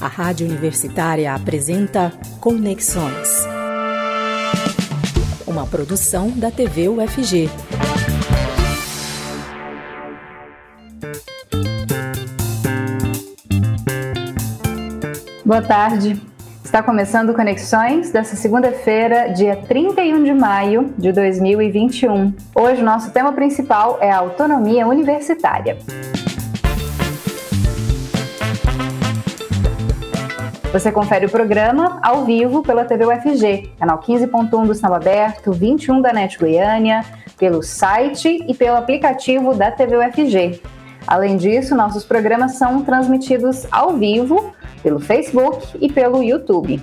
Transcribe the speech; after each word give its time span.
A 0.00 0.06
Rádio 0.06 0.46
Universitária 0.46 1.34
apresenta 1.34 2.12
Conexões. 2.40 3.44
Uma 5.44 5.66
produção 5.66 6.30
da 6.30 6.52
TV 6.52 6.88
UFG. 6.88 7.50
Boa 15.44 15.62
tarde. 15.62 16.20
Está 16.64 16.82
começando 16.82 17.34
Conexões 17.34 18.10
dessa 18.10 18.36
segunda-feira, 18.36 19.32
dia 19.32 19.56
31 19.56 20.22
de 20.22 20.32
maio 20.32 20.94
de 20.98 21.10
2021. 21.10 22.34
Hoje, 22.54 22.82
nosso 22.82 23.10
tema 23.10 23.32
principal 23.32 23.98
é 24.00 24.10
a 24.10 24.18
autonomia 24.18 24.86
universitária. 24.86 25.78
Você 30.76 30.92
confere 30.92 31.24
o 31.24 31.30
programa 31.30 31.98
ao 32.02 32.26
vivo 32.26 32.62
pela 32.62 32.84
TV 32.84 33.06
UFG, 33.06 33.72
canal 33.78 33.98
15.1 33.98 34.66
do 34.66 34.74
Sinal 34.74 34.92
Aberto, 34.92 35.50
21 35.50 36.02
da 36.02 36.12
NET 36.12 36.38
Goiânia, 36.38 37.02
pelo 37.38 37.62
site 37.62 38.44
e 38.46 38.52
pelo 38.52 38.76
aplicativo 38.76 39.54
da 39.54 39.70
TV 39.70 39.96
UFG. 39.96 40.60
Além 41.06 41.38
disso, 41.38 41.74
nossos 41.74 42.04
programas 42.04 42.58
são 42.58 42.82
transmitidos 42.82 43.66
ao 43.72 43.94
vivo 43.94 44.52
pelo 44.82 45.00
Facebook 45.00 45.66
e 45.80 45.90
pelo 45.90 46.22
YouTube. 46.22 46.78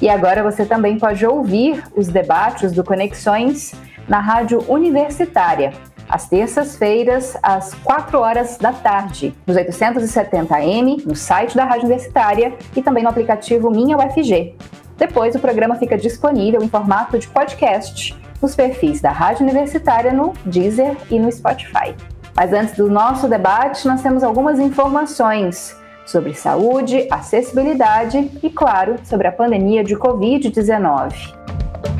E 0.00 0.08
agora 0.08 0.42
você 0.42 0.66
também 0.66 0.98
pode 0.98 1.24
ouvir 1.24 1.80
os 1.94 2.08
debates 2.08 2.72
do 2.72 2.82
Conexões 2.82 3.72
na 4.08 4.18
Rádio 4.18 4.64
Universitária, 4.68 5.72
às 6.08 6.28
terças-feiras, 6.28 7.36
às 7.42 7.74
4 7.74 8.18
horas 8.18 8.58
da 8.58 8.72
tarde, 8.72 9.34
nos 9.46 9.56
870M, 9.56 11.04
no 11.06 11.16
site 11.16 11.56
da 11.56 11.64
Rádio 11.64 11.84
Universitária 11.84 12.54
e 12.76 12.82
também 12.82 13.02
no 13.02 13.10
aplicativo 13.10 13.70
Minha 13.70 13.96
UFG. 13.96 14.54
Depois, 14.96 15.34
o 15.34 15.38
programa 15.38 15.76
fica 15.76 15.96
disponível 15.96 16.62
em 16.62 16.68
formato 16.68 17.18
de 17.18 17.26
podcast 17.28 18.14
nos 18.40 18.54
perfis 18.56 19.00
da 19.00 19.10
Rádio 19.10 19.44
Universitária 19.44 20.12
no 20.12 20.32
Deezer 20.44 20.96
e 21.10 21.18
no 21.18 21.30
Spotify. 21.30 21.94
Mas 22.34 22.52
antes 22.52 22.76
do 22.76 22.90
nosso 22.90 23.28
debate, 23.28 23.86
nós 23.86 24.02
temos 24.02 24.24
algumas 24.24 24.58
informações 24.58 25.76
sobre 26.04 26.34
saúde, 26.34 27.06
acessibilidade 27.10 28.30
e, 28.42 28.50
claro, 28.50 28.96
sobre 29.04 29.28
a 29.28 29.32
pandemia 29.32 29.84
de 29.84 29.96
Covid-19. 29.96 31.91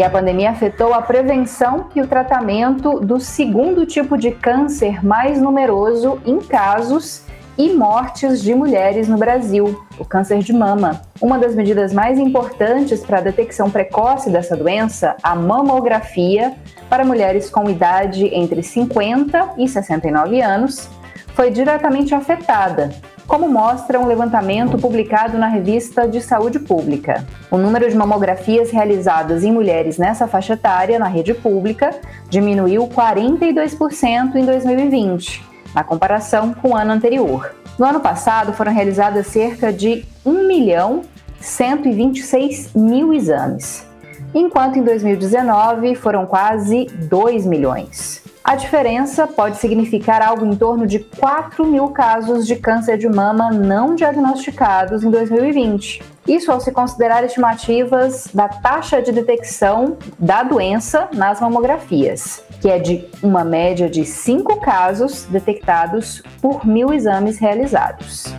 E 0.00 0.02
a 0.02 0.08
pandemia 0.08 0.48
afetou 0.48 0.94
a 0.94 1.02
prevenção 1.02 1.90
e 1.94 2.00
o 2.00 2.06
tratamento 2.06 3.00
do 3.00 3.20
segundo 3.20 3.84
tipo 3.84 4.16
de 4.16 4.30
câncer 4.30 5.04
mais 5.04 5.38
numeroso 5.38 6.18
em 6.24 6.38
casos 6.38 7.24
e 7.58 7.74
mortes 7.74 8.40
de 8.40 8.54
mulheres 8.54 9.08
no 9.08 9.18
Brasil, 9.18 9.84
o 9.98 10.04
câncer 10.06 10.38
de 10.38 10.54
mama. 10.54 11.02
Uma 11.20 11.38
das 11.38 11.54
medidas 11.54 11.92
mais 11.92 12.18
importantes 12.18 13.00
para 13.00 13.18
a 13.18 13.20
detecção 13.20 13.70
precoce 13.70 14.30
dessa 14.30 14.56
doença, 14.56 15.16
a 15.22 15.36
mamografia, 15.36 16.54
para 16.88 17.04
mulheres 17.04 17.50
com 17.50 17.68
idade 17.68 18.24
entre 18.34 18.62
50 18.62 19.56
e 19.58 19.68
69 19.68 20.40
anos, 20.40 20.88
foi 21.34 21.50
diretamente 21.50 22.14
afetada, 22.14 22.90
como 23.26 23.48
mostra 23.48 23.98
um 24.00 24.06
levantamento 24.06 24.76
publicado 24.76 25.38
na 25.38 25.46
revista 25.46 26.08
de 26.08 26.20
Saúde 26.20 26.58
Pública. 26.58 27.24
O 27.50 27.56
número 27.56 27.88
de 27.88 27.96
mamografias 27.96 28.70
realizadas 28.70 29.44
em 29.44 29.52
mulheres 29.52 29.98
nessa 29.98 30.26
faixa 30.26 30.54
etária 30.54 30.98
na 30.98 31.06
rede 31.06 31.32
pública 31.32 31.94
diminuiu 32.28 32.88
42% 32.88 34.34
em 34.34 34.44
2020, 34.44 35.44
na 35.74 35.84
comparação 35.84 36.52
com 36.52 36.70
o 36.70 36.76
ano 36.76 36.92
anterior. 36.92 37.54
No 37.78 37.86
ano 37.86 38.00
passado, 38.00 38.52
foram 38.52 38.72
realizadas 38.72 39.28
cerca 39.28 39.72
de 39.72 40.04
1 40.26 40.46
milhão 40.46 41.02
126 41.40 42.74
mil 42.74 43.14
exames, 43.14 43.86
enquanto 44.34 44.76
em 44.76 44.82
2019 44.82 45.94
foram 45.94 46.26
quase 46.26 46.86
2 47.08 47.46
milhões. 47.46 48.19
A 48.42 48.56
diferença 48.56 49.26
pode 49.26 49.58
significar 49.58 50.22
algo 50.22 50.46
em 50.46 50.56
torno 50.56 50.86
de 50.86 50.98
4 50.98 51.64
mil 51.66 51.88
casos 51.88 52.46
de 52.46 52.56
câncer 52.56 52.96
de 52.96 53.06
mama 53.06 53.50
não 53.50 53.94
diagnosticados 53.94 55.04
em 55.04 55.10
2020. 55.10 56.02
Isso 56.26 56.50
ao 56.50 56.58
se 56.58 56.72
considerar 56.72 57.22
estimativas 57.22 58.28
da 58.32 58.48
taxa 58.48 59.02
de 59.02 59.12
detecção 59.12 59.98
da 60.18 60.42
doença 60.42 61.08
nas 61.12 61.38
mamografias, 61.38 62.42
que 62.62 62.68
é 62.70 62.78
de 62.78 63.04
uma 63.22 63.44
média 63.44 63.90
de 63.90 64.06
5 64.06 64.58
casos 64.58 65.26
detectados 65.26 66.22
por 66.40 66.66
mil 66.66 66.94
exames 66.94 67.38
realizados. 67.38 68.34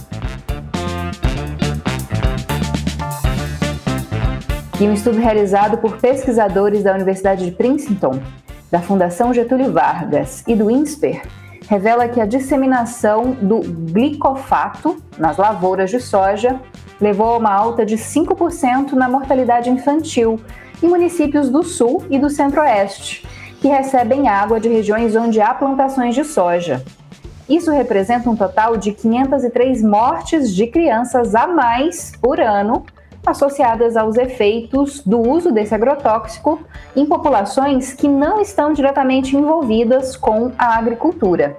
E 4.79 4.83
um 4.83 4.93
estudo 4.93 5.19
realizado 5.19 5.77
por 5.77 5.97
pesquisadores 5.97 6.83
da 6.83 6.91
Universidade 6.91 7.45
de 7.45 7.51
Princeton 7.51 8.19
da 8.71 8.79
Fundação 8.79 9.33
Getúlio 9.33 9.73
Vargas 9.73 10.43
e 10.47 10.55
do 10.55 10.71
INSPER 10.71 11.21
revela 11.67 12.07
que 12.07 12.21
a 12.21 12.25
disseminação 12.25 13.31
do 13.41 13.59
glicofato 13.59 14.97
nas 15.17 15.37
lavouras 15.37 15.89
de 15.89 15.99
soja 15.99 16.59
levou 16.99 17.33
a 17.33 17.37
uma 17.37 17.53
alta 17.53 17.85
de 17.85 17.97
5% 17.97 18.93
na 18.93 19.09
mortalidade 19.09 19.69
infantil 19.69 20.39
em 20.81 20.87
municípios 20.87 21.49
do 21.49 21.63
Sul 21.63 22.03
e 22.09 22.17
do 22.17 22.29
Centro-Oeste, 22.29 23.27
que 23.59 23.67
recebem 23.67 24.27
água 24.27 24.59
de 24.59 24.69
regiões 24.69 25.15
onde 25.15 25.41
há 25.41 25.53
plantações 25.53 26.15
de 26.15 26.23
soja. 26.23 26.83
Isso 27.47 27.71
representa 27.71 28.29
um 28.29 28.35
total 28.35 28.77
de 28.77 28.93
503 28.93 29.83
mortes 29.83 30.55
de 30.55 30.67
crianças 30.67 31.35
a 31.35 31.45
mais 31.45 32.13
por 32.21 32.39
ano 32.39 32.85
associadas 33.25 33.95
aos 33.95 34.17
efeitos 34.17 35.01
do 35.05 35.19
uso 35.19 35.51
desse 35.51 35.73
agrotóxico 35.73 36.59
em 36.95 37.05
populações 37.05 37.93
que 37.93 38.07
não 38.07 38.41
estão 38.41 38.73
diretamente 38.73 39.35
envolvidas 39.35 40.15
com 40.15 40.51
a 40.57 40.77
agricultura. 40.77 41.57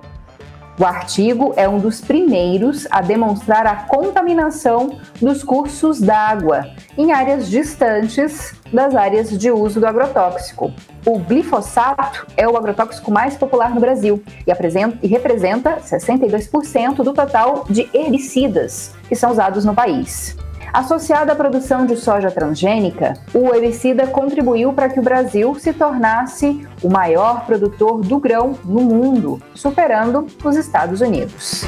O 0.79 0.85
artigo 0.85 1.53
é 1.55 1.69
um 1.69 1.79
dos 1.79 2.01
primeiros 2.01 2.89
a 2.91 3.03
demonstrar 3.03 3.67
a 3.67 3.77
contaminação 3.85 4.99
dos 5.21 5.45
cursos 5.45 6.01
d'água 6.01 6.67
em 6.97 7.13
áreas 7.13 7.49
distantes 7.49 8.55
das 8.73 8.95
áreas 8.95 9.31
de 9.31 9.51
uso 9.51 9.79
do 9.79 9.87
agrotóxico. 9.87 10.73
O 11.05 11.19
glifosato 11.19 12.27
é 12.39 12.49
o 12.49 12.57
agrotóxico 12.57 13.11
mais 13.11 13.37
popular 13.37 13.75
no 13.75 13.81
Brasil 13.81 14.23
e, 14.47 15.07
representa 15.07 15.77
62% 15.77 16.97
do 16.97 17.13
total 17.13 17.67
de 17.69 17.89
herbicidas 17.93 18.95
que 19.09 19.15
são 19.15 19.31
usados 19.31 19.67
no 19.67 19.75
país. 19.75 20.37
Associado 20.73 21.31
à 21.31 21.35
produção 21.35 21.85
de 21.85 21.99
soja 21.99 22.31
transgênica, 22.31 23.13
o 23.35 23.55
herbicida 23.55 24.07
contribuiu 24.07 24.73
para 24.73 24.89
que 24.89 24.99
o 24.99 25.03
Brasil 25.03 25.55
se 25.57 25.71
tornasse 25.71 26.67
o 26.83 26.89
maior 26.89 27.45
produtor 27.45 28.01
do 28.01 28.19
grão 28.19 28.59
no 28.65 28.81
mundo, 28.81 29.39
superando 29.55 30.27
os 30.43 30.57
Estados 30.57 31.03
Unidos. 31.03 31.67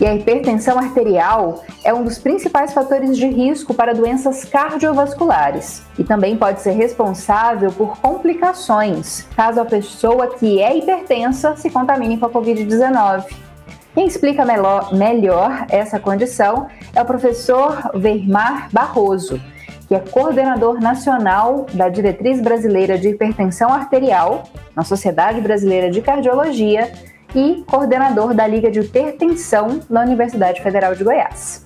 E 0.00 0.06
a 0.06 0.14
hipertensão 0.14 0.78
arterial 0.78 1.64
é 1.82 1.92
um 1.92 2.04
dos 2.04 2.18
principais 2.18 2.72
fatores 2.72 3.16
de 3.16 3.26
risco 3.26 3.74
para 3.74 3.92
doenças 3.92 4.44
cardiovasculares 4.44 5.82
e 5.98 6.04
também 6.04 6.36
pode 6.36 6.60
ser 6.60 6.70
responsável 6.70 7.72
por 7.72 7.98
complicações 7.98 9.26
caso 9.34 9.60
a 9.60 9.64
pessoa 9.64 10.28
que 10.28 10.62
é 10.62 10.78
hipertensa 10.78 11.56
se 11.56 11.68
contamine 11.68 12.16
com 12.16 12.26
a 12.26 12.30
Covid-19. 12.30 13.47
Quem 13.94 14.06
explica 14.06 14.44
melhor, 14.44 15.66
essa 15.68 15.98
condição 15.98 16.68
é 16.94 17.02
o 17.02 17.04
professor 17.04 17.90
Vermar 17.94 18.68
Barroso, 18.72 19.40
que 19.88 19.94
é 19.94 19.98
coordenador 19.98 20.80
nacional 20.80 21.66
da 21.72 21.88
Diretriz 21.88 22.40
Brasileira 22.40 22.98
de 22.98 23.08
Hipertensão 23.08 23.72
Arterial, 23.72 24.44
na 24.76 24.84
Sociedade 24.84 25.40
Brasileira 25.40 25.90
de 25.90 26.02
Cardiologia, 26.02 26.92
e 27.34 27.64
coordenador 27.66 28.32
da 28.34 28.46
Liga 28.46 28.70
de 28.70 28.80
Hipertensão 28.80 29.80
na 29.88 30.02
Universidade 30.02 30.62
Federal 30.62 30.94
de 30.94 31.04
Goiás. 31.04 31.64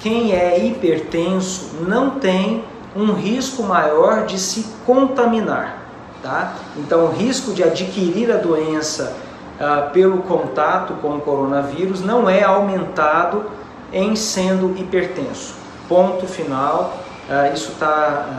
Quem 0.00 0.32
é 0.32 0.64
hipertenso 0.64 1.84
não 1.86 2.18
tem 2.18 2.64
um 2.94 3.12
risco 3.12 3.62
maior 3.62 4.26
de 4.26 4.38
se 4.38 4.66
contaminar, 4.84 5.82
tá? 6.22 6.54
Então, 6.76 7.04
o 7.06 7.08
risco 7.08 7.52
de 7.52 7.62
adquirir 7.62 8.32
a 8.32 8.36
doença 8.36 9.14
ah, 9.58 9.90
pelo 9.92 10.18
contato 10.18 10.94
com 11.00 11.16
o 11.16 11.20
coronavírus 11.20 12.02
não 12.02 12.28
é 12.28 12.42
aumentado 12.42 13.46
em 13.92 14.14
sendo 14.14 14.76
hipertenso. 14.78 15.54
Ponto 15.88 16.26
final. 16.26 16.94
Ah, 17.28 17.48
isso 17.48 17.72
tá, 17.78 17.86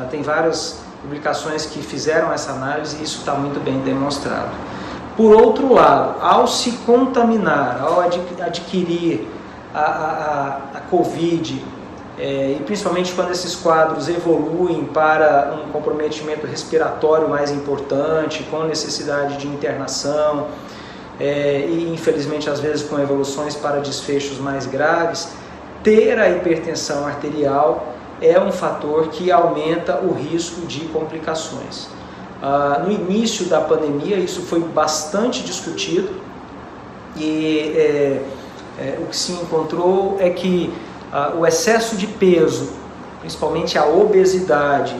ah, 0.04 0.08
tem 0.10 0.22
várias 0.22 0.82
publicações 1.02 1.66
que 1.66 1.82
fizeram 1.82 2.32
essa 2.32 2.52
análise 2.52 2.98
e 3.00 3.04
isso 3.04 3.20
está 3.20 3.34
muito 3.34 3.60
bem 3.64 3.80
demonstrado. 3.80 4.52
Por 5.16 5.34
outro 5.36 5.74
lado, 5.74 6.22
ao 6.22 6.48
se 6.48 6.72
contaminar, 6.86 7.82
ao 7.82 8.02
adquirir 8.02 9.28
a, 9.74 9.80
a, 9.80 10.78
a, 10.78 10.82
Covid 10.92 11.64
é, 12.20 12.56
e 12.60 12.64
principalmente 12.64 13.14
quando 13.14 13.32
esses 13.32 13.56
quadros 13.56 14.08
evoluem 14.10 14.86
para 14.86 15.56
um 15.56 15.72
comprometimento 15.72 16.46
respiratório 16.46 17.30
mais 17.30 17.52
importante, 17.52 18.44
com 18.50 18.64
necessidade 18.64 19.38
de 19.38 19.48
internação, 19.48 20.48
é, 21.20 21.66
e 21.68 21.92
infelizmente 21.94 22.50
às 22.50 22.60
vezes 22.60 22.84
com 22.84 23.00
evoluções 23.00 23.56
para 23.56 23.80
desfechos 23.80 24.38
mais 24.40 24.66
graves, 24.66 25.30
ter 25.84 26.20
a 26.20 26.30
hipertensão 26.30 27.06
arterial 27.06 27.96
é 28.22 28.40
um 28.40 28.52
fator 28.52 29.10
que 29.10 29.32
aumenta 29.32 30.00
o 30.00 30.14
risco 30.14 30.66
de 30.66 30.82
complicações. 30.86 31.88
Ah, 32.42 32.84
no 32.86 32.92
início 32.92 33.46
da 33.46 33.62
pandemia, 33.62 34.18
isso 34.18 34.42
foi 34.42 34.60
bastante 34.60 35.44
discutido 35.44 36.10
e 37.16 37.74
é, 37.76 38.22
é, 38.80 38.98
o 39.02 39.08
que 39.08 39.18
se 39.18 39.32
encontrou 39.32 40.18
é 40.20 40.30
que 40.30 40.74
ah, 41.12 41.34
o 41.38 41.46
excesso 41.46 41.96
de 41.96 42.06
peso, 42.06 42.74
principalmente 43.22 43.78
a 43.78 43.86
obesidade, 43.86 44.96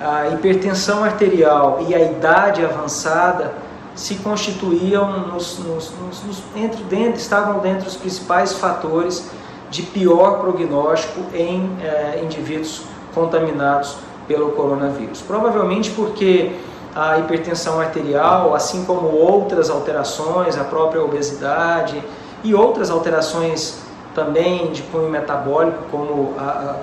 a 0.00 0.28
hipertensão 0.28 1.04
arterial 1.04 1.84
e 1.88 1.94
a 1.94 2.00
idade 2.00 2.64
avançada 2.64 3.63
se 3.94 4.16
constituíam 4.16 5.28
nos, 5.28 5.58
nos, 5.60 5.92
nos, 6.26 6.42
entre, 6.56 6.82
dentro, 6.84 7.20
estavam 7.20 7.60
dentro 7.60 7.84
dos 7.84 7.96
principais 7.96 8.52
fatores 8.52 9.30
de 9.70 9.82
pior 9.82 10.40
prognóstico 10.40 11.20
em 11.32 11.70
eh, 11.80 12.20
indivíduos 12.22 12.82
contaminados 13.14 13.96
pelo 14.26 14.52
coronavírus. 14.52 15.20
Provavelmente 15.22 15.90
porque 15.90 16.52
a 16.94 17.18
hipertensão 17.18 17.80
arterial, 17.80 18.54
assim 18.54 18.84
como 18.84 19.08
outras 19.08 19.70
alterações, 19.70 20.56
a 20.56 20.64
própria 20.64 21.02
obesidade 21.02 22.02
e 22.42 22.54
outras 22.54 22.90
alterações 22.90 23.80
também 24.14 24.70
de 24.70 24.82
cunho 24.82 25.08
metabólico, 25.08 25.78
como 25.90 26.34
a, 26.38 26.42
a, 26.42 26.76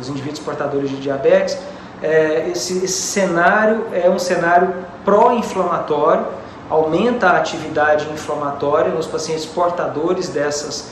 os 0.00 0.08
indivíduos 0.08 0.40
portadores 0.40 0.88
de 0.88 0.96
diabetes, 0.96 1.58
é, 2.02 2.48
esse, 2.50 2.84
esse 2.84 3.02
cenário 3.02 3.86
é 3.92 4.08
um 4.08 4.18
cenário 4.18 4.72
pró-inflamatório, 5.06 6.26
aumenta 6.68 7.28
a 7.28 7.36
atividade 7.38 8.06
inflamatória 8.12 8.92
nos 8.92 9.06
pacientes 9.06 9.46
portadores 9.46 10.28
dessas 10.28 10.90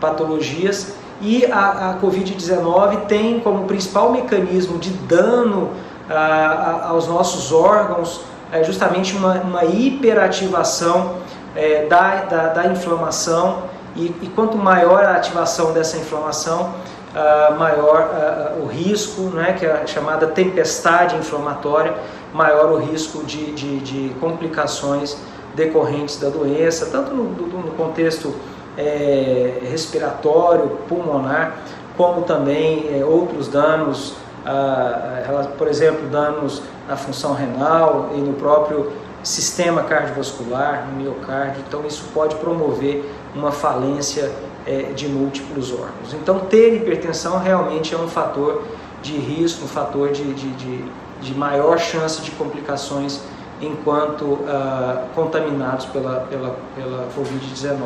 patologias 0.00 0.94
e 1.20 1.44
a, 1.46 1.90
a 1.90 2.00
Covid-19 2.00 3.06
tem 3.06 3.40
como 3.40 3.64
principal 3.64 4.12
mecanismo 4.12 4.78
de 4.78 4.90
dano 4.90 5.70
a, 6.08 6.88
aos 6.88 7.08
nossos 7.08 7.52
órgãos 7.52 8.22
é 8.52 8.62
justamente 8.62 9.16
uma, 9.16 9.34
uma 9.34 9.64
hiperativação 9.64 11.16
é, 11.54 11.86
da, 11.86 12.22
da, 12.22 12.48
da, 12.48 12.66
inflamação 12.66 13.64
e, 13.96 14.14
e, 14.22 14.30
quanto 14.34 14.56
maior 14.56 15.04
a 15.04 15.16
ativação 15.16 15.72
dessa 15.72 15.96
inflamação, 15.96 16.74
uh, 17.14 17.58
maior 17.58 18.10
uh, 18.58 18.62
o 18.62 18.66
risco, 18.66 19.22
né, 19.22 19.54
que 19.58 19.64
é 19.64 19.72
a 19.72 19.86
chamada 19.86 20.26
tempestade 20.26 21.16
inflamatória, 21.16 21.94
maior 22.36 22.70
o 22.72 22.76
risco 22.76 23.24
de, 23.24 23.52
de, 23.52 23.78
de 23.80 24.14
complicações 24.20 25.16
decorrentes 25.54 26.18
da 26.20 26.28
doença, 26.28 26.86
tanto 26.86 27.14
no, 27.14 27.24
no 27.24 27.72
contexto 27.72 28.34
é, 28.76 29.58
respiratório, 29.62 30.68
pulmonar, 30.86 31.56
como 31.96 32.22
também 32.22 32.90
é, 32.92 33.04
outros 33.04 33.48
danos, 33.48 34.14
ah, 34.44 35.48
por 35.56 35.66
exemplo, 35.66 36.08
danos 36.08 36.62
na 36.86 36.96
função 36.96 37.32
renal 37.32 38.10
e 38.14 38.18
no 38.18 38.34
próprio 38.34 38.92
sistema 39.22 39.82
cardiovascular, 39.82 40.86
no 40.86 41.02
miocárdio. 41.02 41.64
Então, 41.66 41.84
isso 41.86 42.04
pode 42.14 42.36
promover 42.36 43.04
uma 43.34 43.50
falência 43.50 44.30
é, 44.66 44.92
de 44.94 45.08
múltiplos 45.08 45.72
órgãos. 45.72 46.12
Então, 46.12 46.40
ter 46.40 46.76
hipertensão 46.76 47.38
realmente 47.38 47.94
é 47.94 47.98
um 47.98 48.08
fator 48.08 48.62
de 49.02 49.16
risco, 49.16 49.64
um 49.64 49.68
fator 49.68 50.10
de, 50.10 50.22
de, 50.34 50.50
de, 50.52 50.84
de 51.20 51.34
maior 51.34 51.78
chance 51.78 52.20
de 52.22 52.30
complicações 52.32 53.20
enquanto 53.60 54.38
ah, 54.46 55.04
contaminados 55.14 55.86
pela, 55.86 56.20
pela, 56.28 56.56
pela 56.74 57.08
Covid-19. 57.16 57.78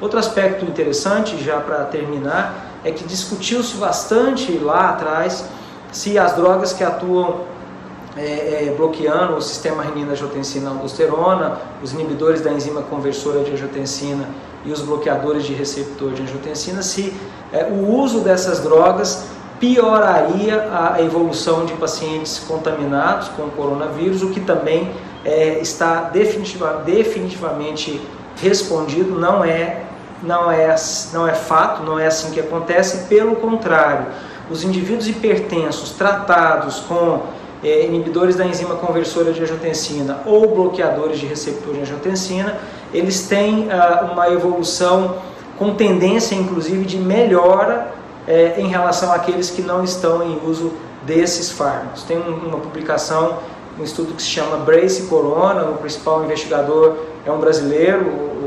Outro 0.00 0.18
aspecto 0.18 0.64
interessante, 0.64 1.42
já 1.42 1.60
para 1.60 1.84
terminar, 1.84 2.70
é 2.84 2.90
que 2.90 3.04
discutiu-se 3.04 3.76
bastante 3.76 4.52
lá 4.58 4.90
atrás 4.90 5.44
se 5.92 6.18
as 6.18 6.34
drogas 6.34 6.72
que 6.72 6.82
atuam 6.82 7.40
é, 8.16 8.66
é, 8.68 8.74
bloqueando 8.76 9.36
o 9.36 9.42
sistema 9.42 9.82
renina-angiotensina-aldosterona, 9.82 11.58
os 11.82 11.92
inibidores 11.92 12.40
da 12.40 12.50
enzima 12.52 12.82
conversora 12.82 13.42
de 13.44 13.52
angiotensina 13.52 14.28
e 14.64 14.72
os 14.72 14.80
bloqueadores 14.80 15.44
de 15.44 15.52
receptor 15.52 16.12
de 16.12 16.22
angiotensina, 16.22 16.82
se 16.82 17.14
é, 17.52 17.64
o 17.64 17.94
uso 17.94 18.20
dessas 18.20 18.60
drogas 18.60 19.26
pioraria 19.60 20.68
a 20.72 21.02
evolução 21.02 21.66
de 21.66 21.74
pacientes 21.74 22.38
contaminados 22.38 23.28
com 23.28 23.48
coronavírus, 23.50 24.22
o 24.22 24.30
que 24.30 24.40
também 24.40 24.90
é, 25.24 25.60
está 25.60 26.04
definitiva, 26.04 26.82
definitivamente 26.84 28.00
respondido, 28.36 29.20
não 29.20 29.44
é 29.44 29.84
não 30.22 30.50
é, 30.50 30.74
não 31.12 31.26
é 31.26 31.34
fato, 31.34 31.82
não 31.82 31.98
é 31.98 32.06
assim 32.06 32.30
que 32.30 32.40
acontece, 32.40 33.08
pelo 33.08 33.36
contrário, 33.36 34.06
os 34.50 34.64
indivíduos 34.64 35.08
hipertensos 35.08 35.92
tratados 35.92 36.80
com 36.80 37.22
é, 37.62 37.86
inibidores 37.86 38.36
da 38.36 38.44
enzima 38.44 38.74
conversora 38.74 39.32
de 39.32 39.42
angiotensina 39.42 40.20
ou 40.26 40.54
bloqueadores 40.54 41.18
de 41.18 41.26
receptor 41.26 41.74
de 41.74 41.80
angiotensina, 41.80 42.58
eles 42.92 43.26
têm 43.28 43.68
ah, 43.70 44.10
uma 44.12 44.28
evolução 44.28 45.16
com 45.58 45.74
tendência, 45.74 46.34
inclusive, 46.34 46.84
de 46.84 46.96
melhora 46.96 47.92
é, 48.26 48.60
em 48.60 48.68
relação 48.68 49.12
àqueles 49.12 49.50
que 49.50 49.62
não 49.62 49.82
estão 49.82 50.22
em 50.22 50.40
uso 50.44 50.72
desses 51.04 51.50
fármacos. 51.50 52.02
Tem 52.02 52.18
um, 52.18 52.48
uma 52.48 52.58
publicação, 52.58 53.38
um 53.78 53.82
estudo 53.82 54.14
que 54.14 54.22
se 54.22 54.28
chama 54.28 54.58
Brace 54.58 55.02
Corona, 55.02 55.64
o 55.64 55.74
principal 55.78 56.24
investigador 56.24 56.96
é 57.24 57.30
um 57.30 57.38
brasileiro, 57.38 58.04
o, 58.06 58.40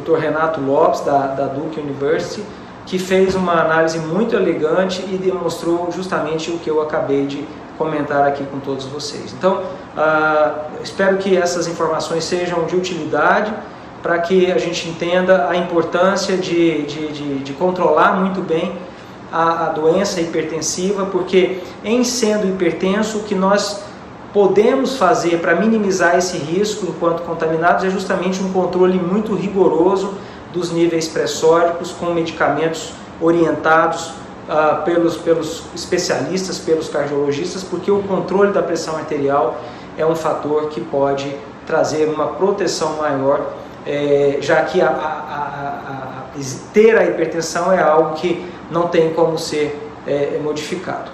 Dr. 0.00 0.16
Renato 0.18 0.60
Lopes, 0.60 1.00
da, 1.00 1.28
da 1.28 1.46
Duke 1.46 1.80
University, 1.80 2.44
que 2.86 2.98
fez 2.98 3.34
uma 3.34 3.60
análise 3.60 3.98
muito 3.98 4.36
elegante 4.36 5.02
e 5.02 5.18
demonstrou 5.18 5.90
justamente 5.90 6.50
o 6.50 6.58
que 6.58 6.70
eu 6.70 6.80
acabei 6.80 7.26
de 7.26 7.46
comentar 7.76 8.26
aqui 8.26 8.44
com 8.44 8.58
todos 8.60 8.86
vocês. 8.86 9.32
Então, 9.32 9.62
uh, 9.96 10.82
espero 10.82 11.16
que 11.18 11.36
essas 11.36 11.68
informações 11.68 12.24
sejam 12.24 12.64
de 12.64 12.76
utilidade 12.76 13.52
para 14.02 14.18
que 14.18 14.50
a 14.50 14.58
gente 14.58 14.88
entenda 14.88 15.48
a 15.48 15.56
importância 15.56 16.36
de, 16.36 16.82
de, 16.82 17.08
de, 17.08 17.38
de 17.40 17.52
controlar 17.52 18.20
muito 18.20 18.40
bem 18.40 18.72
a, 19.32 19.66
a 19.66 19.68
doença 19.70 20.20
hipertensiva, 20.20 21.06
porque 21.06 21.60
em 21.84 22.04
sendo 22.04 22.46
hipertenso, 22.48 23.18
o 23.18 23.22
que 23.24 23.34
nós 23.34 23.82
podemos 24.32 24.96
fazer 24.96 25.40
para 25.40 25.54
minimizar 25.54 26.16
esse 26.16 26.36
risco 26.36 26.86
enquanto 26.86 27.22
contaminados 27.22 27.84
é 27.84 27.90
justamente 27.90 28.42
um 28.42 28.52
controle 28.52 28.98
muito 28.98 29.34
rigoroso 29.34 30.14
dos 30.52 30.70
níveis 30.70 31.08
pressóricos 31.08 31.92
com 31.92 32.06
medicamentos 32.06 32.92
orientados 33.20 34.12
uh, 34.48 34.82
pelos, 34.84 35.16
pelos 35.16 35.62
especialistas, 35.74 36.58
pelos 36.58 36.88
cardiologistas, 36.88 37.62
porque 37.62 37.90
o 37.90 38.02
controle 38.02 38.52
da 38.52 38.62
pressão 38.62 38.96
arterial 38.96 39.58
é 39.96 40.06
um 40.06 40.14
fator 40.14 40.68
que 40.68 40.80
pode 40.80 41.34
trazer 41.66 42.08
uma 42.08 42.28
proteção 42.28 42.96
maior, 42.96 43.52
é, 43.88 44.36
já 44.42 44.62
que 44.64 44.82
a, 44.82 44.88
a, 44.88 44.90
a, 44.90 46.28
ter 46.74 46.96
a 46.96 47.04
hipertensão 47.04 47.72
é 47.72 47.80
algo 47.80 48.14
que 48.16 48.44
não 48.70 48.88
tem 48.88 49.14
como 49.14 49.38
ser 49.38 49.76
é, 50.06 50.38
modificado. 50.42 51.12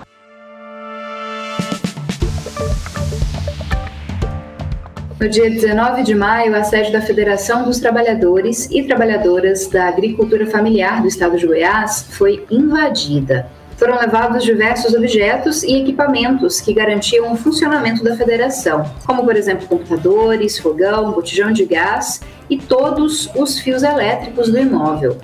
No 5.21 5.29
dia 5.29 5.49
19 5.49 6.03
de 6.03 6.15
maio, 6.15 6.55
a 6.55 6.65
sede 6.65 6.93
da 6.93 7.01
Federação 7.01 7.63
dos 7.63 7.79
Trabalhadores 7.79 8.69
e 8.71 8.83
Trabalhadoras 8.83 9.69
da 9.69 9.87
Agricultura 9.87 10.45
Familiar 10.45 11.01
do 11.01 11.09
Estado 11.09 11.39
de 11.39 11.47
Goiás 11.47 12.09
foi 12.11 12.45
invadida. 12.51 13.47
Foram 13.77 13.99
levados 13.99 14.45
diversos 14.45 14.95
objetos 14.95 15.63
e 15.63 15.81
equipamentos 15.81 16.61
que 16.61 16.75
garantiam 16.75 17.33
o 17.33 17.37
funcionamento 17.37 18.05
da 18.05 18.17
federação, 18.17 18.85
como, 19.07 19.25
por 19.25 19.37
exemplo, 19.37 19.67
computadores, 19.67 20.59
fogão, 20.59 21.13
botijão 21.13 21.53
de 21.53 21.65
gás 21.65 22.21
e 22.49 22.59
todos 22.59 23.31
os 23.35 23.59
fios 23.59 23.83
elétricos 23.83 24.51
do 24.51 24.59
imóvel. 24.59 25.19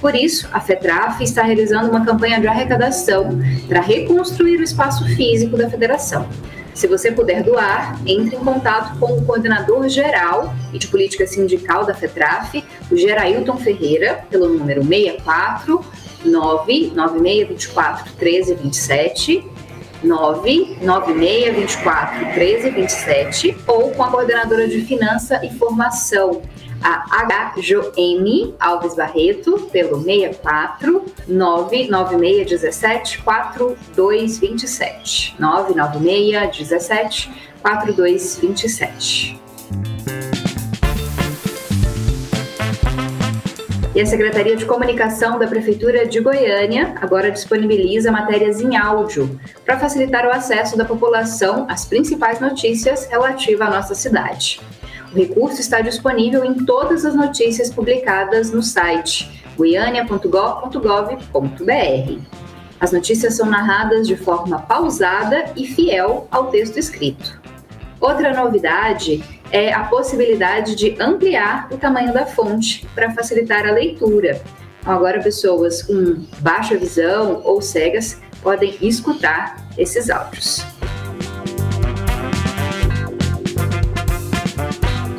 Por 0.00 0.14
isso, 0.14 0.48
a 0.52 0.60
FETRAF 0.60 1.22
está 1.22 1.42
realizando 1.42 1.90
uma 1.90 2.04
campanha 2.04 2.40
de 2.40 2.46
arrecadação 2.46 3.40
para 3.66 3.80
reconstruir 3.80 4.58
o 4.58 4.62
espaço 4.62 5.04
físico 5.16 5.56
da 5.56 5.70
federação. 5.70 6.28
Se 6.74 6.86
você 6.86 7.10
puder 7.10 7.42
doar, 7.42 7.98
entre 8.06 8.36
em 8.36 8.40
contato 8.40 8.98
com 8.98 9.14
o 9.14 9.24
coordenador 9.24 9.88
geral 9.88 10.54
e 10.74 10.78
de 10.78 10.86
política 10.88 11.26
sindical 11.26 11.86
da 11.86 11.94
FETRAF, 11.94 12.62
o 12.90 12.96
Gerailton 12.96 13.56
Ferreira, 13.56 14.26
pelo 14.28 14.50
número 14.50 14.82
64 14.84 15.82
99624 16.22 18.12
1327 18.20 19.55
99624 20.02 22.26
1327 22.26 23.56
ou 23.66 23.90
com 23.90 24.02
a 24.02 24.10
coordenadora 24.10 24.66
de 24.68 24.82
Finança 24.82 25.42
e 25.44 25.50
Formação, 25.58 26.42
a 26.82 27.26
HJM 27.56 28.54
Alves 28.60 28.94
Barreto 28.94 29.68
pelo 29.72 30.02
64 30.02 31.06
99617 31.26 33.22
4227. 33.22 35.34
99617 35.38 37.30
4227. 37.62 39.45
E 43.96 44.00
a 44.02 44.04
Secretaria 44.04 44.54
de 44.54 44.66
Comunicação 44.66 45.38
da 45.38 45.46
Prefeitura 45.46 46.06
de 46.06 46.20
Goiânia 46.20 46.94
agora 47.00 47.30
disponibiliza 47.30 48.12
matérias 48.12 48.60
em 48.60 48.76
áudio 48.76 49.40
para 49.64 49.78
facilitar 49.78 50.26
o 50.26 50.30
acesso 50.30 50.76
da 50.76 50.84
população 50.84 51.64
às 51.66 51.86
principais 51.86 52.38
notícias 52.38 53.06
relativas 53.06 53.66
à 53.66 53.70
nossa 53.70 53.94
cidade. 53.94 54.60
O 55.10 55.16
recurso 55.16 55.62
está 55.62 55.80
disponível 55.80 56.44
em 56.44 56.66
todas 56.66 57.06
as 57.06 57.14
notícias 57.14 57.70
publicadas 57.70 58.50
no 58.50 58.62
site 58.62 59.42
goiania.gov.br. 59.56 62.20
As 62.78 62.92
notícias 62.92 63.34
são 63.34 63.46
narradas 63.46 64.06
de 64.06 64.14
forma 64.14 64.58
pausada 64.58 65.46
e 65.56 65.66
fiel 65.66 66.28
ao 66.30 66.48
texto 66.48 66.76
escrito. 66.76 67.40
Outra 67.98 68.34
novidade 68.34 69.24
é 69.50 69.72
a 69.72 69.84
possibilidade 69.84 70.74
de 70.74 70.96
ampliar 71.00 71.68
o 71.70 71.76
tamanho 71.76 72.12
da 72.12 72.26
fonte 72.26 72.86
para 72.94 73.10
facilitar 73.12 73.66
a 73.66 73.72
leitura. 73.72 74.40
Então, 74.80 74.94
agora, 74.94 75.20
pessoas 75.20 75.82
com 75.82 76.24
baixa 76.38 76.76
visão 76.76 77.42
ou 77.44 77.60
cegas 77.60 78.20
podem 78.42 78.76
escutar 78.80 79.56
esses 79.76 80.08
áudios. 80.10 80.64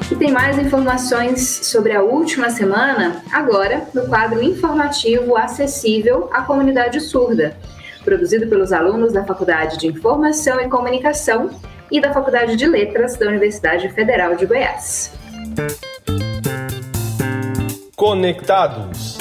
E 0.10 0.16
tem 0.16 0.32
mais 0.32 0.58
informações 0.58 1.42
sobre 1.64 1.92
a 1.92 2.02
última 2.02 2.50
semana 2.50 3.22
agora 3.32 3.88
no 3.94 4.08
quadro 4.08 4.42
informativo 4.42 5.36
acessível 5.36 6.30
à 6.32 6.44
comunidade 6.44 7.02
surda, 7.02 7.58
produzido 8.06 8.48
pelos 8.48 8.72
alunos 8.72 9.12
da 9.12 9.26
Faculdade 9.26 9.78
de 9.78 9.88
Informação 9.88 10.62
e 10.62 10.70
Comunicação 10.70 11.50
e 11.92 12.02
da 12.02 12.14
Faculdade 12.14 12.56
de 12.56 12.66
Letras 12.68 13.18
da 13.18 13.28
Universidade 13.28 13.90
Federal 13.90 14.36
de 14.36 14.46
Goiás. 14.46 15.14
Conectados. 17.96 19.18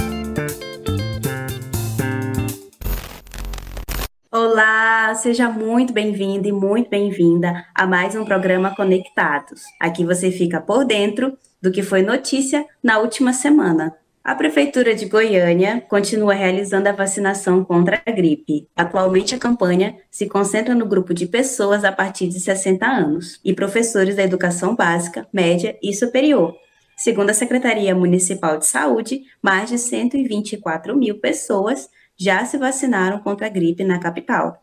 Olá, 4.31 5.15
seja 5.15 5.49
muito 5.49 5.93
bem-vindo 5.93 6.47
e 6.47 6.53
muito 6.53 6.91
bem-vinda 6.91 7.65
a 7.75 7.87
mais 7.87 8.15
um 8.15 8.25
programa 8.25 8.75
Conectados. 8.75 9.63
Aqui 9.81 10.05
você 10.05 10.31
fica 10.31 10.61
por 10.61 10.85
dentro 10.85 11.39
do 11.63 11.71
que 11.73 11.83
foi 11.83 12.03
notícia 12.03 12.67
na 12.83 12.99
última 12.99 13.33
semana. 13.33 13.97
A 14.27 14.35
Prefeitura 14.35 14.93
de 14.93 15.07
Goiânia 15.07 15.81
continua 15.89 16.35
realizando 16.35 16.89
a 16.89 16.93
vacinação 16.93 17.65
contra 17.65 18.03
a 18.05 18.11
gripe. 18.11 18.69
Atualmente, 18.75 19.37
a 19.37 19.39
campanha 19.39 19.99
se 20.11 20.27
concentra 20.27 20.75
no 20.75 20.85
grupo 20.85 21.15
de 21.15 21.27
pessoas 21.27 21.85
a 21.85 21.93
partir 21.93 22.27
de 22.27 22.41
60 22.41 22.85
anos 22.85 23.41
e 23.45 23.55
professores 23.55 24.17
da 24.17 24.25
educação 24.25 24.75
básica, 24.75 25.29
média 25.33 25.79
e 25.81 25.95
superior. 25.95 26.57
Segundo 26.97 27.31
a 27.31 27.35
Secretaria 27.35 27.95
Municipal 27.95 28.59
de 28.59 28.67
Saúde, 28.67 29.23
mais 29.41 29.71
de 29.71 29.79
124 29.79 30.97
mil 30.97 31.21
pessoas 31.21 31.89
já 32.17 32.45
se 32.45 32.59
vacinaram 32.59 33.21
contra 33.21 33.47
a 33.47 33.51
gripe 33.51 33.85
na 33.85 34.01
capital. 34.01 34.61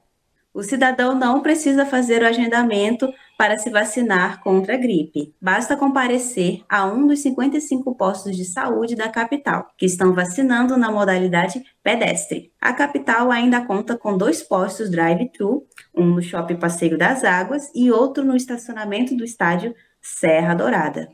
O 0.54 0.62
cidadão 0.62 1.16
não 1.16 1.42
precisa 1.42 1.84
fazer 1.84 2.22
o 2.22 2.28
agendamento 2.28 3.12
para 3.36 3.58
se 3.58 3.72
vacinar 3.72 4.40
contra 4.44 4.76
a 4.76 4.78
gripe. 4.78 5.34
Basta 5.42 5.76
comparecer 5.76 6.62
a 6.70 6.86
um 6.86 7.08
dos 7.08 7.22
55 7.22 7.96
postos 7.96 8.38
de 8.38 8.46
saúde 8.46 8.96
da 8.96 9.10
capital, 9.10 9.72
que 9.76 9.88
estão 9.88 10.14
vacinando 10.14 10.78
na 10.78 10.92
modalidade 10.92 11.64
pedestre. 11.82 12.52
A 12.62 12.72
capital 12.72 13.32
ainda 13.32 13.66
conta 13.66 13.98
com 13.98 14.16
dois 14.16 14.44
postos 14.44 14.92
drive-thru, 14.92 15.66
um 15.96 16.06
no 16.06 16.22
Shopping 16.22 16.58
Passeio 16.58 17.00
das 17.00 17.24
Águas 17.24 17.72
e 17.74 17.92
outro 17.92 18.24
no 18.24 18.36
estacionamento 18.36 19.16
do 19.16 19.24
estádio 19.24 19.74
Serra 20.00 20.54
Dourada. 20.54 21.10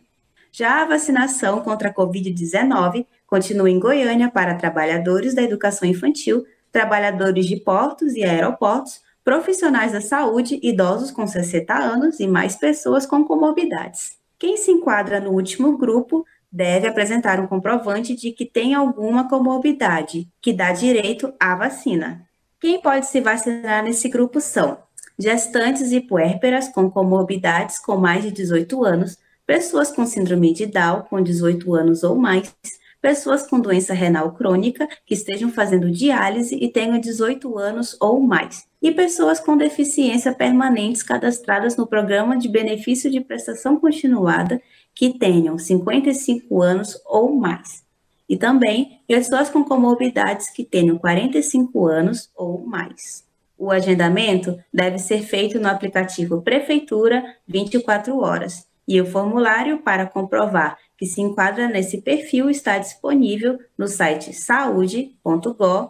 Já 0.51 0.81
a 0.81 0.85
vacinação 0.85 1.61
contra 1.61 1.89
a 1.89 1.93
Covid-19 1.93 3.05
continua 3.25 3.69
em 3.69 3.79
Goiânia 3.79 4.29
para 4.29 4.55
trabalhadores 4.55 5.33
da 5.33 5.43
educação 5.43 5.87
infantil, 5.87 6.43
trabalhadores 6.71 7.45
de 7.45 7.55
portos 7.55 8.15
e 8.15 8.23
aeroportos, 8.23 9.01
profissionais 9.23 9.91
da 9.91 10.01
saúde, 10.01 10.59
idosos 10.63 11.11
com 11.11 11.27
60 11.27 11.73
anos 11.73 12.19
e 12.19 12.27
mais 12.27 12.55
pessoas 12.55 13.05
com 13.05 13.23
comorbidades. 13.23 14.17
Quem 14.37 14.57
se 14.57 14.71
enquadra 14.71 15.19
no 15.19 15.31
último 15.31 15.77
grupo 15.77 16.25
deve 16.51 16.87
apresentar 16.87 17.39
um 17.39 17.47
comprovante 17.47 18.15
de 18.15 18.31
que 18.31 18.45
tem 18.45 18.73
alguma 18.73 19.29
comorbidade 19.29 20.27
que 20.41 20.53
dá 20.53 20.71
direito 20.71 21.33
à 21.39 21.55
vacina. 21.55 22.25
Quem 22.59 22.81
pode 22.81 23.05
se 23.07 23.21
vacinar 23.21 23.83
nesse 23.83 24.09
grupo 24.09 24.41
são 24.41 24.77
gestantes 25.17 25.91
e 25.91 25.99
puérperas 25.99 26.69
com 26.69 26.89
comorbidades 26.89 27.77
com 27.77 27.97
mais 27.97 28.23
de 28.23 28.31
18 28.31 28.83
anos, 28.83 29.17
pessoas 29.45 29.91
com 29.91 30.05
síndrome 30.05 30.53
de 30.53 30.65
Down 30.65 31.03
com 31.03 31.21
18 31.21 31.73
anos 31.75 32.03
ou 32.03 32.15
mais, 32.15 32.53
pessoas 33.01 33.47
com 33.47 33.59
doença 33.59 33.93
renal 33.93 34.33
crônica 34.33 34.87
que 35.05 35.13
estejam 35.13 35.51
fazendo 35.51 35.91
diálise 35.91 36.55
e 36.55 36.71
tenham 36.71 36.99
18 36.99 37.57
anos 37.57 37.95
ou 37.99 38.19
mais, 38.19 38.67
e 38.81 38.91
pessoas 38.91 39.39
com 39.39 39.57
deficiência 39.57 40.33
permanentes 40.33 41.03
cadastradas 41.03 41.75
no 41.75 41.87
programa 41.87 42.37
de 42.37 42.47
benefício 42.49 43.09
de 43.09 43.21
prestação 43.21 43.79
continuada 43.79 44.61
que 44.93 45.17
tenham 45.17 45.57
55 45.57 46.61
anos 46.61 46.99
ou 47.05 47.35
mais. 47.35 47.83
E 48.27 48.37
também 48.37 49.01
pessoas 49.07 49.49
com 49.49 49.63
comorbidades 49.63 50.49
que 50.51 50.63
tenham 50.63 50.97
45 50.97 51.87
anos 51.87 52.29
ou 52.35 52.59
mais. 52.65 53.27
O 53.57 53.71
agendamento 53.71 54.57
deve 54.73 54.99
ser 54.99 55.23
feito 55.23 55.59
no 55.59 55.67
aplicativo 55.67 56.41
Prefeitura 56.41 57.23
24 57.47 58.17
horas 58.17 58.67
e 58.87 59.01
o 59.01 59.05
formulário 59.05 59.79
para 59.79 60.05
comprovar 60.05 60.77
que 60.99 61.05
se 61.05 61.21
enquadra 61.21 61.69
nesse 61.69 62.01
perfil 62.01 62.49
está 62.49 62.77
disponível 62.77 63.57
no 63.77 63.87
site 63.87 64.33
saúde.gov.br. 64.33 65.89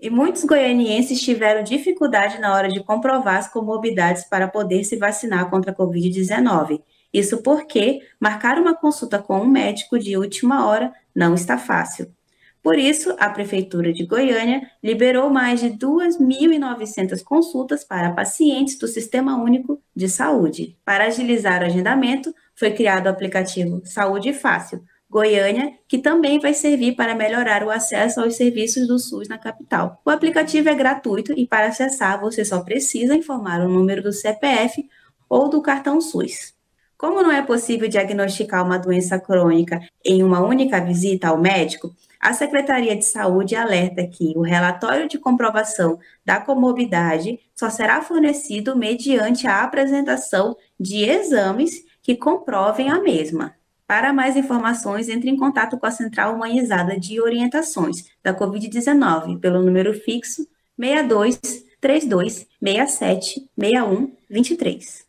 E 0.00 0.10
muitos 0.10 0.44
goianienses 0.44 1.20
tiveram 1.22 1.64
dificuldade 1.64 2.38
na 2.38 2.54
hora 2.54 2.68
de 2.68 2.84
comprovar 2.84 3.38
as 3.38 3.48
comorbidades 3.48 4.24
para 4.24 4.46
poder 4.46 4.84
se 4.84 4.96
vacinar 4.96 5.48
contra 5.48 5.72
a 5.72 5.74
Covid-19. 5.74 6.82
Isso 7.12 7.42
porque 7.42 8.00
marcar 8.20 8.58
uma 8.58 8.76
consulta 8.76 9.18
com 9.18 9.40
um 9.40 9.48
médico 9.48 9.98
de 9.98 10.14
última 10.14 10.66
hora 10.66 10.92
não 11.14 11.34
está 11.34 11.56
fácil. 11.56 12.12
Por 12.68 12.78
isso, 12.78 13.16
a 13.18 13.30
Prefeitura 13.30 13.94
de 13.94 14.04
Goiânia 14.04 14.60
liberou 14.84 15.30
mais 15.30 15.58
de 15.58 15.70
2.900 15.70 17.24
consultas 17.24 17.82
para 17.82 18.12
pacientes 18.12 18.78
do 18.78 18.86
Sistema 18.86 19.42
Único 19.42 19.80
de 19.96 20.06
Saúde. 20.06 20.76
Para 20.84 21.06
agilizar 21.06 21.62
o 21.62 21.64
agendamento, 21.64 22.30
foi 22.54 22.70
criado 22.72 23.06
o 23.06 23.08
aplicativo 23.08 23.80
Saúde 23.86 24.34
Fácil 24.34 24.84
Goiânia, 25.08 25.72
que 25.88 25.96
também 25.96 26.38
vai 26.38 26.52
servir 26.52 26.94
para 26.94 27.14
melhorar 27.14 27.64
o 27.64 27.70
acesso 27.70 28.20
aos 28.20 28.36
serviços 28.36 28.86
do 28.86 28.98
SUS 28.98 29.28
na 29.28 29.38
capital. 29.38 30.02
O 30.04 30.10
aplicativo 30.10 30.68
é 30.68 30.74
gratuito 30.74 31.32
e 31.32 31.46
para 31.46 31.68
acessar 31.68 32.20
você 32.20 32.44
só 32.44 32.60
precisa 32.60 33.14
informar 33.14 33.62
o 33.62 33.68
número 33.70 34.02
do 34.02 34.12
CPF 34.12 34.86
ou 35.26 35.48
do 35.48 35.62
cartão 35.62 36.02
SUS. 36.02 36.52
Como 36.98 37.22
não 37.22 37.32
é 37.32 37.40
possível 37.40 37.88
diagnosticar 37.88 38.62
uma 38.62 38.76
doença 38.76 39.18
crônica 39.18 39.80
em 40.04 40.22
uma 40.22 40.44
única 40.44 40.78
visita 40.84 41.28
ao 41.28 41.38
médico, 41.38 41.94
a 42.20 42.32
Secretaria 42.32 42.96
de 42.96 43.04
Saúde 43.04 43.54
alerta 43.54 44.06
que 44.06 44.32
o 44.36 44.42
relatório 44.42 45.08
de 45.08 45.18
comprovação 45.18 45.98
da 46.24 46.40
comorbidade 46.40 47.38
só 47.54 47.70
será 47.70 48.02
fornecido 48.02 48.76
mediante 48.76 49.46
a 49.46 49.62
apresentação 49.62 50.56
de 50.78 51.04
exames 51.04 51.84
que 52.02 52.16
comprovem 52.16 52.90
a 52.90 53.00
mesma. 53.00 53.54
Para 53.86 54.12
mais 54.12 54.36
informações, 54.36 55.08
entre 55.08 55.30
em 55.30 55.36
contato 55.36 55.78
com 55.78 55.86
a 55.86 55.90
Central 55.90 56.34
Humanizada 56.34 56.98
de 56.98 57.20
Orientações 57.20 58.04
da 58.22 58.34
Covid-19 58.34 59.40
pelo 59.40 59.62
número 59.62 59.94
fixo 59.94 60.46
62 60.78 61.40
32 61.80 62.46
67 62.62 63.48
61 63.58 64.12
23. 64.28 65.07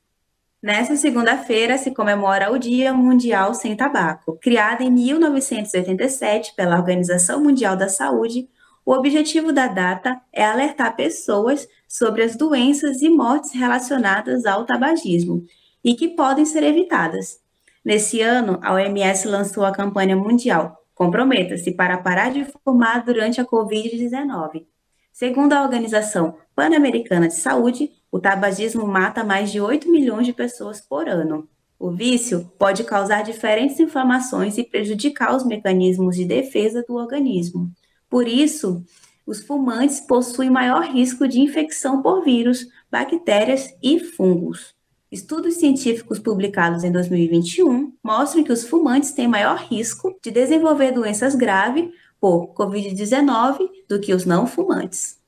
Nessa 0.62 0.96
segunda-feira 0.96 1.78
se 1.78 1.92
comemora 1.92 2.52
o 2.52 2.58
Dia 2.58 2.94
Mundial 2.94 3.54
Sem 3.54 3.76
Tabaco. 3.76 4.38
Criado 4.42 4.82
em 4.82 4.92
1987 4.92 6.54
pela 6.56 6.78
Organização 6.78 7.42
Mundial 7.42 7.78
da 7.78 7.88
Saúde, 7.88 8.50
o 8.86 8.92
objetivo 8.92 9.54
da 9.54 9.68
data 9.68 10.20
é 10.34 10.44
alertar 10.44 10.96
pessoas 10.96 11.68
sobre 11.88 12.24
as 12.24 12.36
doenças 12.36 13.02
e 13.02 13.10
mortes 13.10 13.54
relacionadas 13.54 14.46
ao 14.46 14.66
tabagismo 14.66 15.44
e 15.84 15.94
que 15.96 16.10
podem 16.10 16.46
ser 16.46 16.64
evitadas. 16.64 17.40
Nesse 17.84 18.22
ano, 18.22 18.60
a 18.62 18.74
OMS 18.74 19.28
lançou 19.28 19.64
a 19.64 19.72
campanha 19.72 20.16
mundial 20.16 20.80
Comprometa-se 21.00 21.72
para 21.72 21.98
parar 21.98 22.30
de 22.30 22.46
fumar 22.62 23.06
durante 23.06 23.40
a 23.40 23.46
Covid-19. 23.46 24.66
Segundo 25.14 25.54
a 25.54 25.64
Organização 25.64 26.36
Pan-Americana 26.54 27.30
de 27.30 27.36
Saúde, 27.36 27.90
o 28.12 28.20
tabagismo 28.20 28.88
mata 28.88 29.24
mais 29.24 29.52
de 29.52 29.62
8 29.62 29.90
milhões 29.92 30.26
de 30.26 30.34
pessoas 30.34 30.82
por 30.82 31.08
ano. 31.08 31.48
O 31.78 31.92
vício 31.92 32.52
pode 32.58 32.84
causar 32.84 33.24
diferentes 33.24 33.80
inflamações 33.80 34.58
e 34.58 34.64
prejudicar 34.64 35.36
os 35.36 35.46
mecanismos 35.46 36.16
de 36.16 36.26
defesa 36.26 36.84
do 36.88 36.96
organismo. 36.96 37.72
Por 38.10 38.28
isso, 38.28 38.84
os 39.26 39.44
fumantes 39.44 40.00
possuem 40.02 40.50
maior 40.50 40.84
risco 40.84 41.28
de 41.28 41.40
infecção 41.40 42.02
por 42.02 42.24
vírus, 42.24 42.68
bactérias 42.92 43.70
e 43.82 44.00
fungos. 44.00 44.74
Estudos 45.12 45.56
científicos 45.56 46.20
publicados 46.20 46.84
em 46.84 46.92
2021 46.92 47.94
mostram 48.04 48.44
que 48.44 48.52
os 48.52 48.64
fumantes 48.64 49.12
têm 49.12 49.28
maior 49.28 49.58
risco 49.58 50.16
de 50.22 50.32
desenvolver 50.32 50.92
doenças 50.92 51.36
graves 51.36 51.90
por 52.20 52.54
Covid-19 52.54 53.70
do 53.88 54.00
que 54.00 54.14
os 54.14 54.26
não 54.26 54.46
fumantes. 54.46 55.19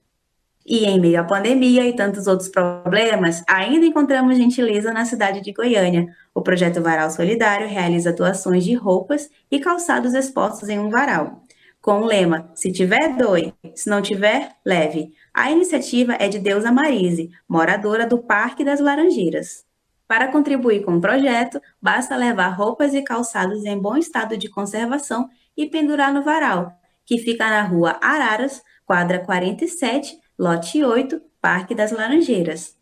E 0.65 0.85
em 0.85 0.99
meio 0.99 1.19
à 1.19 1.23
pandemia 1.23 1.87
e 1.87 1.95
tantos 1.95 2.27
outros 2.27 2.47
problemas, 2.47 3.43
ainda 3.47 3.85
encontramos 3.85 4.37
gentileza 4.37 4.93
na 4.93 5.05
cidade 5.05 5.41
de 5.41 5.51
Goiânia. 5.51 6.07
O 6.33 6.41
projeto 6.41 6.81
Varal 6.81 7.09
Solidário 7.09 7.67
realiza 7.67 8.11
atuações 8.11 8.63
de 8.63 8.73
roupas 8.73 9.29
e 9.49 9.59
calçados 9.59 10.13
expostos 10.13 10.69
em 10.69 10.79
um 10.79 10.89
varal. 10.89 11.41
Com 11.81 12.01
o 12.01 12.05
lema: 12.05 12.51
Se 12.53 12.71
tiver, 12.71 13.15
doe, 13.17 13.53
se 13.73 13.89
não 13.89 14.01
tiver, 14.01 14.51
leve. 14.63 15.11
A 15.33 15.49
iniciativa 15.49 16.15
é 16.19 16.27
de 16.27 16.37
Deusa 16.37 16.71
Marise, 16.71 17.31
moradora 17.49 18.05
do 18.05 18.19
Parque 18.19 18.63
das 18.63 18.79
Laranjeiras. 18.79 19.65
Para 20.07 20.27
contribuir 20.27 20.83
com 20.83 20.97
o 20.97 21.01
projeto, 21.01 21.59
basta 21.81 22.15
levar 22.15 22.49
roupas 22.49 22.93
e 22.93 23.01
calçados 23.01 23.65
em 23.65 23.79
bom 23.79 23.95
estado 23.95 24.37
de 24.37 24.49
conservação 24.49 25.27
e 25.57 25.69
pendurar 25.69 26.13
no 26.13 26.21
varal, 26.21 26.73
que 27.05 27.17
fica 27.17 27.49
na 27.49 27.63
rua 27.63 27.97
Araras, 28.01 28.61
quadra 28.85 29.19
47, 29.19 30.20
lote 30.41 30.83
8, 30.83 31.21
Parque 31.39 31.75
das 31.75 31.91
Laranjeiras. 31.91 32.75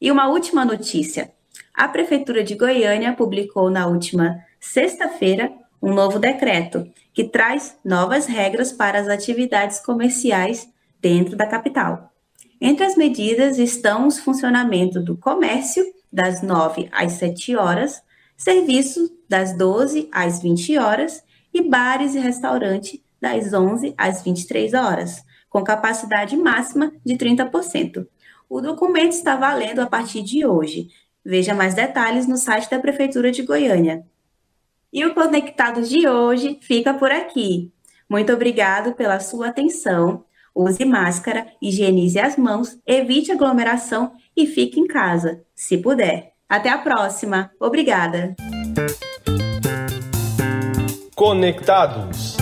E 0.00 0.12
uma 0.12 0.28
última 0.28 0.64
notícia: 0.64 1.32
a 1.74 1.88
Prefeitura 1.88 2.44
de 2.44 2.54
Goiânia 2.54 3.12
publicou 3.14 3.68
na 3.68 3.88
última 3.88 4.38
sexta-feira 4.60 5.50
um 5.82 5.92
novo 5.92 6.20
decreto 6.20 6.88
que 7.12 7.24
traz 7.24 7.76
novas 7.84 8.26
regras 8.26 8.70
para 8.70 9.00
as 9.00 9.08
atividades 9.08 9.80
comerciais 9.80 10.68
dentro 11.00 11.36
da 11.36 11.48
capital. 11.48 12.12
Entre 12.60 12.86
as 12.86 12.94
medidas 12.94 13.58
estão 13.58 14.06
o 14.06 14.10
funcionamento 14.12 15.00
do 15.00 15.16
comércio 15.16 15.84
das 16.12 16.42
9 16.42 16.88
às 16.92 17.14
7 17.14 17.56
horas, 17.56 18.00
serviços 18.36 19.10
das 19.28 19.56
12 19.58 20.08
às 20.12 20.40
20 20.40 20.78
horas 20.78 21.24
e 21.52 21.60
bares 21.60 22.14
e 22.14 22.20
restaurante 22.20 23.02
das 23.20 23.52
11 23.52 23.94
às 23.98 24.22
23 24.22 24.74
horas, 24.74 25.24
com 25.50 25.62
capacidade 25.62 26.36
máxima 26.36 26.92
de 27.04 27.16
30%. 27.16 28.06
O 28.48 28.60
documento 28.60 29.12
está 29.12 29.36
valendo 29.36 29.80
a 29.80 29.86
partir 29.86 30.22
de 30.22 30.46
hoje. 30.46 30.88
Veja 31.22 31.54
mais 31.54 31.74
detalhes 31.74 32.26
no 32.26 32.38
site 32.38 32.70
da 32.70 32.78
Prefeitura 32.78 33.30
de 33.30 33.42
Goiânia. 33.42 34.06
E 34.92 35.04
o 35.04 35.14
Conectados 35.14 35.88
de 35.88 36.08
hoje 36.08 36.58
fica 36.62 36.94
por 36.94 37.10
aqui. 37.12 37.70
Muito 38.08 38.32
obrigado 38.32 38.94
pela 38.94 39.20
sua 39.20 39.48
atenção. 39.48 40.24
Use 40.54 40.84
máscara, 40.84 41.46
higienize 41.60 42.18
as 42.18 42.36
mãos, 42.36 42.78
evite 42.86 43.30
aglomeração 43.30 44.12
e 44.36 44.46
fique 44.46 44.80
em 44.80 44.86
casa, 44.86 45.44
se 45.54 45.78
puder. 45.78 46.32
Até 46.48 46.70
a 46.70 46.78
próxima. 46.78 47.52
Obrigada. 47.60 48.34
Conectados. 51.14 52.39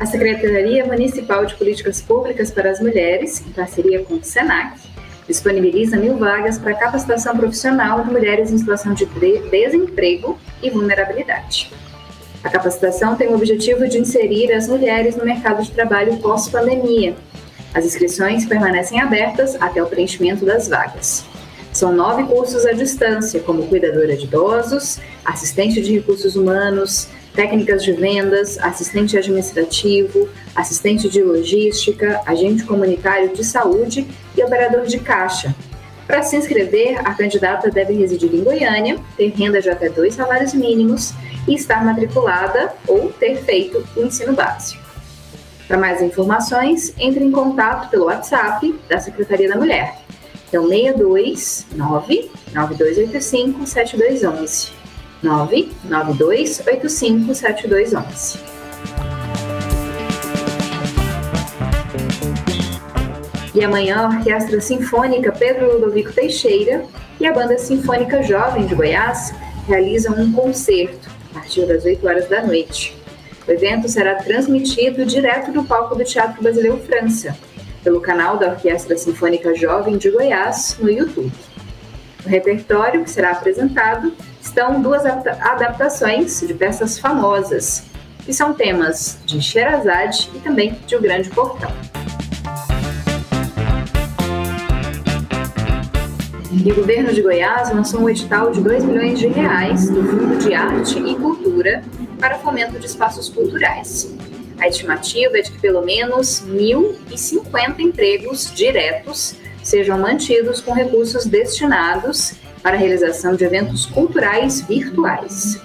A 0.00 0.06
Secretaria 0.06 0.86
Municipal 0.86 1.44
de 1.44 1.54
Políticas 1.56 2.00
Públicas 2.00 2.50
para 2.50 2.70
as 2.70 2.80
Mulheres, 2.80 3.44
em 3.46 3.52
parceria 3.52 4.02
com 4.02 4.14
o 4.14 4.24
SENAC, 4.24 4.80
disponibiliza 5.28 5.98
mil 5.98 6.16
vagas 6.16 6.58
para 6.58 6.72
capacitação 6.72 7.36
profissional 7.36 8.02
de 8.02 8.10
mulheres 8.10 8.50
em 8.50 8.56
situação 8.56 8.94
de 8.94 9.04
desemprego 9.04 10.38
e 10.62 10.70
vulnerabilidade. 10.70 11.70
A 12.42 12.48
capacitação 12.48 13.14
tem 13.14 13.28
o 13.28 13.34
objetivo 13.34 13.86
de 13.86 13.98
inserir 13.98 14.50
as 14.54 14.66
mulheres 14.66 15.16
no 15.16 15.24
mercado 15.26 15.62
de 15.62 15.70
trabalho 15.70 16.16
pós-pandemia. 16.16 17.14
As 17.74 17.84
inscrições 17.84 18.46
permanecem 18.46 19.02
abertas 19.02 19.54
até 19.60 19.82
o 19.82 19.86
preenchimento 19.86 20.46
das 20.46 20.66
vagas. 20.66 21.26
São 21.74 21.92
nove 21.92 22.24
cursos 22.24 22.64
à 22.64 22.72
distância, 22.72 23.40
como 23.40 23.66
cuidadora 23.66 24.16
de 24.16 24.24
idosos, 24.24 24.98
assistente 25.26 25.82
de 25.82 25.92
recursos 25.92 26.36
humanos, 26.36 27.06
técnicas 27.34 27.84
de 27.84 27.92
vendas, 27.92 28.58
assistente 28.58 29.16
administrativo, 29.16 30.28
assistente 30.54 31.08
de 31.08 31.22
logística, 31.22 32.20
agente 32.26 32.64
comunitário 32.64 33.32
de 33.32 33.44
saúde 33.44 34.06
e 34.36 34.42
operador 34.42 34.86
de 34.86 34.98
caixa. 34.98 35.54
Para 36.06 36.22
se 36.22 36.36
inscrever, 36.36 36.98
a 37.06 37.14
candidata 37.14 37.70
deve 37.70 37.92
residir 37.92 38.34
em 38.34 38.42
Goiânia, 38.42 38.98
ter 39.16 39.28
renda 39.28 39.60
de 39.60 39.70
até 39.70 39.88
dois 39.88 40.14
salários 40.14 40.52
mínimos 40.52 41.14
e 41.46 41.54
estar 41.54 41.84
matriculada 41.84 42.74
ou 42.88 43.10
ter 43.12 43.36
feito 43.36 43.86
o 43.96 44.02
ensino 44.02 44.32
básico. 44.32 44.82
Para 45.68 45.78
mais 45.78 46.02
informações, 46.02 46.92
entre 46.98 47.22
em 47.22 47.30
contato 47.30 47.88
pelo 47.90 48.06
WhatsApp 48.06 48.74
da 48.88 48.98
Secretaria 48.98 49.48
da 49.48 49.54
Mulher. 49.54 50.00
Então, 50.48 50.66
62 50.66 51.66
9 51.76 52.30
9285 52.52 53.66
7211. 53.66 54.79
99285 55.22 57.34
7211. 57.34 58.38
E 63.54 63.64
amanhã 63.64 63.96
a 63.96 64.08
Orquestra 64.08 64.60
Sinfônica 64.60 65.32
Pedro 65.32 65.74
Ludovico 65.74 66.12
Teixeira 66.12 66.84
e 67.18 67.26
a 67.26 67.32
Banda 67.32 67.58
Sinfônica 67.58 68.22
Jovem 68.22 68.66
de 68.66 68.74
Goiás 68.74 69.34
realizam 69.66 70.18
um 70.18 70.32
concerto 70.32 71.10
a 71.30 71.40
partir 71.40 71.66
das 71.66 71.84
8 71.84 72.06
horas 72.06 72.28
da 72.28 72.42
noite. 72.42 72.96
O 73.46 73.50
evento 73.50 73.88
será 73.88 74.16
transmitido 74.16 75.04
direto 75.04 75.50
do 75.50 75.64
palco 75.64 75.94
do 75.94 76.04
Teatro 76.04 76.42
Brasileiro 76.42 76.78
França, 76.78 77.36
pelo 77.82 78.00
canal 78.00 78.38
da 78.38 78.50
Orquestra 78.50 78.96
Sinfônica 78.96 79.54
Jovem 79.54 79.98
de 79.98 80.10
Goiás 80.10 80.76
no 80.80 80.90
YouTube. 80.90 81.32
No 82.24 82.30
repertório 82.30 83.02
que 83.02 83.10
será 83.10 83.32
apresentado 83.32 84.12
estão 84.40 84.80
duas 84.80 85.04
adaptações 85.04 86.40
de 86.40 86.54
peças 86.54 86.98
famosas, 86.98 87.84
que 88.24 88.32
são 88.32 88.52
temas 88.54 89.18
de 89.24 89.40
Sherazade 89.40 90.30
e 90.34 90.38
também 90.38 90.78
de 90.86 90.96
O 90.96 91.00
Grande 91.00 91.28
Portão. 91.30 91.70
E 96.52 96.72
o 96.72 96.74
governo 96.74 97.12
de 97.12 97.22
Goiás 97.22 97.72
lançou 97.72 98.02
um 98.02 98.08
edital 98.08 98.50
de 98.50 98.60
2 98.60 98.84
milhões 98.84 99.18
de 99.18 99.28
reais 99.28 99.88
do 99.88 100.02
Fundo 100.04 100.36
de 100.36 100.52
Arte 100.52 100.98
e 100.98 101.14
Cultura 101.14 101.82
para 102.18 102.38
fomento 102.38 102.78
de 102.78 102.86
espaços 102.86 103.28
culturais. 103.28 104.14
A 104.58 104.68
estimativa 104.68 105.38
é 105.38 105.42
de 105.42 105.52
que 105.52 105.58
pelo 105.58 105.80
menos 105.82 106.44
1.050 106.46 107.80
empregos 107.80 108.52
diretos 108.54 109.34
sejam 109.62 109.98
mantidos 109.98 110.60
com 110.60 110.72
recursos 110.72 111.24
destinados 111.24 112.34
para 112.62 112.76
a 112.76 112.78
realização 112.78 113.34
de 113.34 113.44
eventos 113.44 113.84
culturais 113.86 114.60
virtuais. 114.62 115.60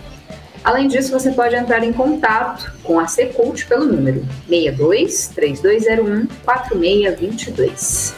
Além 0.63 0.87
disso, 0.87 1.11
você 1.11 1.31
pode 1.31 1.55
entrar 1.55 1.83
em 1.83 1.91
contato 1.91 2.73
com 2.83 2.97
a 2.97 3.05
Secult 3.05 3.65
pelo 3.67 3.85
número 3.85 4.25
62 4.47 5.27
3201 5.35 6.27
4622. 6.45 8.15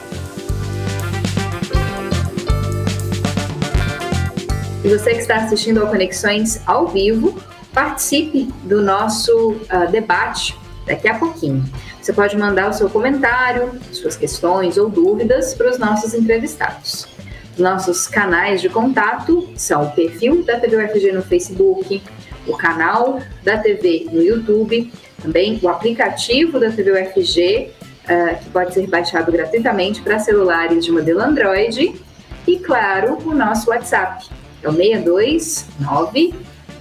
E 4.84 4.88
você 4.88 5.15
que 5.15 5.21
está 5.21 5.38
assistindo 5.38 5.81
ao 5.81 5.88
Conexões 5.88 6.62
ao 6.67 6.88
vivo, 6.88 7.36
participe 7.73 8.53
do 8.63 8.84
nosso 8.84 9.53
uh, 9.53 9.91
debate 9.91 10.55
daqui 10.86 11.08
a 11.08 11.17
pouquinho. 11.17 11.65
Você 11.99 12.13
pode 12.13 12.38
mandar 12.38 12.69
o 12.69 12.73
seu 12.73 12.88
comentário, 12.88 13.71
suas 13.91 14.15
questões 14.15 14.77
ou 14.77 14.88
dúvidas 14.88 15.55
para 15.55 15.71
os 15.71 15.79
nossos 15.79 16.13
entrevistados. 16.13 17.08
Nossos 17.58 18.05
canais 18.05 18.62
de 18.62 18.69
contato 18.69 19.49
são 19.55 19.86
o 19.86 19.91
perfil 19.91 20.43
da 20.43 20.60
TV 20.60 20.77
UFG 20.77 21.12
no 21.13 21.23
Facebook, 21.23 22.03
o 22.47 22.55
canal 22.58 23.19
da 23.43 23.58
TV 23.58 24.08
no 24.12 24.21
YouTube, 24.21 24.91
também 25.21 25.60
o 25.62 25.69
aplicativo 25.69 26.60
da 26.60 26.71
TV 26.71 26.91
UFG, 26.91 27.71
uh, 28.03 28.43
que 28.43 28.49
pode 28.49 28.73
ser 28.73 28.88
baixado 28.88 29.31
gratuitamente 29.31 30.01
para 30.01 30.19
celulares 30.19 30.86
de 30.86 30.91
modelo 30.91 31.21
Android 31.21 31.95
e, 32.47 32.60
claro, 32.60 33.17
o 33.25 33.34
nosso 33.34 33.69
WhatsApp, 33.69 34.27
é 34.62 34.69
o 34.69 34.73
629 34.73 36.34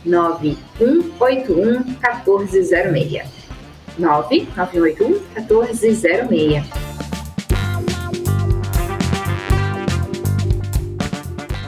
9181 0.05 1.85
1406. 1.85 3.44
99181 3.98 5.09
1406. 5.35 6.84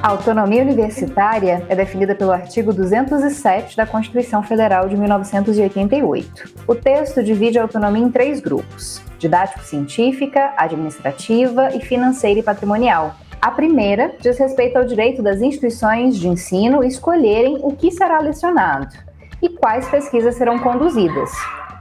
A 0.07 0.11
autonomia 0.11 0.63
universitária 0.63 1.67
é 1.69 1.75
definida 1.75 2.15
pelo 2.15 2.31
artigo 2.31 2.73
207 2.73 3.77
da 3.77 3.85
Constituição 3.85 4.41
Federal 4.41 4.89
de 4.89 4.97
1988. 4.97 6.49
O 6.65 6.77
texto 6.77 7.25
divide 7.25 7.59
a 7.59 7.63
autonomia 7.63 8.05
em 8.05 8.09
três 8.09 8.39
grupos: 8.39 9.03
didático-científica, 9.19 10.55
administrativa 10.57 11.75
e 11.75 11.81
financeira 11.81 12.39
e 12.39 12.43
patrimonial. 12.45 13.17
A 13.43 13.51
primeira 13.51 14.15
diz 14.21 14.39
respeito 14.39 14.77
ao 14.77 14.85
direito 14.85 15.25
das 15.25 15.43
instituições 15.43 16.17
de 16.17 16.29
ensino 16.29 16.85
escolherem 16.85 17.59
o 17.63 17.75
que 17.75 17.91
será 17.91 18.21
lecionado 18.21 18.95
e 19.43 19.49
quais 19.49 19.89
pesquisas 19.89 20.37
serão 20.37 20.61
conduzidas, 20.61 21.33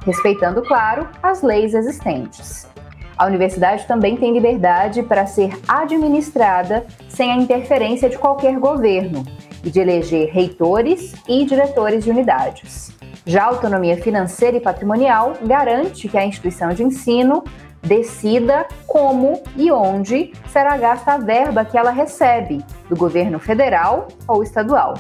respeitando, 0.03 0.63
claro, 0.63 1.07
as 1.21 1.43
leis 1.43 1.75
existentes. 1.75 2.67
A 3.17 3.25
universidade 3.25 3.86
também 3.88 4.17
tem 4.17 4.34
liberdade 4.34 5.01
para 5.01 5.25
ser 5.25 5.58
administrada 5.67 6.86
sem 7.08 7.32
a 7.32 7.38
interferência 7.38 8.10
de 8.10 8.17
qualquer 8.17 8.60
governo 8.60 9.23
e 9.63 9.69
de 9.69 9.80
eleger 9.80 10.30
reitores 10.32 11.13
e 11.28 11.45
diretores 11.45 12.04
de 12.04 12.12
unidades. 12.12 12.91
Já 13.25 13.43
a 13.43 13.47
autonomia 13.47 13.97
financeira 13.97 14.58
e 14.58 14.62
patrimonial 14.62 15.34
garante 15.43 16.10
que 16.10 16.17
a 16.17 16.25
instituição 16.25 16.69
de 16.69 16.84
ensino 16.84 17.43
decida 17.82 18.67
como 18.86 19.41
e 19.56 19.71
onde 19.71 20.34
será 20.49 20.75
gasta 20.75 21.13
a 21.13 21.17
verba 21.17 21.63
que 21.63 21.78
ela 21.78 21.91
recebe 21.91 22.63
do 22.89 22.95
governo 22.95 23.39
federal 23.39 24.08
ou 24.28 24.43
estadual. 24.43 24.95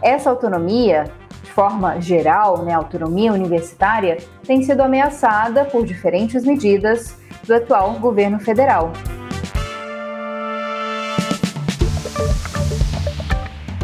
Essa 0.00 0.30
autonomia, 0.30 1.04
de 1.42 1.50
forma 1.50 2.00
geral, 2.00 2.62
né, 2.62 2.72
autonomia 2.72 3.32
universitária, 3.32 4.18
tem 4.46 4.62
sido 4.62 4.82
ameaçada 4.82 5.64
por 5.64 5.84
diferentes 5.84 6.44
medidas 6.44 7.19
do 7.50 7.54
atual 7.54 7.94
governo 7.94 8.38
federal. 8.38 8.92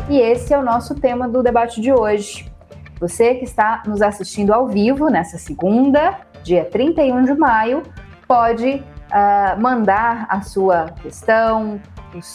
E 0.09 0.21
esse 0.21 0.55
é 0.55 0.59
o 0.59 0.63
nosso 0.63 0.95
tema 0.95 1.29
do 1.29 1.43
debate 1.43 1.81
de 1.81 1.93
hoje. 1.93 2.49
Você 3.01 3.35
que 3.35 3.45
está 3.45 3.83
nos 3.85 4.01
assistindo 4.01 4.55
ao 4.55 4.69
vivo 4.69 5.11
nessa 5.11 5.37
segunda, 5.37 6.21
dia 6.45 6.65
31 6.65 7.25
de 7.25 7.35
maio, 7.35 7.83
pode 8.29 8.77
uh, 8.77 9.61
mandar 9.61 10.29
a 10.31 10.43
sua 10.43 10.93
questão, 11.03 11.81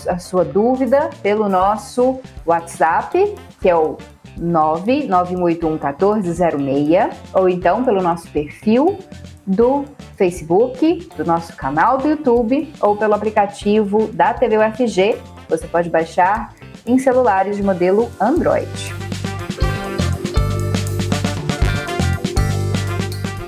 a 0.10 0.20
sua 0.20 0.44
dúvida 0.44 1.10
pelo 1.24 1.48
nosso 1.48 2.20
WhatsApp, 2.46 3.36
que 3.62 3.70
é 3.70 3.76
o 3.76 3.96
991811406, 4.38 7.10
ou 7.34 7.48
então 7.48 7.86
pelo 7.86 8.02
nosso 8.02 8.30
perfil 8.32 9.00
do 9.46 9.86
Facebook, 10.16 11.10
do 11.18 11.26
nosso 11.26 11.56
canal 11.56 11.98
do 11.98 12.08
YouTube 12.08 12.72
ou 12.80 12.96
pelo 12.96 13.14
aplicativo 13.14 14.08
da 14.08 14.34
TV 14.34 14.58
UFG. 14.58 15.18
Você 15.50 15.68
pode 15.68 15.90
baixar 15.90 16.54
em 16.86 16.98
celulares 16.98 17.58
de 17.58 17.64
modelo 17.64 18.10
Android. 18.20 18.94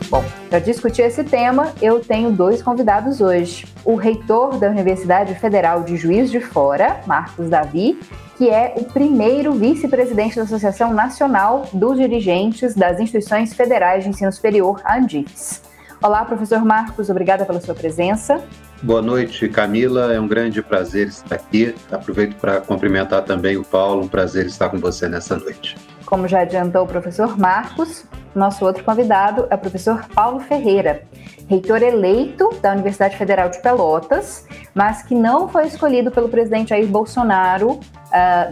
Bom, 0.10 0.24
para 0.50 0.60
discutir 0.60 1.02
esse 1.04 1.24
tema, 1.24 1.74
eu 1.82 2.00
tenho 2.00 2.32
dois 2.32 2.62
convidados 2.62 3.22
hoje. 3.22 3.66
O 3.84 3.96
reitor 3.96 4.58
da 4.58 4.70
Universidade 4.70 5.34
Federal 5.36 5.84
de 5.84 5.98
Juiz 5.98 6.30
de 6.30 6.40
Fora, 6.40 7.02
Marcos 7.08 7.50
Davi, 7.50 8.00
que 8.38 8.50
é 8.50 8.74
o 8.78 8.84
primeiro 8.84 9.54
vice-presidente 9.54 10.36
da 10.36 10.44
Associação 10.44 10.94
Nacional 10.94 11.66
dos 11.72 11.98
Dirigentes 11.98 12.76
das 12.76 13.00
Instituições 13.00 13.54
Federais 13.54 14.04
de 14.04 14.10
Ensino 14.10 14.32
Superior, 14.32 14.82
a 14.84 14.98
ANDIFES. 14.98 15.73
Olá, 16.04 16.26
professor 16.26 16.66
Marcos, 16.66 17.10
obrigada 17.10 17.46
pela 17.46 17.62
sua 17.62 17.74
presença. 17.74 18.44
Boa 18.82 19.02
noite, 19.02 19.48
Camila. 19.48 20.14
É 20.14 20.20
um 20.20 20.28
grande 20.28 20.62
prazer 20.62 21.08
estar 21.08 21.36
aqui. 21.36 21.74
Aproveito 21.90 22.36
para 22.36 22.60
cumprimentar 22.60 23.22
também 23.24 23.56
o 23.56 23.64
Paulo. 23.64 24.04
Um 24.04 24.08
prazer 24.10 24.46
estar 24.46 24.68
com 24.68 24.78
você 24.80 25.08
nessa 25.08 25.38
noite. 25.38 25.78
Como 26.06 26.28
já 26.28 26.42
adiantou 26.42 26.84
o 26.84 26.88
professor 26.88 27.40
Marcos, 27.40 28.06
nosso 28.36 28.66
outro 28.66 28.84
convidado 28.84 29.48
é 29.50 29.56
o 29.56 29.58
professor 29.58 30.06
Paulo 30.14 30.42
Ferreira, 30.42 31.04
reitor 31.48 31.82
eleito 31.82 32.50
da 32.62 32.74
Universidade 32.74 33.16
Federal 33.16 33.48
de 33.48 33.62
Pelotas, 33.62 34.46
mas 34.76 35.04
que 35.04 35.16
não 35.16 35.48
foi 35.48 35.68
escolhido 35.68 36.12
pelo 36.12 36.28
presidente 36.28 36.72
Jair 36.72 36.86
Bolsonaro 36.86 37.76
uh, 37.76 37.80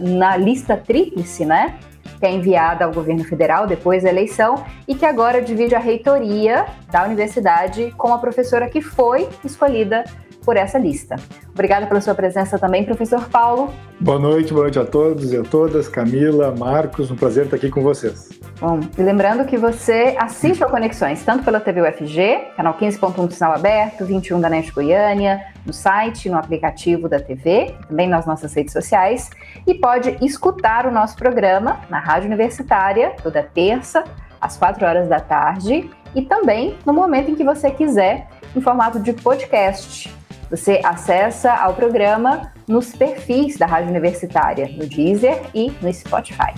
na 0.00 0.38
lista 0.38 0.74
tríplice, 0.74 1.44
né? 1.44 1.78
Que 2.18 2.26
é 2.26 2.30
enviada 2.30 2.84
ao 2.84 2.92
governo 2.92 3.24
federal 3.24 3.66
depois 3.66 4.02
da 4.02 4.10
eleição 4.10 4.64
e 4.86 4.94
que 4.94 5.04
agora 5.04 5.42
divide 5.42 5.74
a 5.74 5.78
reitoria 5.78 6.66
da 6.90 7.04
universidade 7.04 7.92
com 7.96 8.12
a 8.12 8.18
professora 8.18 8.68
que 8.68 8.80
foi 8.80 9.28
escolhida 9.44 10.04
por 10.44 10.56
essa 10.56 10.78
lista. 10.78 11.16
Obrigada 11.52 11.86
pela 11.86 12.00
sua 12.00 12.14
presença 12.14 12.58
também, 12.58 12.84
professor 12.84 13.28
Paulo. 13.28 13.72
Boa 14.00 14.18
noite, 14.18 14.52
boa 14.52 14.64
noite 14.64 14.78
a 14.78 14.84
todos 14.84 15.32
e 15.32 15.36
a 15.36 15.42
todas. 15.42 15.88
Camila, 15.88 16.54
Marcos, 16.56 17.10
um 17.10 17.16
prazer 17.16 17.44
estar 17.44 17.56
aqui 17.56 17.70
com 17.70 17.82
vocês. 17.82 18.30
Bom, 18.60 18.80
e 18.96 19.02
lembrando 19.02 19.44
que 19.44 19.56
você 19.56 20.16
assiste 20.18 20.62
ao 20.62 20.70
Conexões 20.70 21.24
tanto 21.24 21.44
pela 21.44 21.60
TV 21.60 21.82
UFG, 21.82 22.52
canal 22.56 22.74
15.1 22.74 23.26
do 23.26 23.34
Sinal 23.34 23.54
Aberto, 23.54 24.04
21 24.04 24.40
da 24.40 24.48
NET 24.48 24.72
Goiânia, 24.72 25.40
no 25.64 25.72
site, 25.72 26.28
no 26.28 26.36
aplicativo 26.36 27.08
da 27.08 27.20
TV, 27.20 27.74
também 27.88 28.08
nas 28.08 28.26
nossas 28.26 28.52
redes 28.54 28.72
sociais, 28.72 29.30
e 29.66 29.74
pode 29.74 30.16
escutar 30.24 30.86
o 30.86 30.90
nosso 30.90 31.16
programa 31.16 31.80
na 31.88 31.98
Rádio 31.98 32.26
Universitária, 32.26 33.14
toda 33.22 33.42
terça, 33.42 34.04
às 34.40 34.56
4 34.56 34.84
horas 34.84 35.08
da 35.08 35.20
tarde, 35.20 35.88
e 36.14 36.22
também 36.22 36.76
no 36.84 36.92
momento 36.92 37.30
em 37.30 37.34
que 37.34 37.44
você 37.44 37.70
quiser, 37.70 38.28
em 38.54 38.60
formato 38.60 39.00
de 39.00 39.12
podcast 39.12 40.12
você 40.52 40.82
acessa 40.84 41.50
ao 41.50 41.72
programa 41.72 42.52
nos 42.68 42.94
perfis 42.94 43.56
da 43.56 43.64
Rádio 43.64 43.88
Universitária, 43.88 44.68
no 44.76 44.86
Deezer 44.86 45.40
e 45.54 45.72
no 45.80 45.90
Spotify. 45.90 46.52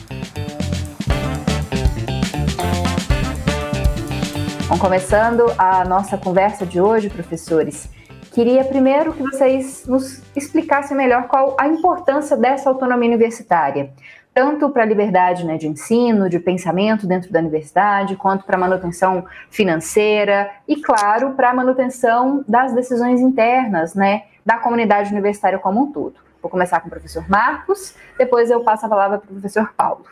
Bom, 4.66 4.76
começando 4.78 5.44
a 5.56 5.84
nossa 5.84 6.18
conversa 6.18 6.66
de 6.66 6.80
hoje, 6.80 7.08
professores, 7.08 7.88
queria 8.34 8.64
primeiro 8.64 9.12
que 9.12 9.22
vocês 9.22 9.86
nos 9.86 10.20
explicassem 10.34 10.96
melhor 10.96 11.28
qual 11.28 11.56
a 11.58 11.68
importância 11.68 12.36
dessa 12.36 12.68
autonomia 12.68 13.08
universitária 13.08 13.92
tanto 14.34 14.68
para 14.70 14.82
a 14.82 14.86
liberdade 14.86 15.46
né, 15.46 15.56
de 15.56 15.68
ensino, 15.68 16.28
de 16.28 16.40
pensamento 16.40 17.06
dentro 17.06 17.30
da 17.30 17.38
universidade, 17.38 18.16
quanto 18.16 18.44
para 18.44 18.56
a 18.56 18.58
manutenção 18.58 19.24
financeira 19.48 20.50
e, 20.66 20.74
claro, 20.74 21.34
para 21.34 21.50
a 21.50 21.54
manutenção 21.54 22.44
das 22.48 22.74
decisões 22.74 23.20
internas 23.20 23.94
né, 23.94 24.24
da 24.44 24.58
comunidade 24.58 25.12
universitária 25.12 25.56
como 25.56 25.84
um 25.84 25.92
todo. 25.92 26.16
Vou 26.42 26.50
começar 26.50 26.80
com 26.80 26.88
o 26.88 26.90
professor 26.90 27.24
Marcos, 27.30 27.94
depois 28.18 28.50
eu 28.50 28.60
passo 28.64 28.84
a 28.86 28.88
palavra 28.88 29.18
para 29.18 29.30
o 29.30 29.34
professor 29.34 29.72
Paulo. 29.76 30.04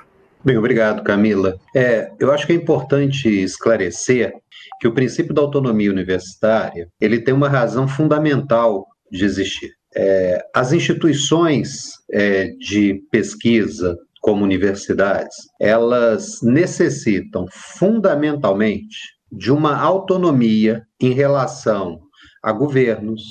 Bem, 0.45 0.57
obrigado, 0.57 1.03
Camila. 1.03 1.57
É, 1.75 2.13
eu 2.19 2.33
acho 2.33 2.47
que 2.47 2.53
é 2.53 2.57
importante 2.57 3.29
esclarecer 3.29 4.35
que 4.83 4.89
o 4.89 4.93
princípio 4.93 5.33
da 5.33 5.41
autonomia 5.41 5.93
universitária 5.93 6.89
ele 7.01 7.21
tem 7.21 7.33
uma 7.33 7.49
razão 7.49 7.87
fundamental 7.87 8.85
de 9.13 9.25
existir. 9.25 9.71
É, 9.95 10.45
as 10.53 10.73
instituições 10.73 11.93
é, 12.11 12.49
de 12.59 13.01
pesquisa, 13.09 13.97
como 14.21 14.43
universidades, 14.43 15.37
elas 15.61 16.43
necessitam 16.43 17.47
fundamentalmente 17.53 18.99
de 19.31 19.53
uma 19.53 19.77
autonomia 19.77 20.83
em 21.01 21.13
relação 21.13 22.01
a 22.43 22.51
governos, 22.51 23.23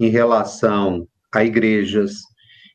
em 0.00 0.08
relação 0.08 1.06
a 1.32 1.44
igrejas, 1.44 2.14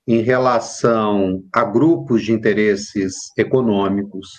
em 0.07 0.21
relação 0.21 1.43
a 1.53 1.65
grupos 1.65 2.23
de 2.23 2.31
interesses 2.31 3.15
econômicos, 3.37 4.29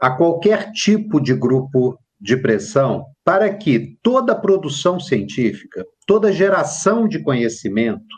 a 0.00 0.10
qualquer 0.10 0.72
tipo 0.72 1.20
de 1.20 1.32
grupo 1.32 1.96
de 2.20 2.36
pressão, 2.36 3.06
para 3.24 3.52
que 3.54 3.96
toda 4.02 4.34
produção 4.34 4.98
científica, 4.98 5.84
toda 6.06 6.32
geração 6.32 7.06
de 7.06 7.22
conhecimento 7.22 8.14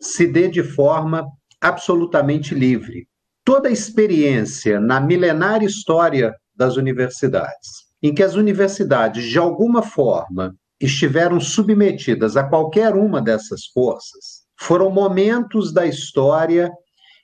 se 0.00 0.26
dê 0.26 0.48
de 0.48 0.62
forma 0.62 1.24
absolutamente 1.60 2.54
livre, 2.54 3.06
toda 3.44 3.70
experiência 3.70 4.80
na 4.80 5.00
milenária 5.00 5.66
história 5.66 6.34
das 6.54 6.76
universidades, 6.76 7.86
em 8.02 8.12
que 8.12 8.22
as 8.22 8.34
universidades, 8.34 9.24
de 9.24 9.38
alguma 9.38 9.82
forma, 9.82 10.54
estiveram 10.80 11.38
submetidas 11.40 12.36
a 12.36 12.42
qualquer 12.42 12.94
uma 12.94 13.22
dessas 13.22 13.66
forças, 13.66 14.42
foram 14.58 14.90
momentos 14.90 15.72
da 15.72 15.86
história 15.86 16.70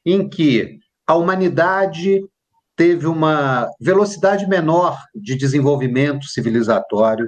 em 0.07 0.29
que 0.29 0.79
a 1.07 1.15
humanidade 1.15 2.23
teve 2.79 3.09
uma 3.09 3.69
velocidade 3.81 4.47
menor 4.47 5.03
de 5.13 5.35
desenvolvimento 5.35 6.27
civilizatório. 6.27 7.27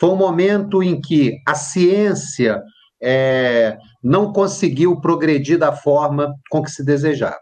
Foi 0.00 0.08
um 0.08 0.16
momento 0.16 0.82
em 0.82 0.98
que 0.98 1.36
a 1.46 1.54
ciência 1.54 2.60
é, 3.00 3.76
não 4.02 4.32
conseguiu 4.32 4.98
progredir 4.98 5.58
da 5.58 5.72
forma 5.72 6.34
com 6.50 6.62
que 6.62 6.70
se 6.70 6.82
desejava. 6.82 7.38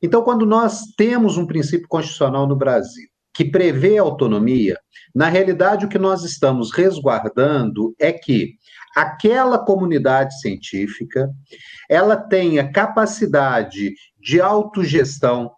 Então, 0.00 0.22
quando 0.22 0.46
nós 0.46 0.82
temos 0.96 1.36
um 1.36 1.46
princípio 1.46 1.88
constitucional 1.88 2.46
no 2.46 2.54
Brasil 2.54 3.08
que 3.34 3.44
prevê 3.44 3.98
autonomia, 3.98 4.78
na 5.12 5.28
realidade 5.28 5.84
o 5.84 5.88
que 5.88 5.98
nós 5.98 6.22
estamos 6.22 6.72
resguardando 6.72 7.92
é 7.98 8.12
que 8.12 8.52
aquela 8.94 9.58
comunidade 9.58 10.38
científica 10.40 11.28
ela 11.90 12.16
tenha 12.16 12.70
capacidade 12.70 13.92
de 14.20 14.40
autogestão, 14.40 15.50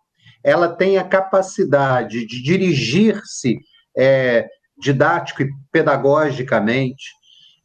ela 0.49 0.69
tenha 0.69 1.05
capacidade 1.05 2.27
de 2.27 2.43
dirigir-se 2.43 3.59
é, 3.95 4.47
didático 4.79 5.43
e 5.43 5.51
pedagogicamente, 5.71 7.05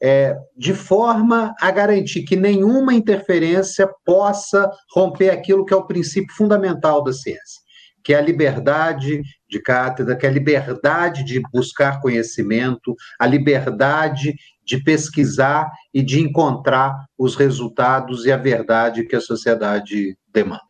é, 0.01 0.35
de 0.57 0.73
forma 0.73 1.55
a 1.61 1.71
garantir 1.71 2.23
que 2.23 2.35
nenhuma 2.35 2.93
interferência 2.93 3.87
possa 4.05 4.69
romper 4.93 5.29
aquilo 5.29 5.63
que 5.63 5.73
é 5.73 5.77
o 5.77 5.87
princípio 5.87 6.35
fundamental 6.35 7.01
da 7.01 7.13
ciência, 7.13 7.61
que 8.03 8.13
é 8.13 8.17
a 8.17 8.21
liberdade 8.21 9.21
de 9.49 9.61
cátedra, 9.61 10.17
que 10.17 10.25
é 10.25 10.29
a 10.29 10.33
liberdade 10.33 11.23
de 11.23 11.41
buscar 11.53 12.01
conhecimento, 12.01 12.93
a 13.17 13.25
liberdade 13.25 14.35
de 14.65 14.83
pesquisar 14.83 15.71
e 15.93 16.03
de 16.03 16.19
encontrar 16.19 17.05
os 17.17 17.37
resultados 17.37 18.25
e 18.25 18.31
a 18.31 18.37
verdade 18.37 19.05
que 19.05 19.15
a 19.15 19.21
sociedade 19.21 20.17
demanda. 20.33 20.61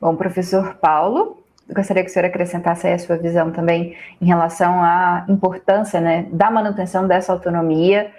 Bom, 0.00 0.16
professor 0.16 0.76
Paulo, 0.76 1.37
gostaria 1.72 2.02
que 2.02 2.10
o 2.10 2.12
senhor 2.12 2.26
acrescentasse 2.26 2.86
a 2.88 2.98
sua 2.98 3.16
visão 3.16 3.50
também 3.50 3.96
em 4.20 4.26
relação 4.26 4.82
à 4.82 5.26
importância 5.28 6.00
né, 6.00 6.26
da 6.32 6.50
manutenção 6.50 7.06
dessa 7.06 7.32
autonomia 7.32 8.10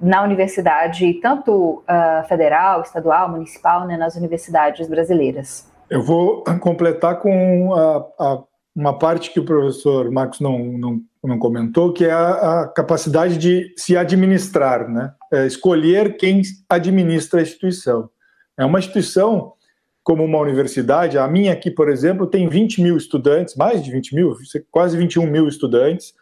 na 0.00 0.22
universidade, 0.22 1.14
tanto 1.14 1.82
uh, 1.88 2.26
federal, 2.28 2.82
estadual, 2.82 3.30
municipal, 3.30 3.86
né, 3.86 3.96
nas 3.96 4.16
universidades 4.16 4.88
brasileiras. 4.88 5.70
Eu 5.88 6.02
vou 6.02 6.42
completar 6.60 7.20
com 7.20 7.74
a, 7.74 8.04
a, 8.18 8.42
uma 8.74 8.98
parte 8.98 9.32
que 9.32 9.40
o 9.40 9.44
professor 9.44 10.10
Marcos 10.10 10.40
não, 10.40 10.58
não, 10.58 11.00
não 11.22 11.38
comentou, 11.38 11.92
que 11.92 12.04
é 12.04 12.10
a, 12.10 12.62
a 12.62 12.68
capacidade 12.68 13.38
de 13.38 13.72
se 13.76 13.96
administrar, 13.96 14.88
né? 14.90 15.12
É 15.32 15.46
escolher 15.46 16.16
quem 16.16 16.42
administra 16.68 17.40
a 17.40 17.42
instituição. 17.42 18.10
É 18.58 18.64
uma 18.64 18.78
instituição 18.78 19.52
como 20.04 20.22
uma 20.22 20.38
universidade, 20.38 21.16
a 21.16 21.26
minha 21.26 21.54
aqui, 21.54 21.70
por 21.70 21.88
exemplo, 21.88 22.26
tem 22.26 22.46
20 22.46 22.82
mil 22.82 22.94
estudantes, 22.94 23.56
mais 23.56 23.82
de 23.82 23.90
20 23.90 24.14
mil, 24.14 24.36
quase 24.70 24.98
21 24.98 25.26
mil 25.26 25.48
estudantes, 25.48 26.12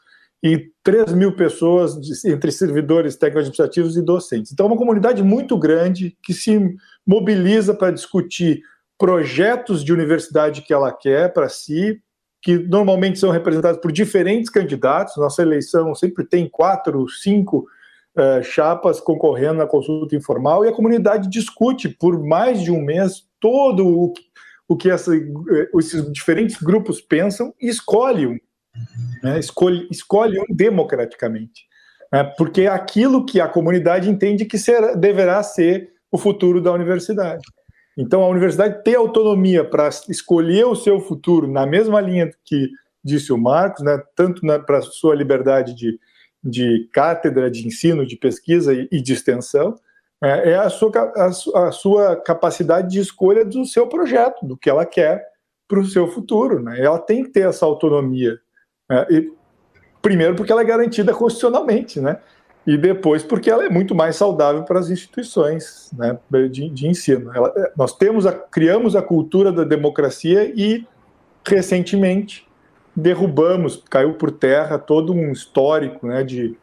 e 0.41 0.71
3 0.85 1.13
mil 1.15 1.35
pessoas 1.35 1.97
entre 2.25 2.51
servidores 2.53 3.17
técnico-administrativos 3.17 3.97
e 3.97 4.03
docentes. 4.03 4.53
Então, 4.53 4.67
é 4.67 4.69
uma 4.69 4.79
comunidade 4.79 5.23
muito 5.23 5.59
grande 5.59 6.17
que 6.23 6.33
se 6.33 6.77
mobiliza 7.05 7.75
para 7.75 7.91
discutir 7.93 8.63
projetos 8.97 9.85
de 9.85 9.93
universidade 9.93 10.63
que 10.63 10.73
ela 10.73 10.93
quer 10.93 11.33
para 11.33 11.49
si, 11.49 12.01
que 12.41 12.59
normalmente 12.59 13.19
são 13.19 13.31
representados 13.31 13.81
por 13.81 13.91
diferentes 13.91 14.49
candidatos. 14.49 15.17
Nossa 15.17 15.43
eleição 15.43 15.93
sempre 15.95 16.25
tem 16.25 16.49
quatro, 16.49 17.09
cinco 17.09 17.67
uh, 18.17 18.43
chapas 18.43 19.01
concorrendo 19.01 19.55
na 19.55 19.67
consulta 19.67 20.17
informal 20.17 20.65
e 20.65 20.69
a 20.69 20.73
comunidade 20.73 21.29
discute 21.29 21.89
por 21.89 22.23
mais 22.23 22.63
de 22.63 22.71
um 22.71 22.81
mês 22.83 23.27
todo 23.41 23.87
o, 23.87 24.13
o 24.69 24.77
que 24.77 24.91
essa, 24.91 25.15
eh, 25.15 25.69
esses 25.77 26.11
diferentes 26.13 26.57
grupos 26.63 27.01
pensam 27.01 27.53
e 27.61 27.69
escolhe 27.69 28.27
um 28.27 28.39
né? 29.23 29.39
escolhe, 29.39 29.87
escolhe 29.91 30.39
um 30.39 30.45
democraticamente, 30.51 31.67
né? 32.13 32.25
porque 32.37 32.63
é 32.63 32.69
aquilo 32.69 33.25
que 33.25 33.41
a 33.41 33.49
comunidade 33.49 34.09
entende 34.09 34.45
que 34.45 34.59
será, 34.59 34.95
deverá 34.95 35.43
ser 35.43 35.93
o 36.11 36.19
futuro 36.19 36.61
da 36.61 36.73
universidade. 36.73 37.43
Então, 37.97 38.23
a 38.23 38.29
universidade 38.29 38.83
ter 38.83 38.95
autonomia 38.95 39.65
para 39.65 39.89
escolher 40.09 40.65
o 40.65 40.75
seu 40.75 40.99
futuro 41.01 41.47
na 41.47 41.67
mesma 41.67 42.01
linha 42.01 42.31
que 42.45 42.71
disse 43.05 43.33
o 43.33 43.39
Marcos, 43.39 43.85
né? 43.85 44.01
tanto 44.17 44.41
para 44.65 44.81
sua 44.81 45.15
liberdade 45.15 45.75
de, 45.75 45.99
de 46.43 46.89
cátedra, 46.93 47.51
de 47.51 47.67
ensino, 47.67 48.07
de 48.07 48.17
pesquisa 48.17 48.73
e, 48.75 49.01
de 49.01 49.13
extensão, 49.13 49.77
é, 50.23 50.51
é 50.51 50.57
a, 50.57 50.69
sua, 50.69 50.91
a, 51.55 51.73
sua 51.73 52.17
capacidade 52.17 52.91
de 52.91 53.01
escolha 53.01 53.45
do 53.45 53.65
seu 53.65 53.87
projeto, 53.87 54.45
do 54.47 54.57
que 54.57 54.71
ela 54.71 54.85
quer 54.85 55.25
para 55.69 55.81
o 55.81 55.87
seu 55.87 56.09
futuro. 56.09 56.63
Né? 56.63 56.81
Ela 56.81 56.99
tem 56.99 57.25
que 57.25 57.31
ter 57.31 57.49
essa 57.49 57.65
autonomia 57.65 58.39
é, 58.91 59.07
e, 59.11 59.33
primeiro, 60.03 60.35
porque 60.35 60.53
ela 60.53 60.63
é 60.63 60.65
garantida 60.65 61.15
constitucionalmente, 61.15 62.01
né? 62.01 62.19
E 62.65 62.77
depois, 62.77 63.25
porque 63.25 63.51
ela 63.51 63.65
é 63.65 63.69
muito 63.69 63.93
mais 63.93 64.15
saudável 64.15 64.63
para 64.63 64.79
as 64.79 64.89
instituições 64.89 65.91
né, 65.99 66.17
de, 66.49 66.69
de 66.69 66.87
ensino. 66.87 67.35
Ela, 67.35 67.53
nós 67.77 67.97
temos 67.97 68.25
a, 68.25 68.33
criamos 68.33 68.95
a 68.95 69.03
cultura 69.03 69.51
da 69.51 69.65
democracia 69.65 70.53
e, 70.55 70.87
recentemente, 71.45 72.47
derrubamos, 72.95 73.83
caiu 73.89 74.15
por 74.15 74.31
terra 74.31 74.79
todo 74.79 75.13
um 75.13 75.33
histórico 75.33 76.07
né, 76.07 76.23
de 76.23 76.57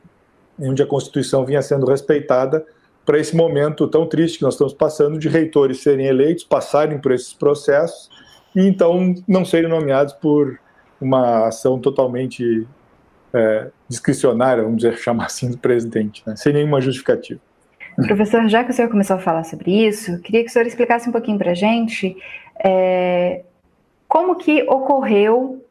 onde 0.59 0.83
a 0.83 0.85
Constituição 0.85 1.45
vinha 1.45 1.61
sendo 1.61 1.85
respeitada 1.85 2.65
para 3.05 3.17
esse 3.17 3.35
momento 3.35 3.87
tão 3.87 4.05
triste 4.05 4.37
que 4.37 4.43
nós 4.43 4.53
estamos 4.53 4.73
passando 4.73 5.17
de 5.17 5.27
reitores 5.27 5.81
serem 5.81 6.05
eleitos, 6.05 6.43
passarem 6.43 6.99
por 6.99 7.11
esses 7.11 7.33
processos 7.33 8.09
e 8.55 8.67
então 8.67 9.15
não 9.27 9.43
serem 9.43 9.69
nomeados 9.69 10.13
por 10.13 10.59
uma 11.01 11.47
ação 11.47 11.79
totalmente 11.79 12.67
é, 13.33 13.67
discricionária, 13.87 14.63
vamos 14.63 14.77
dizer, 14.77 14.97
chamar 14.99 15.25
assim, 15.25 15.49
do 15.49 15.57
presidente, 15.57 16.21
né? 16.27 16.35
sem 16.35 16.53
nenhuma 16.53 16.81
justificativa. 16.81 17.39
Professor, 17.95 18.47
já 18.47 18.63
que 18.63 18.71
o 18.71 18.73
senhor 18.73 18.89
começou 18.89 19.17
a 19.17 19.19
falar 19.19 19.43
sobre 19.43 19.87
isso, 19.87 20.19
queria 20.21 20.43
que 20.43 20.49
o 20.49 20.53
senhor 20.53 20.65
explicasse 20.65 21.09
um 21.09 21.11
pouquinho 21.11 21.37
para 21.37 21.51
a 21.51 21.55
gente 21.55 22.15
é, 22.63 23.41
como 24.07 24.35
que 24.35 24.63
ocorreu 24.63 25.63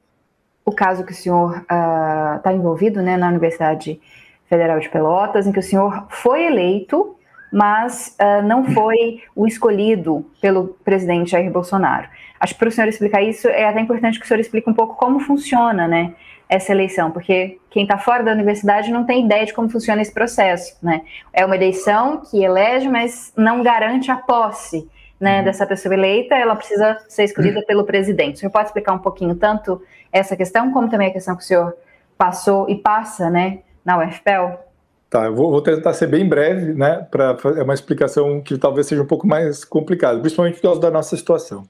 o 0.68 0.72
caso 0.72 1.04
que 1.04 1.12
o 1.12 1.14
senhor 1.14 1.59
está 1.62 2.40
ah, 2.44 2.52
uh, 2.52 2.57
envolvido 2.57 3.00
né, 3.00 3.16
na 3.16 3.28
Universidade 3.28 4.00
Federal 4.48 4.78
de 4.78 4.88
Pelotas, 4.88 5.46
em 5.46 5.52
que 5.52 5.59
o 5.59 5.62
senhor 5.62 6.07
foi 6.11 6.44
eleito 6.44 7.14
mas 7.50 8.14
uh, 8.20 8.46
não 8.46 8.62
foi 8.62 9.22
o 9.35 9.46
escolhido 9.46 10.31
pelo 10.38 10.76
presidente 10.85 11.31
Jair 11.31 11.50
Bolsonaro. 11.50 12.07
Acho 12.38 12.52
que 12.52 12.59
para 12.59 12.68
o 12.68 12.72
senhor 12.72 12.88
explicar 12.88 13.22
isso, 13.22 13.48
é 13.48 13.64
até 13.64 13.81
importante 13.81 14.18
que 14.18 14.24
o 14.26 14.28
senhor 14.28 14.40
explique 14.40 14.68
um 14.68 14.74
pouco 14.74 14.96
como 14.96 15.18
funciona 15.18 15.88
né, 15.88 16.12
essa 16.46 16.72
eleição, 16.72 17.11
porque 17.11 17.59
quem 17.70 17.85
está 17.85 17.96
fora 17.96 18.22
da 18.22 18.33
universidade 18.33 18.92
não 18.92 19.04
tem 19.04 19.24
ideia 19.24 19.46
de 19.46 19.54
como 19.54 19.68
funciona 19.68 20.02
esse 20.02 20.12
processo. 20.12 20.76
Né? 20.83 21.02
É 21.33 21.44
uma 21.44 21.57
eleição 21.57 22.20
que 22.20 22.42
elege, 22.44 22.88
mas 22.88 23.33
não 23.35 23.62
garante 23.62 24.11
a 24.11 24.16
posse 24.16 24.87
né, 25.20 25.38
uhum. 25.38 25.44
dessa 25.44 25.66
pessoa 25.66 25.94
eleita, 25.94 26.35
ela 26.35 26.54
precisa 26.54 26.98
ser 27.09 27.24
escolhida 27.24 27.62
pelo 27.66 27.85
presidente. 27.85 28.37
O 28.37 28.38
senhor 28.38 28.52
pode 28.52 28.66
explicar 28.66 28.92
um 28.92 28.98
pouquinho 28.98 29.35
tanto 29.35 29.83
essa 30.12 30.37
questão, 30.37 30.72
como 30.72 30.88
também 30.88 31.09
a 31.09 31.12
questão 31.12 31.37
que 31.37 31.42
o 31.42 31.46
senhor 31.46 31.76
passou 32.16 32.68
e 32.68 32.76
passa 32.76 33.31
né, 33.31 33.61
na 33.85 33.98
UFPEL? 33.98 34.64
Tá, 35.11 35.24
eu 35.24 35.35
vou, 35.35 35.50
vou, 35.50 35.62
tentar 35.62 35.94
ser 35.94 36.07
bem 36.07 36.28
breve, 36.28 36.74
né, 36.74 37.07
para 37.11 37.37
é 37.57 37.62
uma 37.62 37.72
explicação 37.72 38.42
que 38.42 38.59
talvez 38.59 38.87
seja 38.87 39.02
um 39.02 39.07
pouco 39.07 39.26
mais 39.26 39.64
complicada, 39.64 40.20
principalmente 40.20 40.57
por 40.57 40.62
causa 40.62 40.81
da 40.81 40.90
nossa 40.90 41.16
situação. 41.16 41.64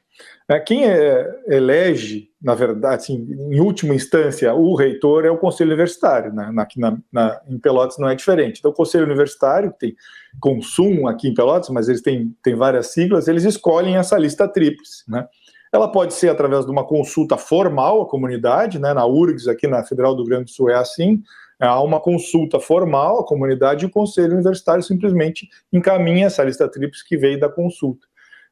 É, 0.48 0.58
quem 0.58 0.86
é, 0.86 1.28
elege, 1.46 2.30
na 2.40 2.54
verdade, 2.54 3.02
assim, 3.02 3.26
em 3.50 3.60
última 3.60 3.94
instância, 3.94 4.54
o 4.54 4.74
reitor 4.74 5.26
é 5.26 5.30
o 5.30 5.36
conselho 5.36 5.68
universitário, 5.68 6.32
né, 6.32 6.50
aqui 6.56 6.80
na, 6.80 6.96
na, 7.12 7.40
em 7.46 7.58
Pelotas 7.58 7.98
não 7.98 8.08
é 8.08 8.14
diferente. 8.14 8.58
Então, 8.58 8.70
o 8.70 8.74
conselho 8.74 9.04
universitário, 9.04 9.72
que 9.72 9.78
tem 9.78 9.96
consumo 10.40 11.06
aqui 11.06 11.28
em 11.28 11.34
Pelotas, 11.34 11.68
mas 11.68 11.88
eles 11.88 12.00
têm, 12.00 12.34
têm 12.42 12.54
várias 12.54 12.88
siglas, 12.88 13.28
eles 13.28 13.44
escolhem 13.44 13.96
essa 13.96 14.16
lista 14.16 14.48
tríplice, 14.48 15.04
né. 15.08 15.26
Ela 15.70 15.86
pode 15.86 16.14
ser 16.14 16.30
através 16.30 16.64
de 16.64 16.70
uma 16.70 16.82
consulta 16.82 17.36
formal 17.36 18.00
à 18.00 18.08
comunidade, 18.08 18.78
né, 18.78 18.94
na 18.94 19.04
URGS, 19.04 19.48
aqui 19.48 19.66
na 19.66 19.84
Federal 19.84 20.14
do 20.14 20.22
Rio 20.22 20.30
Grande 20.30 20.44
do 20.44 20.50
Sul 20.50 20.70
é 20.70 20.74
assim, 20.74 21.22
há 21.60 21.82
uma 21.82 22.00
consulta 22.00 22.58
formal 22.58 23.20
à 23.20 23.26
comunidade 23.26 23.84
e 23.84 23.86
o 23.86 23.90
Conselho 23.90 24.32
Universitário 24.32 24.82
simplesmente 24.82 25.46
encaminha 25.70 26.26
essa 26.26 26.42
lista 26.42 26.66
tríplice 26.66 27.06
que 27.06 27.18
veio 27.18 27.38
da 27.38 27.50
consulta. 27.50 28.07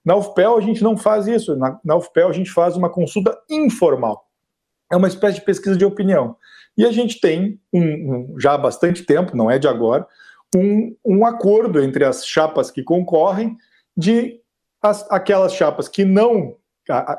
Na 0.06 0.14
UFPEL 0.14 0.56
a 0.56 0.60
gente 0.60 0.84
não 0.84 0.96
faz 0.96 1.26
isso, 1.26 1.56
na, 1.56 1.80
na 1.84 1.96
UFPEL 1.96 2.28
a 2.28 2.32
gente 2.32 2.52
faz 2.52 2.76
uma 2.76 2.88
consulta 2.88 3.36
informal. 3.50 4.24
É 4.90 4.94
uma 4.96 5.08
espécie 5.08 5.40
de 5.40 5.44
pesquisa 5.44 5.76
de 5.76 5.84
opinião. 5.84 6.36
E 6.78 6.86
a 6.86 6.92
gente 6.92 7.20
tem, 7.20 7.60
um, 7.72 7.80
um, 7.82 8.34
já 8.38 8.54
há 8.54 8.58
bastante 8.58 9.02
tempo, 9.04 9.36
não 9.36 9.50
é 9.50 9.58
de 9.58 9.66
agora, 9.66 10.06
um, 10.54 10.94
um 11.04 11.26
acordo 11.26 11.82
entre 11.82 12.04
as 12.04 12.24
chapas 12.24 12.70
que 12.70 12.84
concorrem 12.84 13.56
de 13.96 14.40
as, 14.80 15.10
aquelas 15.10 15.52
chapas 15.52 15.88
que 15.88 16.04
não 16.04 16.56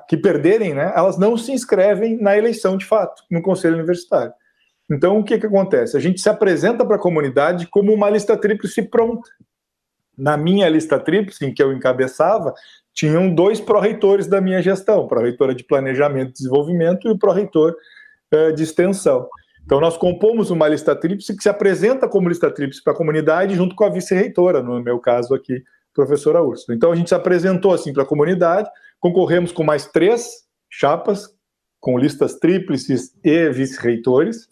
que 0.07 0.15
perderem, 0.15 0.73
né, 0.73 0.93
elas 0.95 1.17
não 1.17 1.35
se 1.35 1.51
inscrevem 1.51 2.15
na 2.21 2.37
eleição 2.37 2.77
de 2.77 2.85
fato 2.85 3.21
no 3.29 3.41
Conselho 3.41 3.75
Universitário. 3.75 4.31
Então, 4.89 5.19
o 5.19 5.23
que, 5.25 5.37
que 5.37 5.45
acontece? 5.45 5.97
A 5.97 5.99
gente 5.99 6.21
se 6.21 6.29
apresenta 6.29 6.85
para 6.85 6.95
a 6.95 6.99
comunidade 6.99 7.67
como 7.67 7.93
uma 7.93 8.09
lista 8.09 8.37
tríplice 8.37 8.81
pronta. 8.83 9.29
Na 10.17 10.35
minha 10.35 10.67
lista 10.67 10.99
tríplice, 10.99 11.45
em 11.45 11.53
que 11.53 11.61
eu 11.61 11.71
encabeçava, 11.71 12.53
tinham 12.93 13.33
dois 13.33 13.59
pró-reitores 13.59 14.25
da 14.25 14.41
minha 14.41 14.61
gestão, 14.61 15.07
pró-reitora 15.07 15.53
de 15.53 15.63
Planejamento 15.63 16.29
e 16.29 16.33
Desenvolvimento 16.33 17.07
e 17.07 17.11
o 17.11 17.17
pró-reitor 17.17 17.75
uh, 18.33 18.53
de 18.53 18.63
Extensão. 18.63 19.29
Então, 19.63 19.79
nós 19.81 19.97
compomos 19.97 20.49
uma 20.49 20.67
lista 20.67 20.95
tríplice 20.95 21.35
que 21.35 21.43
se 21.43 21.49
apresenta 21.49 22.07
como 22.07 22.29
lista 22.29 22.49
tríplice 22.49 22.81
para 22.81 22.93
a 22.93 22.95
comunidade, 22.95 23.53
junto 23.53 23.75
com 23.75 23.83
a 23.83 23.89
vice-reitora, 23.89 24.63
no 24.63 24.81
meu 24.81 24.97
caso 24.97 25.35
aqui, 25.35 25.61
professora 25.93 26.41
Úrsula. 26.41 26.75
Então, 26.75 26.91
a 26.91 26.95
gente 26.95 27.09
se 27.09 27.15
apresentou 27.15 27.73
assim 27.73 27.91
para 27.91 28.03
a 28.03 28.05
comunidade, 28.05 28.69
concorremos 28.99 29.51
com 29.51 29.63
mais 29.63 29.85
três 29.85 30.47
chapas, 30.69 31.29
com 31.79 31.97
listas 31.97 32.35
tríplices 32.35 33.13
e 33.23 33.49
vice-reitores, 33.49 34.47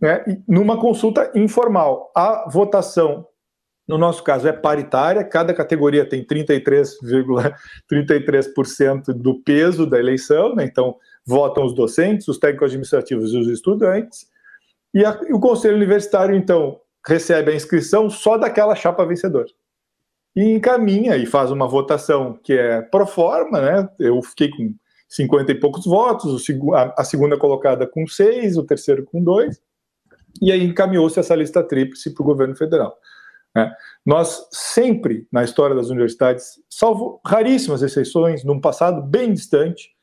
né, 0.00 0.24
numa 0.46 0.78
consulta 0.80 1.30
informal. 1.34 2.12
A 2.16 2.48
votação, 2.48 3.26
no 3.86 3.98
nosso 3.98 4.22
caso, 4.22 4.48
é 4.48 4.52
paritária, 4.52 5.22
cada 5.24 5.52
categoria 5.52 6.08
tem 6.08 6.24
33,33% 6.24 7.54
33 7.86 8.46
do 9.16 9.42
peso 9.42 9.86
da 9.86 9.98
eleição, 9.98 10.54
né, 10.54 10.64
então 10.64 10.96
votam 11.24 11.64
os 11.64 11.74
docentes, 11.74 12.28
os 12.28 12.38
técnicos 12.38 12.68
administrativos 12.68 13.32
e 13.32 13.38
os 13.38 13.48
estudantes, 13.48 14.26
e, 14.94 15.04
a, 15.04 15.10
o 15.30 15.40
conselho 15.40 15.76
universitário, 15.76 16.34
então, 16.36 16.80
recebe 17.06 17.50
a 17.50 17.54
inscrição 17.54 18.08
só 18.08 18.38
daquela 18.38 18.74
chapa 18.74 19.04
vencedora. 19.04 19.48
E 20.36 20.52
encaminha 20.52 21.16
e 21.16 21.26
faz 21.26 21.50
uma 21.50 21.68
votação 21.68 22.38
que 22.42 22.52
é 22.52 22.80
pro 22.82 23.06
forma, 23.06 23.60
né? 23.60 23.88
Eu 23.98 24.20
fiquei 24.22 24.50
com 24.50 24.74
50 25.08 25.52
e 25.52 25.54
poucos 25.60 25.84
votos, 25.84 26.44
a 26.96 27.04
segunda 27.04 27.36
colocada 27.36 27.86
com 27.86 28.06
seis, 28.06 28.56
o 28.56 28.64
terceiro 28.64 29.04
com 29.04 29.22
dois, 29.22 29.60
e 30.42 30.50
aí 30.50 30.64
encaminhou-se 30.64 31.18
essa 31.20 31.34
lista 31.34 31.62
tríplice 31.62 32.12
para 32.12 32.22
o 32.22 32.26
governo 32.26 32.56
federal. 32.56 32.96
Né? 33.54 33.72
Nós 34.04 34.46
sempre, 34.50 35.26
na 35.30 35.44
história 35.44 35.76
das 35.76 35.90
universidades, 35.90 36.60
salvo 36.68 37.20
raríssimas 37.24 37.82
exceções, 37.82 38.44
num 38.44 38.60
passado 38.60 39.02
bem 39.02 39.32
distante, 39.32 39.94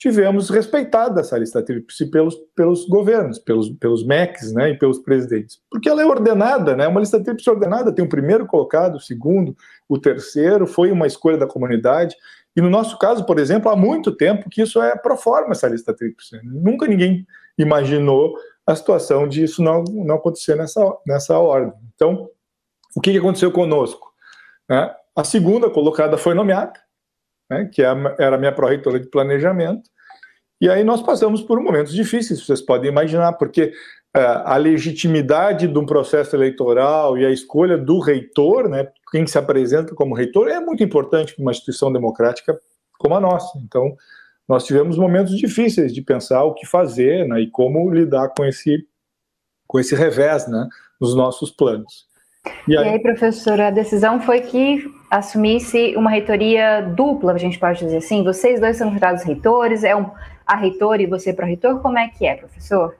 tivemos 0.00 0.48
respeitada 0.48 1.20
essa 1.20 1.36
lista 1.36 1.62
tríplice 1.62 2.10
pelos, 2.10 2.34
pelos 2.56 2.86
governos, 2.86 3.38
pelos, 3.38 3.68
pelos 3.68 4.06
MECs 4.06 4.50
né, 4.50 4.70
e 4.70 4.78
pelos 4.78 4.98
presidentes. 4.98 5.60
Porque 5.70 5.90
ela 5.90 6.00
é 6.00 6.06
ordenada, 6.06 6.74
né, 6.74 6.88
uma 6.88 7.00
lista 7.00 7.22
tríplice 7.22 7.50
ordenada, 7.50 7.92
tem 7.92 8.02
o 8.02 8.08
primeiro 8.08 8.46
colocado, 8.46 8.94
o 8.96 9.00
segundo, 9.00 9.54
o 9.86 9.98
terceiro, 9.98 10.66
foi 10.66 10.90
uma 10.90 11.06
escolha 11.06 11.36
da 11.36 11.46
comunidade. 11.46 12.16
E 12.56 12.62
no 12.62 12.70
nosso 12.70 12.98
caso, 12.98 13.26
por 13.26 13.38
exemplo, 13.38 13.70
há 13.70 13.76
muito 13.76 14.10
tempo 14.16 14.48
que 14.48 14.62
isso 14.62 14.80
é 14.80 14.96
pro 14.96 15.18
forma, 15.18 15.52
essa 15.52 15.68
lista 15.68 15.94
tríplice. 15.94 16.40
Nunca 16.42 16.86
ninguém 16.86 17.26
imaginou 17.58 18.34
a 18.66 18.74
situação 18.74 19.28
de 19.28 19.44
isso 19.44 19.62
não, 19.62 19.84
não 19.84 20.14
acontecer 20.14 20.56
nessa, 20.56 20.80
nessa 21.06 21.38
ordem. 21.38 21.74
Então, 21.94 22.30
o 22.96 23.00
que 23.00 23.16
aconteceu 23.16 23.52
conosco? 23.52 24.12
Né? 24.68 24.94
A 25.16 25.24
segunda 25.24 25.68
colocada 25.70 26.16
foi 26.16 26.34
nomeada, 26.34 26.78
né, 27.50 27.68
que 27.72 27.82
é 27.82 27.88
era 28.18 28.36
a 28.36 28.38
minha 28.38 28.52
pró-reitora 28.52 29.00
de 29.00 29.08
planejamento, 29.08 29.90
e 30.60 30.68
aí 30.68 30.84
nós 30.84 31.02
passamos 31.02 31.40
por 31.42 31.60
momentos 31.60 31.92
difíceis, 31.92 32.44
vocês 32.44 32.60
podem 32.60 32.90
imaginar, 32.90 33.32
porque 33.34 33.72
uh, 34.14 34.44
a 34.44 34.56
legitimidade 34.56 35.66
de 35.66 35.78
um 35.78 35.86
processo 35.86 36.36
eleitoral 36.36 37.16
e 37.16 37.24
a 37.24 37.30
escolha 37.30 37.78
do 37.78 37.98
reitor, 37.98 38.68
né, 38.68 38.86
quem 39.10 39.26
se 39.26 39.38
apresenta 39.38 39.94
como 39.94 40.14
reitor, 40.14 40.48
é 40.48 40.60
muito 40.60 40.84
importante 40.84 41.34
para 41.34 41.42
uma 41.42 41.50
instituição 41.50 41.90
democrática 41.90 42.60
como 42.98 43.14
a 43.14 43.20
nossa. 43.20 43.58
Então, 43.64 43.96
nós 44.46 44.66
tivemos 44.66 44.98
momentos 44.98 45.34
difíceis 45.38 45.94
de 45.94 46.02
pensar 46.02 46.44
o 46.44 46.52
que 46.52 46.66
fazer 46.66 47.26
né, 47.26 47.40
e 47.40 47.50
como 47.50 47.90
lidar 47.90 48.28
com 48.36 48.44
esse, 48.44 48.86
com 49.66 49.80
esse 49.80 49.94
revés 49.94 50.46
né, 50.46 50.68
nos 51.00 51.14
nossos 51.14 51.50
planos. 51.50 52.09
E 52.66 52.76
aí, 52.76 52.86
e 52.86 52.88
aí, 52.90 52.98
professora, 53.00 53.68
a 53.68 53.70
decisão 53.70 54.20
foi 54.20 54.40
que 54.40 54.90
assumisse 55.10 55.94
uma 55.96 56.10
reitoria 56.10 56.80
dupla, 56.80 57.32
a 57.32 57.38
gente 57.38 57.58
pode 57.58 57.80
dizer 57.80 57.98
assim? 57.98 58.22
Vocês 58.24 58.60
dois 58.60 58.76
são 58.76 58.92
jurados 58.92 59.22
reitores, 59.22 59.84
é 59.84 59.94
um, 59.94 60.10
a 60.46 60.56
reitora 60.56 61.02
e 61.02 61.06
você 61.06 61.32
pró-reitor? 61.32 61.80
Como 61.80 61.98
é 61.98 62.08
que 62.08 62.26
é, 62.26 62.36
professor? 62.36 62.96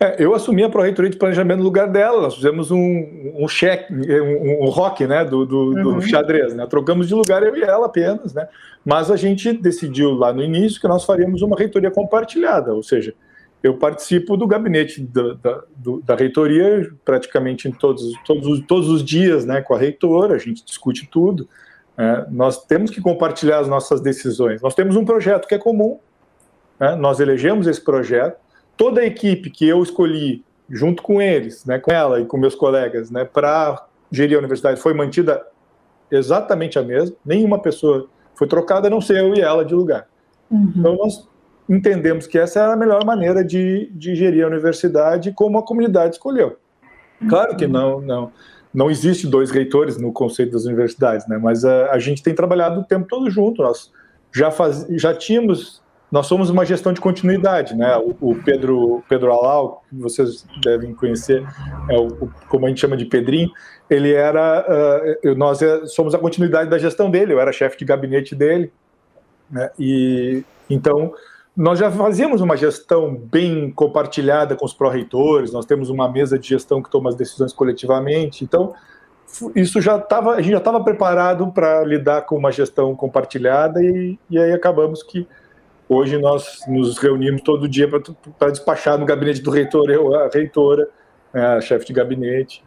É, 0.00 0.22
eu 0.22 0.32
assumi 0.34 0.62
a 0.62 0.70
pró-reitoria 0.70 1.10
de 1.10 1.16
planejamento 1.16 1.58
no 1.58 1.64
lugar 1.64 1.88
dela, 1.88 2.22
nós 2.22 2.36
fizemos 2.36 2.70
um, 2.70 3.34
um 3.36 3.48
cheque, 3.48 3.92
um, 3.92 4.66
um 4.66 4.68
rock 4.68 5.04
né, 5.06 5.24
do, 5.24 5.44
do, 5.44 5.58
uhum. 5.72 5.94
do, 5.96 6.02
xadrez, 6.02 6.54
né? 6.54 6.66
trocamos 6.66 7.08
de 7.08 7.14
lugar 7.14 7.42
eu 7.42 7.56
e 7.56 7.62
ela 7.62 7.86
apenas, 7.86 8.32
né? 8.32 8.46
mas 8.84 9.10
a 9.10 9.16
gente 9.16 9.52
decidiu 9.52 10.12
lá 10.12 10.32
no 10.32 10.40
início 10.40 10.80
que 10.80 10.86
nós 10.86 11.04
faríamos 11.04 11.42
uma 11.42 11.56
reitoria 11.56 11.90
compartilhada, 11.90 12.72
ou 12.72 12.82
seja, 12.82 13.12
eu 13.62 13.76
participo 13.76 14.36
do 14.36 14.46
gabinete 14.46 15.02
da, 15.02 15.34
da, 15.34 15.62
do, 15.76 16.00
da 16.00 16.14
reitoria 16.14 16.90
praticamente 17.04 17.68
em 17.68 17.72
todos, 17.72 18.12
todos, 18.24 18.60
todos 18.66 18.88
os 18.88 19.04
dias 19.04 19.44
né, 19.44 19.60
com 19.60 19.74
a 19.74 19.78
reitora, 19.78 20.34
a 20.34 20.38
gente 20.38 20.64
discute 20.64 21.08
tudo. 21.10 21.48
É, 21.96 22.26
nós 22.30 22.64
temos 22.64 22.90
que 22.90 23.00
compartilhar 23.00 23.58
as 23.58 23.68
nossas 23.68 24.00
decisões. 24.00 24.62
Nós 24.62 24.74
temos 24.74 24.94
um 24.94 25.04
projeto 25.04 25.48
que 25.48 25.54
é 25.54 25.58
comum, 25.58 25.98
né, 26.78 26.94
nós 26.94 27.18
elegemos 27.18 27.66
esse 27.66 27.80
projeto, 27.80 28.38
toda 28.76 29.00
a 29.00 29.04
equipe 29.04 29.50
que 29.50 29.66
eu 29.66 29.82
escolhi, 29.82 30.44
junto 30.70 31.02
com 31.02 31.20
eles, 31.20 31.64
né, 31.64 31.78
com 31.78 31.90
ela 31.90 32.20
e 32.20 32.26
com 32.26 32.36
meus 32.36 32.54
colegas, 32.54 33.10
né, 33.10 33.24
para 33.24 33.84
gerir 34.12 34.36
a 34.36 34.38
universidade, 34.38 34.80
foi 34.80 34.94
mantida 34.94 35.44
exatamente 36.10 36.78
a 36.78 36.82
mesma, 36.82 37.16
nenhuma 37.24 37.60
pessoa 37.60 38.08
foi 38.34 38.46
trocada, 38.46 38.86
a 38.86 38.90
não 38.90 39.00
ser 39.00 39.18
eu 39.18 39.34
e 39.34 39.40
ela 39.40 39.64
de 39.64 39.74
lugar. 39.74 40.06
Uhum. 40.48 40.72
Então, 40.76 40.96
nós 40.96 41.28
entendemos 41.68 42.26
que 42.26 42.38
essa 42.38 42.60
era 42.60 42.72
a 42.72 42.76
melhor 42.76 43.04
maneira 43.04 43.44
de, 43.44 43.90
de 43.92 44.14
gerir 44.14 44.44
a 44.44 44.48
universidade 44.48 45.32
como 45.32 45.58
a 45.58 45.62
comunidade 45.62 46.14
escolheu. 46.14 46.56
Claro 47.28 47.56
que 47.56 47.66
não, 47.66 48.00
não, 48.00 48.32
não 48.72 48.90
existe 48.90 49.26
dois 49.26 49.50
reitores 49.50 49.98
no 49.98 50.12
conceito 50.12 50.52
das 50.52 50.64
universidades, 50.64 51.26
né? 51.26 51.36
Mas 51.36 51.64
a, 51.64 51.90
a 51.90 51.98
gente 51.98 52.22
tem 52.22 52.34
trabalhado 52.34 52.80
o 52.80 52.84
tempo 52.84 53.06
todo 53.08 53.28
junto. 53.30 53.62
Nós 53.62 53.92
já 54.32 54.50
faz, 54.50 54.86
já 54.90 55.12
tínhamos, 55.12 55.82
nós 56.12 56.26
somos 56.26 56.48
uma 56.48 56.64
gestão 56.64 56.92
de 56.92 57.00
continuidade, 57.00 57.74
né? 57.76 57.96
O, 57.96 58.30
o 58.30 58.34
Pedro 58.36 59.02
Pedro 59.08 59.32
Alau, 59.32 59.82
que 59.88 59.96
vocês 59.96 60.46
devem 60.62 60.94
conhecer, 60.94 61.44
é 61.90 61.98
o, 61.98 62.06
o, 62.06 62.30
como 62.48 62.66
a 62.66 62.68
gente 62.68 62.80
chama 62.80 62.96
de 62.96 63.04
Pedrinho. 63.04 63.50
Ele 63.90 64.12
era, 64.12 64.64
uh, 65.24 65.34
nós 65.34 65.60
é, 65.60 65.86
somos 65.86 66.14
a 66.14 66.18
continuidade 66.18 66.70
da 66.70 66.78
gestão 66.78 67.10
dele. 67.10 67.32
Eu 67.32 67.40
era 67.40 67.50
chefe 67.52 67.76
de 67.78 67.84
gabinete 67.84 68.34
dele, 68.34 68.72
né? 69.50 69.70
E 69.78 70.44
então 70.70 71.12
nós 71.58 71.80
já 71.80 71.90
fazíamos 71.90 72.40
uma 72.40 72.56
gestão 72.56 73.16
bem 73.16 73.72
compartilhada 73.72 74.54
com 74.54 74.64
os 74.64 74.72
pró-reitores, 74.72 75.52
nós 75.52 75.66
temos 75.66 75.90
uma 75.90 76.08
mesa 76.08 76.38
de 76.38 76.48
gestão 76.48 76.80
que 76.80 76.88
toma 76.88 77.10
as 77.10 77.16
decisões 77.16 77.52
coletivamente, 77.52 78.44
então 78.44 78.74
isso 79.56 79.80
já 79.80 79.96
estava, 79.96 80.34
a 80.34 80.40
gente 80.40 80.52
já 80.52 80.58
estava 80.58 80.80
preparado 80.80 81.50
para 81.50 81.82
lidar 81.82 82.22
com 82.22 82.36
uma 82.36 82.52
gestão 82.52 82.94
compartilhada 82.94 83.82
e, 83.82 84.16
e 84.30 84.38
aí 84.38 84.52
acabamos 84.52 85.02
que 85.02 85.26
hoje 85.88 86.16
nós 86.16 86.60
nos 86.68 86.96
reunimos 86.96 87.42
todo 87.42 87.68
dia 87.68 87.90
para 88.38 88.50
despachar 88.50 88.96
no 88.96 89.04
gabinete 89.04 89.42
do 89.42 89.50
reitor, 89.50 89.90
eu, 89.90 90.14
a 90.14 90.30
reitora, 90.32 90.88
né, 91.34 91.44
a 91.44 91.60
chefe 91.60 91.86
de 91.86 91.92
gabinete, 91.92 92.64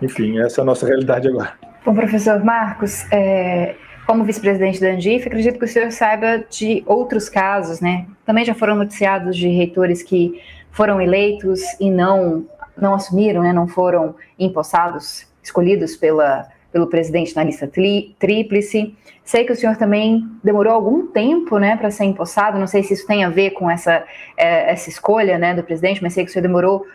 enfim, 0.00 0.38
essa 0.38 0.60
é 0.60 0.62
a 0.62 0.64
nossa 0.64 0.86
realidade 0.86 1.26
agora. 1.26 1.54
Bom, 1.84 1.92
professor 1.92 2.44
Marcos, 2.44 3.04
é, 3.10 3.74
como 4.08 4.24
vice-presidente 4.24 4.80
da 4.80 4.88
Andif, 4.88 5.26
acredito 5.26 5.58
que 5.58 5.66
o 5.66 5.68
senhor 5.68 5.92
saiba 5.92 6.42
de 6.48 6.82
outros 6.86 7.28
casos, 7.28 7.78
né? 7.78 8.06
Também 8.24 8.42
já 8.42 8.54
foram 8.54 8.74
noticiados 8.74 9.36
de 9.36 9.48
reitores 9.48 10.02
que 10.02 10.40
foram 10.70 10.98
eleitos 10.98 11.60
e 11.78 11.90
não 11.90 12.46
não 12.74 12.94
assumiram, 12.94 13.42
né? 13.42 13.52
Não 13.52 13.68
foram 13.68 14.14
empossados, 14.38 15.26
escolhidos 15.42 15.94
pela 15.94 16.48
pelo 16.72 16.86
presidente 16.86 17.36
na 17.36 17.44
lista 17.44 17.66
tri, 17.66 18.16
tríplice. 18.18 18.96
Sei 19.22 19.44
que 19.44 19.52
o 19.52 19.56
senhor 19.56 19.76
também 19.76 20.26
demorou 20.42 20.72
algum 20.72 21.06
tempo, 21.08 21.58
né, 21.58 21.76
para 21.76 21.90
ser 21.90 22.04
empossado. 22.04 22.58
Não 22.58 22.66
sei 22.66 22.82
se 22.82 22.94
isso 22.94 23.06
tem 23.06 23.24
a 23.24 23.28
ver 23.28 23.50
com 23.50 23.70
essa 23.70 24.04
é, 24.38 24.72
essa 24.72 24.88
escolha, 24.88 25.36
né, 25.36 25.54
do 25.54 25.62
presidente, 25.62 26.02
mas 26.02 26.14
sei 26.14 26.24
que 26.24 26.30
o 26.30 26.32
senhor 26.32 26.42
demorou 26.42 26.86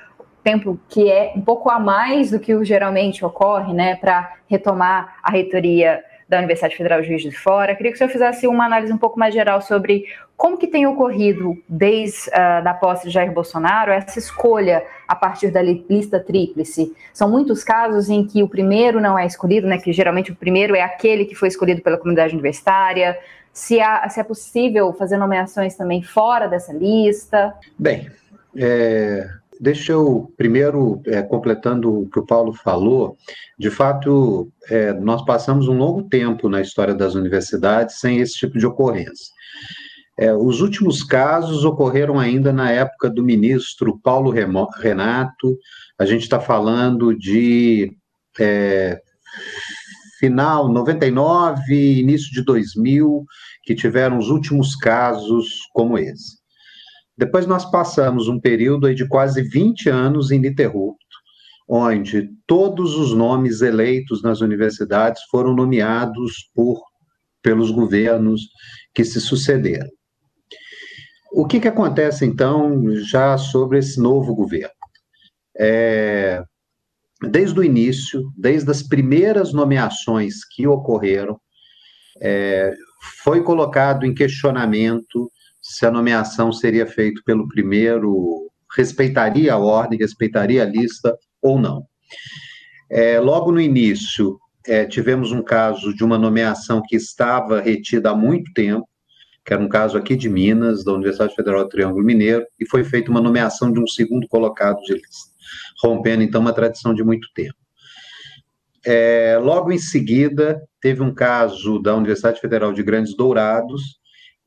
tempo 0.43 0.79
que 0.89 1.11
é 1.11 1.31
um 1.35 1.41
pouco 1.41 1.69
a 1.69 1.79
mais 1.79 2.31
do 2.31 2.39
que 2.39 2.65
geralmente 2.65 3.23
ocorre, 3.23 3.71
né, 3.71 3.95
para 3.97 4.33
retomar 4.49 5.17
a 5.21 5.29
reitoria 5.29 6.03
da 6.33 6.39
Universidade 6.39 6.75
Federal 6.75 7.01
de 7.01 7.07
Juiz 7.07 7.21
de 7.21 7.31
Fora. 7.31 7.75
Queria 7.75 7.91
que 7.91 7.95
o 7.95 7.97
senhor 7.97 8.09
fizesse 8.09 8.47
uma 8.47 8.65
análise 8.65 8.91
um 8.91 8.97
pouco 8.97 9.19
mais 9.19 9.33
geral 9.33 9.61
sobre 9.61 10.05
como 10.35 10.57
que 10.57 10.67
tem 10.67 10.87
ocorrido 10.87 11.55
desde 11.69 12.29
uh, 12.29 12.63
da 12.63 12.73
posse 12.73 13.07
de 13.07 13.13
Jair 13.13 13.31
Bolsonaro 13.31 13.91
essa 13.91 14.17
escolha 14.17 14.83
a 15.07 15.15
partir 15.15 15.51
da 15.51 15.61
lista 15.61 16.19
tríplice. 16.19 16.91
São 17.13 17.29
muitos 17.29 17.63
casos 17.63 18.09
em 18.09 18.25
que 18.25 18.41
o 18.41 18.49
primeiro 18.49 18.99
não 18.99 19.17
é 19.17 19.25
escolhido, 19.25 19.67
né, 19.67 19.77
que 19.77 19.93
geralmente 19.93 20.31
o 20.31 20.35
primeiro 20.35 20.75
é 20.75 20.81
aquele 20.81 21.25
que 21.25 21.35
foi 21.35 21.47
escolhido 21.47 21.81
pela 21.81 21.97
comunidade 21.97 22.33
universitária. 22.33 23.17
Se, 23.51 23.79
há, 23.79 24.09
se 24.09 24.19
é 24.19 24.23
possível 24.23 24.91
fazer 24.93 25.17
nomeações 25.17 25.75
também 25.75 26.01
fora 26.01 26.47
dessa 26.47 26.73
lista? 26.73 27.53
Bem, 27.77 28.09
é, 28.57 29.29
Deixa 29.59 29.91
eu, 29.91 30.33
primeiro, 30.35 31.01
é, 31.05 31.21
completando 31.21 32.01
o 32.01 32.09
que 32.09 32.19
o 32.19 32.25
Paulo 32.25 32.53
falou, 32.53 33.17
de 33.57 33.69
fato, 33.69 34.51
é, 34.69 34.93
nós 34.93 35.23
passamos 35.23 35.67
um 35.67 35.77
longo 35.77 36.03
tempo 36.03 36.49
na 36.49 36.61
história 36.61 36.93
das 36.93 37.15
universidades 37.15 37.99
sem 37.99 38.19
esse 38.19 38.33
tipo 38.33 38.57
de 38.57 38.65
ocorrência. 38.65 39.31
É, 40.17 40.33
os 40.33 40.61
últimos 40.61 41.03
casos 41.03 41.65
ocorreram 41.65 42.19
ainda 42.19 42.53
na 42.53 42.69
época 42.71 43.09
do 43.09 43.23
ministro 43.23 43.99
Paulo 43.99 44.31
Renato, 44.31 45.57
a 45.97 46.05
gente 46.05 46.23
está 46.23 46.39
falando 46.39 47.17
de 47.17 47.91
é, 48.39 48.99
final 50.19 50.71
99, 50.71 51.99
início 51.99 52.31
de 52.31 52.43
2000, 52.43 53.25
que 53.63 53.73
tiveram 53.73 54.17
os 54.17 54.29
últimos 54.29 54.75
casos 54.75 55.67
como 55.73 55.97
esse. 55.97 56.42
Depois 57.17 57.45
nós 57.45 57.69
passamos 57.69 58.27
um 58.27 58.39
período 58.39 58.93
de 58.93 59.07
quase 59.07 59.43
20 59.43 59.89
anos 59.89 60.31
ininterrupto, 60.31 61.03
onde 61.67 62.29
todos 62.47 62.95
os 62.95 63.13
nomes 63.13 63.61
eleitos 63.61 64.21
nas 64.23 64.41
universidades 64.41 65.21
foram 65.29 65.53
nomeados 65.53 66.49
por 66.53 66.81
pelos 67.41 67.71
governos 67.71 68.41
que 68.93 69.03
se 69.03 69.19
sucederam. 69.19 69.89
O 71.31 71.45
que, 71.45 71.59
que 71.59 71.67
acontece, 71.67 72.25
então, 72.25 72.95
já 72.95 73.37
sobre 73.37 73.79
esse 73.79 73.99
novo 73.99 74.33
governo? 74.33 74.73
É, 75.57 76.41
desde 77.21 77.59
o 77.59 77.63
início, 77.63 78.31
desde 78.37 78.69
as 78.71 78.81
primeiras 78.81 79.51
nomeações 79.51 80.45
que 80.45 80.65
ocorreram, 80.67 81.39
é, 82.21 82.73
foi 83.23 83.43
colocado 83.43 84.05
em 84.05 84.13
questionamento 84.13 85.31
se 85.63 85.85
a 85.85 85.91
nomeação 85.91 86.51
seria 86.51 86.85
feita 86.85 87.21
pelo 87.25 87.47
primeiro, 87.47 88.51
respeitaria 88.75 89.53
a 89.53 89.57
ordem, 89.57 89.97
respeitaria 89.97 90.61
a 90.61 90.65
lista 90.65 91.17
ou 91.41 91.57
não. 91.57 91.85
É, 92.91 93.17
logo 93.19 93.49
no 93.49 93.61
início, 93.61 94.37
é, 94.67 94.85
tivemos 94.85 95.31
um 95.31 95.41
caso 95.41 95.95
de 95.95 96.03
uma 96.03 96.17
nomeação 96.17 96.81
que 96.85 96.97
estava 96.97 97.61
retida 97.61 98.11
há 98.11 98.15
muito 98.15 98.51
tempo, 98.53 98.87
que 99.45 99.53
era 99.53 99.63
um 99.63 99.69
caso 99.69 99.97
aqui 99.97 100.15
de 100.15 100.29
Minas, 100.29 100.83
da 100.83 100.93
Universidade 100.93 101.33
Federal 101.33 101.63
do 101.63 101.69
Triângulo 101.69 102.03
Mineiro, 102.03 102.45
e 102.59 102.67
foi 102.67 102.83
feita 102.83 103.09
uma 103.09 103.21
nomeação 103.21 103.71
de 103.71 103.79
um 103.79 103.87
segundo 103.87 104.27
colocado 104.27 104.79
de 104.81 104.93
lista, 104.93 105.31
rompendo 105.81 106.23
então 106.23 106.41
uma 106.41 106.53
tradição 106.53 106.93
de 106.93 107.03
muito 107.03 107.27
tempo. 107.33 107.55
É, 108.85 109.39
logo 109.41 109.71
em 109.71 109.77
seguida, 109.77 110.61
teve 110.81 111.01
um 111.01 111.13
caso 111.13 111.79
da 111.79 111.95
Universidade 111.95 112.41
Federal 112.41 112.73
de 112.73 112.83
Grandes 112.83 113.15
Dourados, 113.15 114.02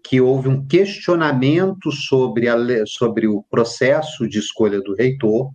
que 0.08 0.20
houve 0.20 0.48
um 0.48 0.66
questionamento 0.66 1.90
sobre, 1.90 2.48
a, 2.48 2.56
sobre 2.86 3.26
o 3.26 3.42
processo 3.50 4.28
de 4.28 4.38
escolha 4.38 4.80
do 4.80 4.94
reitor, 4.94 5.50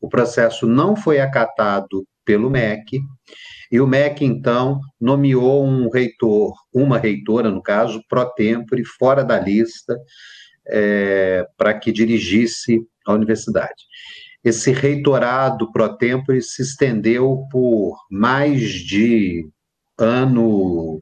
o 0.00 0.08
processo 0.08 0.66
não 0.66 0.94
foi 0.94 1.18
acatado 1.20 2.06
pelo 2.24 2.50
MEC, 2.50 3.00
e 3.70 3.80
o 3.80 3.86
MEC, 3.86 4.24
então, 4.24 4.80
nomeou 5.00 5.64
um 5.64 5.90
reitor, 5.90 6.54
uma 6.72 6.98
reitora, 6.98 7.50
no 7.50 7.62
caso, 7.62 8.00
pro 8.08 8.24
tempore, 8.30 8.84
fora 8.84 9.24
da 9.24 9.38
lista, 9.40 9.96
é, 10.68 11.44
para 11.56 11.74
que 11.74 11.90
dirigisse 11.90 12.80
a 13.04 13.12
universidade. 13.12 13.84
Esse 14.44 14.70
reitorado 14.70 15.72
pro 15.72 15.96
tempore 15.96 16.40
se 16.40 16.62
estendeu 16.62 17.44
por 17.50 17.96
mais 18.08 18.70
de 18.70 19.48
ano, 19.98 21.00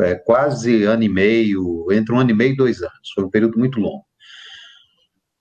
é, 0.00 0.14
quase 0.14 0.84
ano 0.84 1.02
e 1.02 1.08
meio, 1.08 1.86
entre 1.92 2.14
um 2.14 2.18
ano 2.18 2.30
e 2.30 2.34
meio 2.34 2.52
e 2.52 2.56
dois 2.56 2.82
anos, 2.82 3.12
foi 3.14 3.24
um 3.24 3.30
período 3.30 3.58
muito 3.58 3.78
longo. 3.78 4.04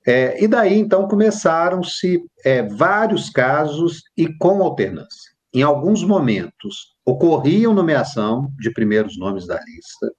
É, 0.05 0.43
e 0.43 0.47
daí, 0.47 0.77
então, 0.77 1.07
começaram-se 1.07 2.21
é, 2.43 2.63
vários 2.63 3.29
casos 3.29 4.03
e 4.17 4.27
com 4.37 4.61
alternância. 4.61 5.31
Em 5.53 5.61
alguns 5.61 6.03
momentos, 6.03 6.95
ocorria 7.05 7.69
nomeação 7.69 8.51
de 8.59 8.71
primeiros 8.71 9.17
nomes 9.17 9.47
da 9.47 9.55
lista. 9.55 10.11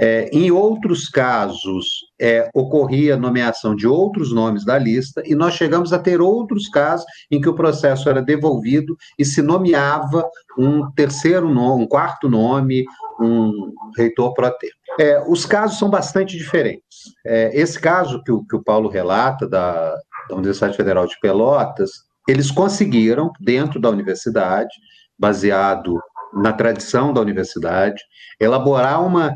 É, 0.00 0.30
em 0.32 0.50
outros 0.50 1.08
casos, 1.08 1.86
é, 2.20 2.48
ocorria 2.54 3.16
nomeação 3.16 3.74
de 3.74 3.86
outros 3.86 4.32
nomes 4.32 4.64
da 4.64 4.78
lista, 4.78 5.22
e 5.26 5.34
nós 5.34 5.54
chegamos 5.54 5.92
a 5.92 5.98
ter 5.98 6.20
outros 6.20 6.68
casos 6.68 7.04
em 7.30 7.40
que 7.40 7.48
o 7.48 7.54
processo 7.54 8.08
era 8.08 8.22
devolvido 8.22 8.96
e 9.18 9.24
se 9.24 9.42
nomeava 9.42 10.24
um 10.56 10.88
terceiro 10.92 11.52
nome, 11.52 11.82
um 11.82 11.88
quarto 11.88 12.28
nome, 12.28 12.84
um 13.20 13.72
reitor 13.96 14.32
pro 14.34 14.50
tempo. 14.58 14.74
É, 14.98 15.22
os 15.28 15.44
casos 15.44 15.78
são 15.78 15.90
bastante 15.90 16.36
diferentes. 16.36 17.12
É, 17.26 17.50
esse 17.58 17.78
caso 17.78 18.22
que 18.22 18.32
o, 18.32 18.44
que 18.44 18.56
o 18.56 18.62
Paulo 18.62 18.88
relata, 18.88 19.48
da, 19.48 19.96
da 20.28 20.36
Universidade 20.36 20.76
Federal 20.76 21.06
de 21.06 21.18
Pelotas, 21.20 21.90
eles 22.28 22.50
conseguiram, 22.50 23.32
dentro 23.40 23.80
da 23.80 23.88
universidade, 23.88 24.74
baseado 25.18 25.98
na 26.32 26.52
tradição 26.52 27.12
da 27.12 27.20
universidade, 27.20 28.00
elaborar 28.38 29.04
uma, 29.04 29.34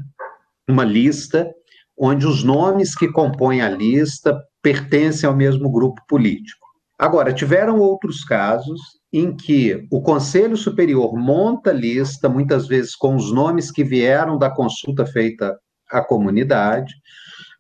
uma 0.68 0.84
lista 0.84 1.50
onde 1.98 2.26
os 2.26 2.44
nomes 2.44 2.94
que 2.94 3.10
compõem 3.10 3.62
a 3.62 3.68
lista 3.68 4.38
pertencem 4.62 5.28
ao 5.28 5.34
mesmo 5.34 5.70
grupo 5.70 6.00
político. 6.06 6.66
Agora, 6.98 7.32
tiveram 7.32 7.78
outros 7.78 8.24
casos 8.24 8.80
em 9.12 9.36
que 9.36 9.86
o 9.90 10.00
Conselho 10.00 10.56
Superior 10.56 11.14
monta 11.14 11.70
lista, 11.70 12.28
muitas 12.28 12.66
vezes 12.66 12.96
com 12.96 13.14
os 13.14 13.30
nomes 13.32 13.70
que 13.70 13.84
vieram 13.84 14.38
da 14.38 14.50
consulta 14.50 15.04
feita 15.04 15.58
à 15.90 16.02
comunidade, 16.02 16.94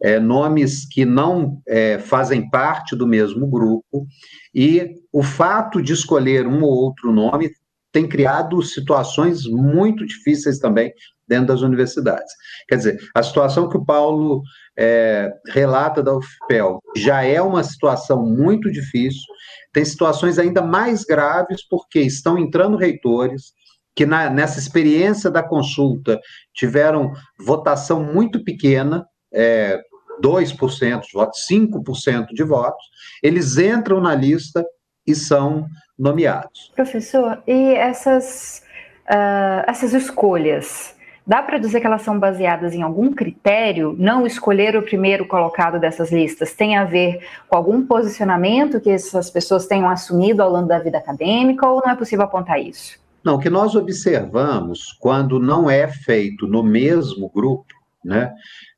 é, 0.02 0.18
nomes 0.18 0.86
que 0.86 1.04
não 1.04 1.60
é, 1.68 1.98
fazem 1.98 2.48
parte 2.48 2.96
do 2.96 3.06
mesmo 3.06 3.46
grupo, 3.46 4.06
e 4.54 4.96
o 5.12 5.22
fato 5.22 5.82
de 5.82 5.92
escolher 5.92 6.46
um 6.46 6.62
ou 6.62 6.72
outro 6.72 7.12
nome 7.12 7.50
tem 7.92 8.08
criado 8.08 8.62
situações 8.62 9.46
muito 9.46 10.06
difíceis 10.06 10.58
também 10.58 10.90
dentro 11.28 11.48
das 11.48 11.60
universidades. 11.60 12.32
Quer 12.66 12.76
dizer, 12.76 12.98
a 13.14 13.22
situação 13.22 13.68
que 13.68 13.76
o 13.76 13.84
Paulo 13.84 14.42
é, 14.78 15.30
relata 15.48 16.02
da 16.02 16.16
UFPEL 16.16 16.80
já 16.96 17.22
é 17.22 17.40
uma 17.40 17.62
situação 17.62 18.24
muito 18.24 18.70
difícil, 18.70 19.22
tem 19.72 19.84
situações 19.84 20.38
ainda 20.38 20.62
mais 20.62 21.04
graves, 21.04 21.66
porque 21.68 22.00
estão 22.00 22.38
entrando 22.38 22.76
reitores 22.76 23.52
que 23.94 24.06
na, 24.06 24.30
nessa 24.30 24.58
experiência 24.58 25.30
da 25.30 25.42
consulta 25.42 26.18
tiveram 26.54 27.12
votação 27.38 28.02
muito 28.02 28.42
pequena, 28.42 29.06
é, 29.32 29.78
2% 30.22 31.00
de 31.02 31.12
votos, 31.12 31.46
5% 31.50 32.26
de 32.32 32.42
votos, 32.42 32.84
eles 33.22 33.58
entram 33.58 34.00
na 34.00 34.14
lista 34.14 34.64
e 35.06 35.14
são 35.14 35.66
nomeados. 35.98 36.72
Professor, 36.74 37.42
e 37.46 37.74
essas, 37.74 38.62
uh, 39.10 39.64
essas 39.66 39.92
escolhas, 39.92 40.94
dá 41.26 41.42
para 41.42 41.58
dizer 41.58 41.80
que 41.80 41.86
elas 41.86 42.02
são 42.02 42.18
baseadas 42.18 42.74
em 42.74 42.82
algum 42.82 43.12
critério? 43.12 43.94
Não 43.98 44.26
escolher 44.26 44.76
o 44.76 44.82
primeiro 44.82 45.26
colocado 45.26 45.78
dessas 45.78 46.10
listas 46.12 46.52
tem 46.52 46.76
a 46.76 46.84
ver 46.84 47.20
com 47.48 47.56
algum 47.56 47.86
posicionamento 47.86 48.80
que 48.80 48.90
essas 48.90 49.30
pessoas 49.30 49.66
tenham 49.66 49.88
assumido 49.88 50.42
ao 50.42 50.50
longo 50.50 50.68
da 50.68 50.78
vida 50.78 50.98
acadêmica 50.98 51.66
ou 51.66 51.82
não 51.84 51.92
é 51.92 51.96
possível 51.96 52.24
apontar 52.24 52.60
isso? 52.60 53.00
Não, 53.24 53.36
o 53.36 53.38
que 53.38 53.50
nós 53.50 53.76
observamos 53.76 54.92
quando 54.98 55.38
não 55.38 55.70
é 55.70 55.86
feito 55.86 56.46
no 56.46 56.62
mesmo 56.62 57.30
grupo, 57.32 57.72
né, 58.04 58.32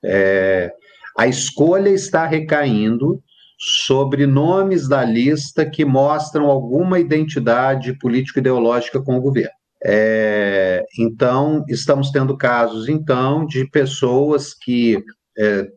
é, 0.05 0.71
a 1.17 1.27
escolha 1.27 1.89
está 1.89 2.27
recaindo 2.27 3.23
sobre 3.59 4.27
nomes 4.27 4.87
da 4.87 5.03
lista 5.05 5.65
que 5.65 5.85
mostram 5.85 6.47
alguma 6.47 6.99
identidade 6.99 7.97
político-ideológica 7.99 9.01
com 9.01 9.17
o 9.17 9.21
governo. 9.21 9.55
É, 9.87 10.82
então, 10.99 11.64
estamos 11.68 12.11
tendo 12.11 12.37
casos, 12.37 12.89
então, 12.89 13.45
de 13.45 13.68
pessoas 13.68 14.55
que 14.55 15.03
é, 15.37 15.68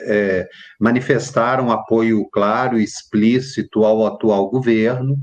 é, 0.00 0.48
manifestaram 0.78 1.70
apoio 1.70 2.28
claro 2.30 2.78
e 2.78 2.84
explícito 2.84 3.84
ao 3.84 4.06
atual 4.06 4.50
governo 4.50 5.16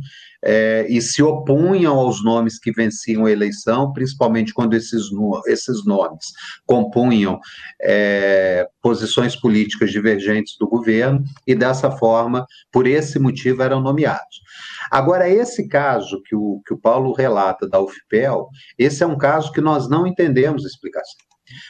é, 0.43 0.85
e 0.89 1.01
se 1.01 1.21
opunham 1.21 1.97
aos 1.97 2.23
nomes 2.23 2.59
que 2.59 2.71
venciam 2.71 3.25
a 3.25 3.31
eleição, 3.31 3.93
principalmente 3.93 4.53
quando 4.53 4.73
esses, 4.73 5.03
esses 5.47 5.85
nomes 5.85 6.27
compunham 6.65 7.39
é, 7.81 8.67
posições 8.81 9.35
políticas 9.35 9.91
divergentes 9.91 10.57
do 10.59 10.67
governo, 10.67 11.23
e 11.45 11.53
dessa 11.53 11.91
forma, 11.91 12.45
por 12.71 12.87
esse 12.87 13.19
motivo, 13.19 13.61
eram 13.61 13.81
nomeados. 13.81 14.41
Agora, 14.89 15.29
esse 15.29 15.67
caso 15.67 16.21
que 16.23 16.35
o, 16.35 16.61
que 16.65 16.73
o 16.73 16.77
Paulo 16.77 17.13
relata 17.13 17.67
da 17.67 17.79
UFPEL, 17.79 18.47
esse 18.77 19.03
é 19.03 19.07
um 19.07 19.17
caso 19.17 19.51
que 19.51 19.61
nós 19.61 19.89
não 19.89 20.07
entendemos 20.07 20.63
a 20.63 20.67
explicação. 20.67 21.19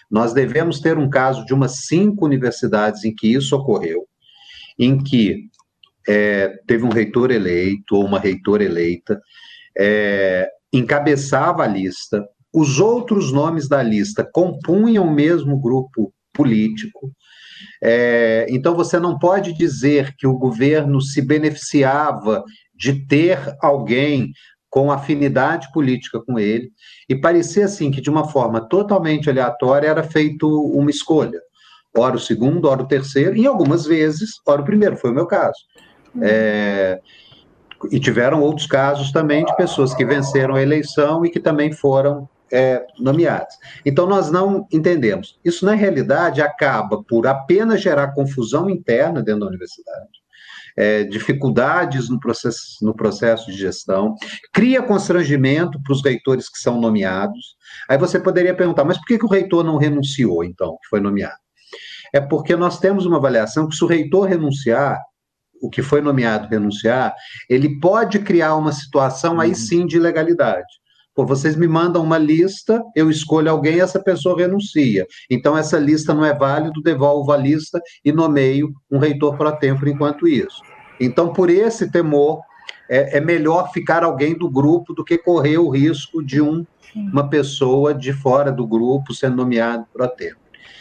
Nós 0.09 0.33
devemos 0.33 0.79
ter 0.79 0.97
um 0.97 1.09
caso 1.09 1.45
de 1.45 1.53
umas 1.53 1.85
cinco 1.85 2.25
universidades 2.25 3.03
em 3.03 3.13
que 3.13 3.33
isso 3.33 3.55
ocorreu, 3.55 4.07
em 4.77 5.01
que 5.01 5.49
é, 6.07 6.49
teve 6.67 6.83
um 6.83 6.89
reitor 6.89 7.31
eleito 7.31 7.95
ou 7.95 8.05
uma 8.05 8.19
reitora 8.19 8.63
eleita, 8.63 9.19
é, 9.77 10.47
encabeçava 10.73 11.63
a 11.63 11.67
lista, 11.67 12.25
os 12.53 12.79
outros 12.79 13.31
nomes 13.31 13.67
da 13.67 13.81
lista 13.81 14.27
compunham 14.31 15.05
o 15.05 15.13
mesmo 15.13 15.59
grupo 15.59 16.13
político. 16.33 17.11
É, 17.83 18.45
então, 18.49 18.75
você 18.75 18.99
não 18.99 19.17
pode 19.17 19.53
dizer 19.53 20.15
que 20.17 20.27
o 20.27 20.37
governo 20.37 21.01
se 21.01 21.21
beneficiava 21.21 22.43
de 22.75 23.05
ter 23.05 23.39
alguém 23.61 24.31
com 24.69 24.89
afinidade 24.89 25.69
política 25.73 26.21
com 26.25 26.39
ele, 26.39 26.71
e 27.09 27.15
parecia 27.15 27.65
assim 27.65 27.91
que, 27.91 27.99
de 27.99 28.09
uma 28.09 28.29
forma 28.29 28.61
totalmente 28.69 29.29
aleatória, 29.29 29.87
era 29.87 30.01
feito 30.01 30.47
uma 30.47 30.89
escolha. 30.89 31.39
Ora 31.95 32.15
o 32.15 32.19
segundo, 32.19 32.69
ora 32.69 32.81
o 32.81 32.87
terceiro, 32.87 33.35
e 33.35 33.45
algumas 33.45 33.85
vezes, 33.85 34.29
ora 34.47 34.61
o 34.61 34.65
primeiro, 34.65 34.95
foi 34.95 35.11
o 35.11 35.13
meu 35.13 35.27
caso. 35.27 35.59
É, 36.21 36.99
e 37.89 37.99
tiveram 37.99 38.41
outros 38.41 38.67
casos 38.67 39.11
também 39.11 39.45
de 39.45 39.55
pessoas 39.55 39.93
que 39.93 40.05
venceram 40.05 40.55
a 40.55 40.61
eleição 40.61 41.25
e 41.25 41.29
que 41.29 41.39
também 41.39 41.71
foram 41.71 42.27
é, 42.51 42.85
nomeadas. 42.99 43.55
Então, 43.85 44.05
nós 44.05 44.29
não 44.29 44.67
entendemos. 44.71 45.39
Isso, 45.43 45.65
na 45.65 45.73
realidade, 45.73 46.41
acaba 46.41 47.01
por 47.03 47.25
apenas 47.25 47.81
gerar 47.81 48.13
confusão 48.13 48.69
interna 48.69 49.23
dentro 49.23 49.41
da 49.41 49.47
universidade, 49.47 50.21
é, 50.77 51.03
dificuldades 51.03 52.09
no 52.09 52.19
processo, 52.19 52.61
no 52.81 52.93
processo 52.93 53.49
de 53.51 53.57
gestão, 53.57 54.15
cria 54.53 54.81
constrangimento 54.81 55.81
para 55.81 55.93
os 55.93 56.03
reitores 56.03 56.49
que 56.49 56.59
são 56.59 56.79
nomeados. 56.79 57.55
Aí 57.89 57.97
você 57.97 58.19
poderia 58.19 58.55
perguntar, 58.55 58.83
mas 58.83 58.97
por 58.97 59.05
que, 59.05 59.17
que 59.17 59.25
o 59.25 59.29
reitor 59.29 59.63
não 59.63 59.77
renunciou, 59.77 60.43
então, 60.43 60.77
que 60.81 60.89
foi 60.89 60.99
nomeado? 60.99 61.39
É 62.13 62.19
porque 62.19 62.55
nós 62.55 62.79
temos 62.79 63.05
uma 63.05 63.17
avaliação 63.17 63.67
que, 63.67 63.75
se 63.75 63.83
o 63.83 63.87
reitor 63.87 64.27
renunciar, 64.27 65.01
o 65.61 65.69
que 65.69 65.81
foi 65.81 66.01
nomeado 66.01 66.47
renunciar, 66.47 67.13
ele 67.49 67.79
pode 67.79 68.19
criar 68.19 68.55
uma 68.55 68.71
situação 68.71 69.39
aí 69.39 69.49
uhum. 69.49 69.55
sim 69.55 69.85
de 69.85 69.97
ilegalidade. 69.97 70.81
Pô, 71.13 71.25
vocês 71.25 71.57
me 71.57 71.67
mandam 71.67 72.01
uma 72.01 72.17
lista, 72.17 72.81
eu 72.95 73.09
escolho 73.09 73.51
alguém 73.51 73.75
e 73.75 73.79
essa 73.81 74.01
pessoa 74.01 74.37
renuncia. 74.37 75.05
Então, 75.29 75.57
essa 75.57 75.77
lista 75.77 76.13
não 76.13 76.23
é 76.23 76.33
válida, 76.33 76.71
devolvo 76.83 77.33
a 77.33 77.37
lista 77.37 77.81
e 78.03 78.13
nomeio 78.13 78.73
um 78.89 78.97
reitor 78.97 79.37
para 79.37 79.51
tempo 79.51 79.87
enquanto 79.87 80.27
isso. 80.27 80.61
Então, 80.99 81.33
por 81.33 81.49
esse 81.49 81.91
temor, 81.91 82.41
é, 82.89 83.17
é, 83.17 83.21
melhor 83.21 83.71
ficar 83.71 84.03
alguém 84.03 84.37
do 84.37 84.49
grupo 84.49 84.93
do 84.93 85.03
que 85.03 85.17
correr 85.17 85.57
o 85.57 85.69
risco 85.69 86.23
de 86.23 86.41
um, 86.41 86.65
uma 86.95 87.29
pessoa 87.29 87.93
de 87.93 88.13
fora 88.13 88.51
do 88.51 88.65
grupo 88.65 89.13
sendo 89.13 89.35
nomeado 89.35 89.85
para 89.93 90.07
tempo. 90.07 90.39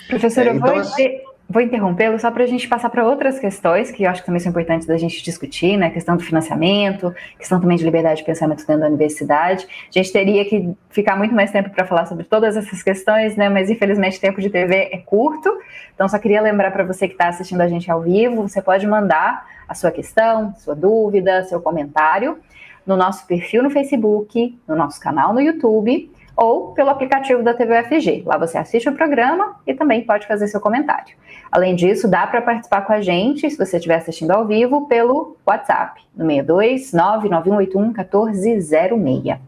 Professora, 0.09 0.51
é, 0.51 0.55
então, 0.55 0.69
vou, 0.69 0.79
assim, 0.79 1.09
vou 1.51 1.61
interrompê-lo 1.61 2.17
só 2.17 2.31
para 2.31 2.45
a 2.45 2.47
gente 2.47 2.69
passar 2.69 2.89
para 2.91 3.05
outras 3.05 3.41
questões 3.41 3.91
que 3.91 4.05
eu 4.05 4.11
acho 4.11 4.21
que 4.23 4.27
também 4.27 4.39
são 4.39 4.51
importantes 4.51 4.87
da 4.87 4.97
gente 4.97 5.21
discutir, 5.21 5.77
né? 5.77 5.91
Questão 5.91 6.17
do 6.17 6.23
financiamento, 6.23 7.13
questão 7.37 7.61
também 7.61 7.77
de 7.77 7.83
liberdade 7.83 8.21
de 8.21 8.25
pensamento 8.25 8.65
dentro 8.65 8.83
da 8.83 8.87
universidade. 8.87 9.67
A 9.89 9.93
gente 9.99 10.13
teria 10.13 10.45
que 10.45 10.73
ficar 10.91 11.17
muito 11.17 11.35
mais 11.35 11.51
tempo 11.51 11.69
para 11.71 11.85
falar 11.85 12.07
sobre 12.07 12.23
todas 12.23 12.57
essas 12.57 12.85
questões, 12.85 13.35
né? 13.35 13.49
Mas 13.49 13.69
infelizmente 13.69 14.21
tempo 14.21 14.41
de 14.41 14.49
TV 14.49 14.91
é 14.93 14.99
curto. 14.99 15.51
Então 15.93 16.09
só 16.09 16.21
queria 16.21 16.41
lembrar 16.41 16.71
para 16.71 16.85
você 16.85 17.09
que 17.09 17.15
está 17.15 17.27
assistindo 17.27 17.61
a 17.61 17.67
gente 17.67 17.91
ao 17.91 18.01
vivo, 18.01 18.43
você 18.43 18.63
pode 18.63 18.87
mandar 18.87 19.45
a 19.69 19.75
sua 19.75 19.91
questão, 19.91 20.55
sua 20.57 20.77
dúvida, 20.77 21.43
seu 21.43 21.61
comentário 21.61 22.39
no 22.87 22.97
nosso 22.97 23.27
perfil 23.27 23.65
no 23.65 23.71
Facebook, 23.71 24.57
no 24.69 24.77
nosso 24.77 25.01
canal 25.01 25.35
no 25.35 25.41
YouTube 25.41 26.11
ou 26.41 26.73
pelo 26.73 26.89
aplicativo 26.89 27.43
da 27.43 27.53
TVFG. 27.53 28.23
Lá 28.25 28.39
você 28.39 28.57
assiste 28.57 28.89
o 28.89 28.95
programa 28.95 29.57
e 29.67 29.75
também 29.75 30.01
pode 30.01 30.27
fazer 30.27 30.49
seu 30.49 30.59
comentário. 30.59 31.15
Além 31.53 31.75
disso, 31.75 32.09
dá 32.09 32.27
para 32.27 32.41
participar 32.41 32.81
com 32.81 32.95
a 32.95 33.03
gente, 33.03 33.51
se 33.51 33.59
você 33.59 33.77
estiver 33.77 33.97
assistindo 33.97 34.31
ao 34.31 34.47
vivo, 34.47 34.89
pelo 34.89 35.37
WhatsApp, 35.47 36.01
no 36.17 36.25
62 36.25 36.95
99181 36.95 37.89
1406. 37.89 39.39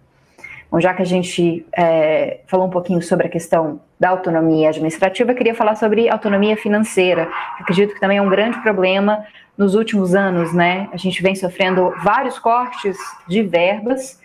Bom, 0.70 0.80
já 0.80 0.92
que 0.92 1.00
a 1.00 1.06
gente 1.06 1.64
é, 1.74 2.40
falou 2.46 2.66
um 2.66 2.70
pouquinho 2.70 3.00
sobre 3.00 3.26
a 3.26 3.30
questão 3.30 3.80
da 3.98 4.10
autonomia 4.10 4.68
administrativa, 4.68 5.32
eu 5.32 5.36
queria 5.36 5.54
falar 5.54 5.76
sobre 5.76 6.10
autonomia 6.10 6.58
financeira. 6.58 7.26
Acredito 7.58 7.94
que 7.94 8.00
também 8.00 8.18
é 8.18 8.22
um 8.22 8.28
grande 8.28 8.60
problema 8.60 9.24
nos 9.56 9.74
últimos 9.74 10.14
anos, 10.14 10.52
né? 10.52 10.88
A 10.92 10.98
gente 10.98 11.22
vem 11.22 11.34
sofrendo 11.34 11.94
vários 12.02 12.38
cortes 12.38 12.98
de 13.26 13.42
verbas 13.42 14.20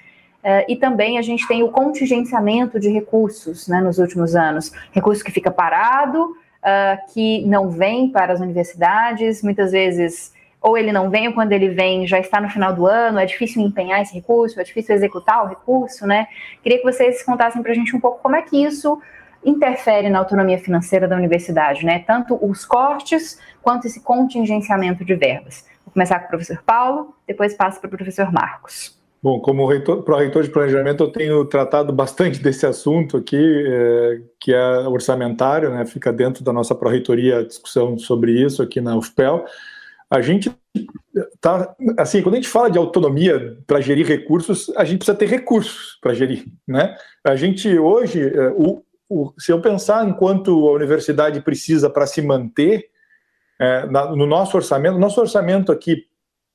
Uh, 0.47 0.63
e 0.69 0.77
também 0.77 1.17
a 1.17 1.21
gente 1.21 1.45
tem 1.45 1.61
o 1.61 1.67
contingenciamento 1.67 2.79
de 2.79 2.87
recursos 2.87 3.67
né, 3.67 3.81
nos 3.81 3.97
últimos 3.97 4.33
anos. 4.33 4.71
Recurso 4.93 5.21
que 5.21 5.29
fica 5.29 5.51
parado, 5.51 6.23
uh, 6.23 7.13
que 7.13 7.45
não 7.45 7.69
vem 7.69 8.09
para 8.09 8.31
as 8.31 8.39
universidades, 8.39 9.43
muitas 9.43 9.73
vezes, 9.73 10.33
ou 10.61 10.77
ele 10.77 10.93
não 10.93 11.09
vem, 11.09 11.27
ou 11.27 11.33
quando 11.33 11.51
ele 11.51 11.67
vem 11.67 12.07
já 12.07 12.17
está 12.17 12.39
no 12.39 12.47
final 12.47 12.73
do 12.73 12.87
ano, 12.87 13.19
é 13.19 13.25
difícil 13.25 13.61
empenhar 13.61 14.01
esse 14.01 14.13
recurso, 14.13 14.57
é 14.57 14.63
difícil 14.63 14.95
executar 14.95 15.43
o 15.43 15.49
recurso, 15.49 16.07
né? 16.07 16.29
Queria 16.63 16.77
que 16.77 16.85
vocês 16.85 17.21
contassem 17.23 17.61
para 17.61 17.73
a 17.73 17.75
gente 17.75 17.93
um 17.93 17.99
pouco 17.99 18.23
como 18.23 18.37
é 18.37 18.41
que 18.41 18.63
isso 18.63 19.01
interfere 19.43 20.09
na 20.09 20.19
autonomia 20.19 20.59
financeira 20.59 21.09
da 21.09 21.17
universidade, 21.17 21.85
né? 21.85 21.99
Tanto 22.07 22.39
os 22.41 22.63
cortes 22.63 23.37
quanto 23.61 23.85
esse 23.85 23.99
contingenciamento 23.99 25.03
de 25.03 25.13
verbas. 25.13 25.65
Vou 25.85 25.91
começar 25.91 26.19
com 26.19 26.27
o 26.27 26.29
professor 26.29 26.63
Paulo, 26.65 27.13
depois 27.27 27.53
passo 27.53 27.81
para 27.81 27.87
o 27.89 27.91
professor 27.91 28.31
Marcos. 28.31 28.96
Bom, 29.21 29.39
como 29.39 29.67
pró-reitor 30.03 30.43
de 30.43 30.49
planejamento, 30.49 31.03
eu 31.03 31.11
tenho 31.11 31.45
tratado 31.45 31.91
bastante 31.91 32.39
desse 32.43 32.65
assunto 32.65 33.17
aqui, 33.17 33.35
é, 33.67 34.21
que 34.39 34.53
é 34.53 34.87
orçamentário, 34.87 35.71
né? 35.71 35.85
fica 35.85 36.13
dentro 36.13 36.43
da 36.43 36.53
nossa 36.53 36.75
pró-reitoria 36.75 37.39
a 37.39 37.45
discussão 37.45 37.97
sobre 37.97 38.31
isso 38.31 38.61
aqui 38.61 38.79
na 38.79 38.95
UFPEL. 38.95 39.45
A 40.09 40.21
gente 40.21 40.51
tá, 41.41 41.75
assim, 41.97 42.21
quando 42.21 42.35
a 42.35 42.37
gente 42.37 42.47
fala 42.47 42.69
de 42.69 42.77
autonomia 42.77 43.57
para 43.65 43.81
gerir 43.81 44.05
recursos, 44.05 44.71
a 44.77 44.85
gente 44.85 44.99
precisa 44.99 45.17
ter 45.17 45.27
recursos 45.27 45.97
para 46.01 46.13
gerir, 46.13 46.45
né? 46.65 46.95
A 47.23 47.35
gente 47.35 47.77
hoje, 47.77 48.21
é, 48.21 48.49
o, 48.51 48.83
o, 49.09 49.33
se 49.37 49.51
eu 49.51 49.59
pensar 49.59 50.07
enquanto 50.07 50.67
a 50.67 50.71
universidade 50.71 51.41
precisa 51.41 51.89
para 51.89 52.07
se 52.07 52.21
manter, 52.21 52.89
é, 53.59 53.85
na, 53.87 54.15
no 54.15 54.25
nosso 54.25 54.55
orçamento, 54.55 54.97
nosso 54.97 55.19
orçamento 55.19 55.71
aqui, 55.71 56.05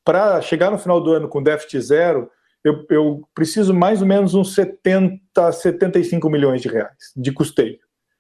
para 0.05 0.41
chegar 0.41 0.71
no 0.71 0.79
final 0.79 1.01
do 1.01 1.13
ano 1.13 1.29
com 1.29 1.43
déficit 1.43 1.81
zero, 1.81 2.31
eu, 2.65 2.85
eu 2.91 3.29
preciso 3.35 3.75
mais 3.75 4.01
ou 4.01 4.07
menos 4.07 4.35
uns 4.35 4.55
70, 4.55 5.53
75 5.53 6.31
milhões 6.31 6.63
de 6.63 6.69
reais 6.69 7.13
de 7.17 7.33
custeio. 7.33 7.79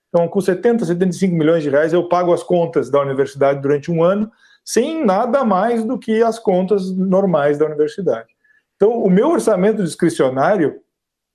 Então, 0.08 0.28
com 0.28 0.40
70, 0.40 0.84
75 0.84 1.34
milhões 1.34 1.62
de 1.62 1.70
reais, 1.70 1.92
eu 1.92 2.06
pago 2.08 2.34
as 2.34 2.42
contas 2.42 2.90
da 2.90 3.00
universidade 3.00 3.62
durante 3.62 3.90
um 3.90 4.02
ano, 4.02 4.30
sem 4.64 5.04
nada 5.04 5.42
mais 5.44 5.84
do 5.84 5.98
que 5.98 6.22
as 6.22 6.38
contas 6.38 6.94
normais 6.94 7.56
da 7.56 7.66
universidade. 7.66 8.28
Então, 8.76 9.02
o 9.02 9.08
meu 9.08 9.28
orçamento 9.28 9.82
discricionário, 9.82 10.80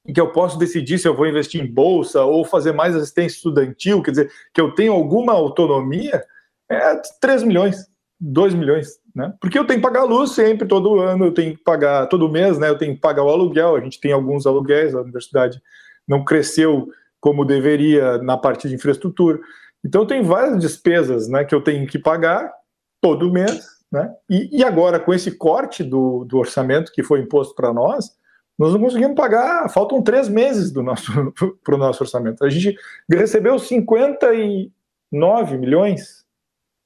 em 0.06 0.14
que 0.14 0.22
eu 0.22 0.32
posso 0.32 0.60
decidir 0.60 1.00
se 1.00 1.08
eu 1.08 1.16
vou 1.16 1.26
investir 1.26 1.62
em 1.62 1.66
bolsa 1.66 2.24
ou 2.24 2.46
fazer 2.46 2.72
mais 2.72 2.96
assistência 2.96 3.38
estudantil, 3.38 4.04
quer 4.04 4.12
dizer, 4.12 4.32
que 4.54 4.62
eu 4.62 4.76
tenho 4.76 4.94
alguma 4.94 5.34
autonomia, 5.34 6.24
é 6.70 7.02
3 7.20 7.44
milhões, 7.44 7.88
2 8.20 8.54
milhões 8.54 9.00
né? 9.18 9.34
Porque 9.42 9.58
eu 9.58 9.66
tenho 9.66 9.80
que 9.80 9.88
pagar 9.88 10.02
a 10.02 10.06
luz 10.06 10.34
sempre, 10.34 10.68
todo 10.68 11.00
ano, 11.00 11.26
eu 11.26 11.34
tenho 11.34 11.58
que 11.58 11.64
pagar, 11.64 12.06
todo 12.06 12.30
mês, 12.30 12.60
né? 12.60 12.70
Eu 12.70 12.78
tenho 12.78 12.94
que 12.94 13.02
pagar 13.02 13.24
o 13.24 13.30
aluguel, 13.30 13.76
a 13.76 13.80
gente 13.80 14.00
tem 14.00 14.12
alguns 14.12 14.46
aluguéis, 14.46 14.94
a 14.94 15.02
universidade 15.02 15.60
não 16.08 16.24
cresceu 16.24 16.88
como 17.20 17.44
deveria 17.44 18.20
na 18.20 18.38
parte 18.38 18.70
de 18.70 18.76
infraestrutura. 18.76 19.40
Então, 19.84 20.06
tenho 20.06 20.24
várias 20.24 20.60
despesas 20.60 21.28
né, 21.28 21.44
que 21.44 21.56
eu 21.56 21.62
tenho 21.62 21.88
que 21.88 21.98
pagar 21.98 22.54
todo 23.02 23.34
mês, 23.34 23.66
né? 23.92 24.14
E, 24.30 24.60
e 24.60 24.64
agora, 24.64 25.00
com 25.00 25.12
esse 25.12 25.32
corte 25.32 25.84
do, 25.84 26.24
do 26.24 26.38
orçamento 26.38 26.92
que 26.92 27.02
foi 27.02 27.22
imposto 27.22 27.56
para 27.56 27.74
nós, 27.74 28.12
nós 28.56 28.72
não 28.72 28.80
conseguimos 28.80 29.16
pagar, 29.16 29.68
faltam 29.70 30.04
três 30.04 30.30
meses 30.30 30.72
do 30.72 30.84
nosso 30.84 31.12
para 31.66 31.74
o 31.74 31.80
nosso 31.80 32.04
orçamento. 32.04 32.46
A 32.46 32.50
gente 32.52 32.78
recebeu 33.10 33.58
59 33.58 35.58
milhões 35.58 36.17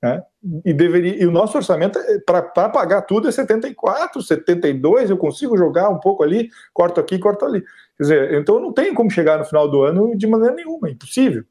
né? 0.02 0.24
E, 0.66 0.74
deveria, 0.74 1.22
e 1.22 1.26
o 1.28 1.32
nosso 1.32 1.56
orçamento, 1.56 2.00
é, 2.00 2.18
para 2.20 2.70
pagar 2.70 3.04
tudo, 3.04 3.28
é 3.28 3.32
74, 3.32 4.22
72, 4.22 5.10
eu 5.10 5.18
consigo 5.18 5.56
jogar 5.56 5.90
um 5.90 6.00
pouco 6.00 6.24
ali, 6.24 6.50
corto 6.74 7.00
aqui, 7.00 7.20
corto 7.20 7.46
ali. 7.46 7.62
Quer 7.62 8.04
dizer, 8.04 8.34
então 8.34 8.60
não 8.60 8.74
tenho 8.74 8.96
como 8.96 9.12
chegar 9.12 9.38
no 9.38 9.46
final 9.46 9.70
do 9.70 9.84
ano 9.84 10.18
de 10.18 10.26
maneira 10.26 10.56
nenhuma, 10.56 10.88
é 10.88 10.92
impossível. 10.92 11.44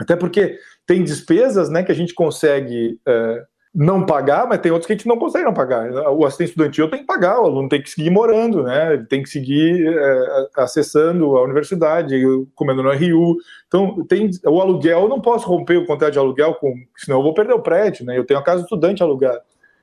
Até 0.00 0.16
porque 0.16 0.58
tem 0.86 1.04
despesas 1.04 1.68
né, 1.68 1.82
que 1.82 1.92
a 1.92 1.94
gente 1.94 2.14
consegue 2.14 2.98
é, 3.06 3.44
não 3.74 4.06
pagar, 4.06 4.46
mas 4.46 4.60
tem 4.60 4.70
outros 4.70 4.86
que 4.86 4.92
a 4.92 4.96
gente 4.96 5.08
não 5.08 5.18
consegue 5.18 5.44
não 5.44 5.52
pagar. 5.52 5.90
O 6.12 6.24
assistente 6.24 6.50
estudantil 6.50 6.88
tem 6.88 7.00
que 7.00 7.06
pagar, 7.06 7.40
o 7.40 7.46
aluno 7.46 7.68
tem 7.68 7.82
que 7.82 7.90
seguir 7.90 8.10
morando, 8.10 8.62
né? 8.62 8.94
Ele 8.94 9.04
tem 9.04 9.20
que 9.20 9.28
seguir 9.28 9.84
é, 9.88 10.48
acessando 10.56 11.36
a 11.36 11.42
universidade, 11.42 12.14
comendo 12.54 12.84
no 12.84 12.92
RU. 12.92 13.36
Então, 13.66 14.04
tem 14.06 14.30
o 14.46 14.60
aluguel, 14.60 15.00
eu 15.00 15.08
não 15.08 15.20
posso 15.20 15.48
romper 15.48 15.76
o 15.76 15.86
contrato 15.86 16.12
de 16.12 16.18
aluguel, 16.20 16.54
com, 16.54 16.72
senão 16.96 17.18
eu 17.18 17.22
vou 17.24 17.34
perder 17.34 17.54
o 17.54 17.62
prédio, 17.62 18.06
né? 18.06 18.16
Eu 18.16 18.24
tenho 18.24 18.38
a 18.38 18.44
casa 18.44 18.62
estudante 18.62 19.02
alugada. 19.02 19.42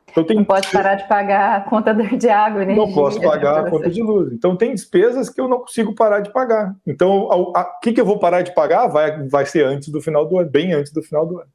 Então, 0.10 0.24
tem, 0.24 0.38
não 0.38 0.44
pode 0.46 0.70
parar 0.70 0.96
de 0.96 1.08
pagar 1.08 1.58
a 1.58 1.62
conta 1.62 1.94
de 1.94 2.30
água, 2.30 2.64
né? 2.64 2.74
Não 2.74 2.94
posso 2.94 3.20
pagar 3.22 3.66
a 3.66 3.70
conta 3.70 3.89
de 3.89 4.02
luz. 4.02 4.32
Então, 4.32 4.56
tem 4.56 4.74
despesas 4.74 5.30
que 5.30 5.39
eu 5.39 5.50
não 5.50 5.60
consigo 5.60 5.94
parar 5.94 6.22
de 6.22 6.32
pagar. 6.32 6.74
Então, 6.88 7.28
o 7.30 7.54
que, 7.82 7.92
que 7.92 8.00
eu 8.00 8.06
vou 8.06 8.20
parar 8.20 8.42
de 8.42 8.54
pagar 8.54 8.88
vai, 8.88 9.28
vai 9.28 9.46
ser 9.46 9.66
antes 9.66 9.89
do 9.89 10.02
final 10.02 10.26
do 10.26 10.39
ano, 10.39 10.50
bem 10.50 10.72
antes 10.74 10.94
do 10.94 11.04
final 11.04 11.26
do 11.26 11.39
ano. 11.39 11.50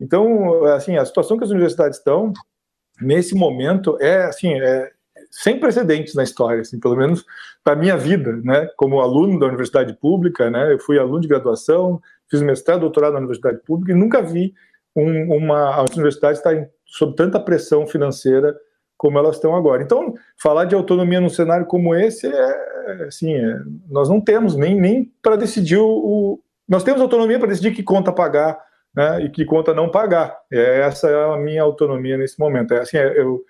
Então, 0.00 0.64
assim, 0.66 0.96
a 0.96 1.04
situação 1.04 1.38
que 1.38 1.44
as 1.44 1.50
universidades 1.50 1.98
estão 1.98 2.32
nesse 3.00 3.34
momento 3.34 3.96
é 4.00 4.24
assim, 4.24 4.52
é 4.60 4.90
sem 5.30 5.58
precedentes 5.58 6.14
na 6.14 6.22
história, 6.22 6.60
assim, 6.60 6.78
pelo 6.78 6.96
menos 6.96 7.24
para 7.62 7.74
minha 7.74 7.96
vida, 7.96 8.36
né? 8.44 8.68
Como 8.76 9.00
aluno 9.00 9.38
da 9.38 9.46
universidade 9.46 9.92
pública, 9.94 10.48
né? 10.48 10.72
Eu 10.72 10.78
fui 10.78 10.98
aluno 10.98 11.20
de 11.20 11.28
graduação, 11.28 12.00
fiz 12.30 12.40
mestrado, 12.40 12.80
doutorado 12.80 13.14
na 13.14 13.18
universidade 13.18 13.58
pública 13.64 13.92
e 13.92 13.96
nunca 13.96 14.22
vi 14.22 14.54
um, 14.94 15.34
uma 15.36 15.82
as 15.82 15.90
universidades 15.90 16.38
estarem 16.38 16.68
sob 16.84 17.16
tanta 17.16 17.40
pressão 17.40 17.86
financeira 17.86 18.56
como 18.96 19.18
elas 19.18 19.36
estão 19.36 19.56
agora. 19.56 19.82
Então, 19.82 20.14
falar 20.40 20.66
de 20.66 20.74
autonomia 20.74 21.20
num 21.20 21.28
cenário 21.28 21.66
como 21.66 21.94
esse 21.94 22.28
é 22.28 23.04
assim, 23.08 23.34
é, 23.34 23.58
nós 23.88 24.08
não 24.08 24.20
temos 24.20 24.54
nem 24.54 24.80
nem 24.80 25.12
para 25.20 25.36
decidir 25.36 25.78
o, 25.78 25.88
o 25.88 26.40
nós 26.68 26.84
temos 26.84 27.00
autonomia 27.00 27.38
para 27.38 27.48
decidir 27.48 27.74
que 27.74 27.82
conta 27.82 28.12
pagar 28.12 28.58
né, 28.94 29.24
e 29.24 29.30
que 29.30 29.44
conta 29.44 29.74
não 29.74 29.90
pagar. 29.90 30.36
É, 30.50 30.80
essa 30.80 31.08
é 31.08 31.34
a 31.34 31.36
minha 31.36 31.62
autonomia 31.62 32.16
nesse 32.16 32.38
momento. 32.38 32.74
É 32.74 32.80
assim, 32.80 32.96
é, 32.96 33.20
eu, 33.20 33.44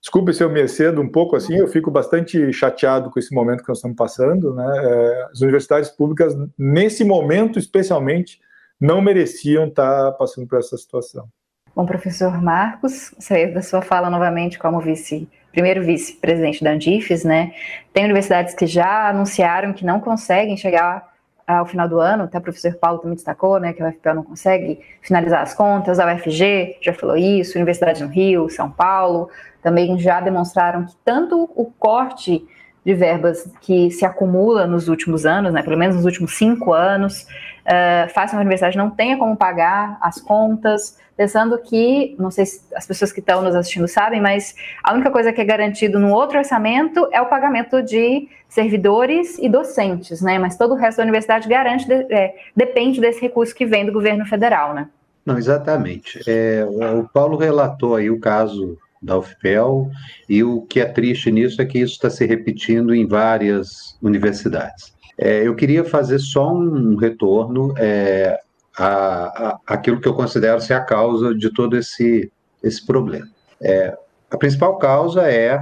Desculpe 0.00 0.32
se 0.32 0.42
eu 0.42 0.48
me 0.48 0.62
excedo 0.62 1.02
um 1.02 1.08
pouco 1.08 1.36
assim, 1.36 1.56
eu 1.56 1.68
fico 1.68 1.90
bastante 1.90 2.50
chateado 2.54 3.10
com 3.10 3.18
esse 3.18 3.34
momento 3.34 3.62
que 3.62 3.68
nós 3.68 3.78
estamos 3.78 3.96
passando. 3.96 4.54
Né? 4.54 4.64
É, 4.64 5.22
as 5.30 5.40
universidades 5.42 5.90
públicas, 5.90 6.34
nesse 6.58 7.04
momento 7.04 7.58
especialmente, 7.58 8.40
não 8.80 9.02
mereciam 9.02 9.66
estar 9.66 10.12
passando 10.12 10.46
por 10.46 10.58
essa 10.58 10.76
situação. 10.78 11.28
Bom, 11.76 11.84
professor 11.84 12.42
Marcos, 12.42 13.14
sair 13.18 13.52
da 13.52 13.60
sua 13.60 13.82
fala 13.82 14.08
novamente 14.08 14.58
como 14.58 14.80
vice, 14.80 15.28
primeiro 15.52 15.84
vice-presidente 15.84 16.64
da 16.64 16.72
Andifes, 16.72 17.22
né? 17.22 17.52
Tem 17.92 18.04
universidades 18.04 18.54
que 18.54 18.66
já 18.66 19.10
anunciaram 19.10 19.74
que 19.74 19.84
não 19.84 20.00
conseguem 20.00 20.56
chegar 20.56 21.09
ao 21.58 21.66
final 21.66 21.88
do 21.88 22.00
ano, 22.00 22.24
até 22.24 22.38
o 22.38 22.40
professor 22.40 22.74
Paulo 22.74 22.98
também 22.98 23.14
destacou, 23.14 23.58
né, 23.58 23.72
que 23.72 23.82
a 23.82 23.88
UFPEL 23.88 24.14
não 24.14 24.22
consegue 24.22 24.80
finalizar 25.00 25.42
as 25.42 25.54
contas, 25.54 25.98
a 25.98 26.12
UFG 26.12 26.78
já 26.80 26.92
falou 26.92 27.16
isso, 27.16 27.58
Universidade 27.58 28.02
no 28.02 28.08
Rio, 28.08 28.48
São 28.48 28.70
Paulo, 28.70 29.28
também 29.62 29.98
já 29.98 30.20
demonstraram 30.20 30.86
que 30.86 30.96
tanto 31.04 31.50
o 31.54 31.66
corte 31.78 32.46
de 32.90 32.94
verbas 32.94 33.48
que 33.60 33.88
se 33.92 34.04
acumula 34.04 34.66
nos 34.66 34.88
últimos 34.88 35.24
anos, 35.24 35.52
né, 35.52 35.62
pelo 35.62 35.78
menos 35.78 35.94
nos 35.94 36.04
últimos 36.04 36.36
cinco 36.36 36.72
anos, 36.72 37.22
uh, 37.22 38.12
faz 38.12 38.30
com 38.30 38.36
que 38.36 38.36
a 38.36 38.40
universidade 38.40 38.76
não 38.76 38.90
tenha 38.90 39.16
como 39.16 39.36
pagar 39.36 39.96
as 40.00 40.20
contas, 40.20 40.98
pensando 41.16 41.56
que, 41.58 42.16
não 42.18 42.32
sei 42.32 42.46
se 42.46 42.62
as 42.74 42.86
pessoas 42.86 43.12
que 43.12 43.20
estão 43.20 43.42
nos 43.42 43.54
assistindo 43.54 43.86
sabem, 43.86 44.20
mas 44.20 44.56
a 44.82 44.92
única 44.92 45.10
coisa 45.10 45.32
que 45.32 45.40
é 45.40 45.44
garantido 45.44 46.00
no 46.00 46.12
outro 46.12 46.38
orçamento 46.38 47.08
é 47.12 47.20
o 47.20 47.26
pagamento 47.26 47.80
de 47.80 48.28
servidores 48.48 49.38
e 49.38 49.48
docentes, 49.48 50.20
né? 50.20 50.38
Mas 50.38 50.56
todo 50.56 50.72
o 50.72 50.76
resto 50.76 50.96
da 50.96 51.04
universidade 51.04 51.48
garante, 51.48 51.86
é, 51.92 52.34
depende 52.56 53.00
desse 53.00 53.20
recurso 53.20 53.54
que 53.54 53.66
vem 53.66 53.86
do 53.86 53.92
governo 53.92 54.26
federal, 54.26 54.74
né? 54.74 54.88
Não, 55.24 55.38
exatamente. 55.38 56.20
É, 56.26 56.66
o 56.98 57.04
Paulo 57.04 57.36
relatou 57.36 57.94
aí 57.94 58.10
o 58.10 58.18
caso 58.18 58.76
da 59.00 59.18
UFPEL, 59.18 59.90
e 60.28 60.44
o 60.44 60.62
que 60.62 60.80
é 60.80 60.84
triste 60.84 61.30
nisso 61.30 61.60
é 61.62 61.64
que 61.64 61.78
isso 61.78 61.94
está 61.94 62.10
se 62.10 62.26
repetindo 62.26 62.94
em 62.94 63.06
várias 63.06 63.96
universidades. 64.02 64.92
É, 65.16 65.46
eu 65.46 65.54
queria 65.54 65.84
fazer 65.84 66.18
só 66.18 66.52
um 66.52 66.96
retorno 66.96 67.74
é, 67.78 68.38
a, 68.76 68.86
a, 68.86 69.60
aquilo 69.66 70.00
que 70.00 70.08
eu 70.08 70.14
considero 70.14 70.60
ser 70.60 70.74
a 70.74 70.84
causa 70.84 71.34
de 71.34 71.52
todo 71.52 71.76
esse, 71.76 72.30
esse 72.62 72.84
problema. 72.84 73.28
É, 73.60 73.96
a 74.30 74.36
principal 74.36 74.78
causa 74.78 75.22
é 75.22 75.60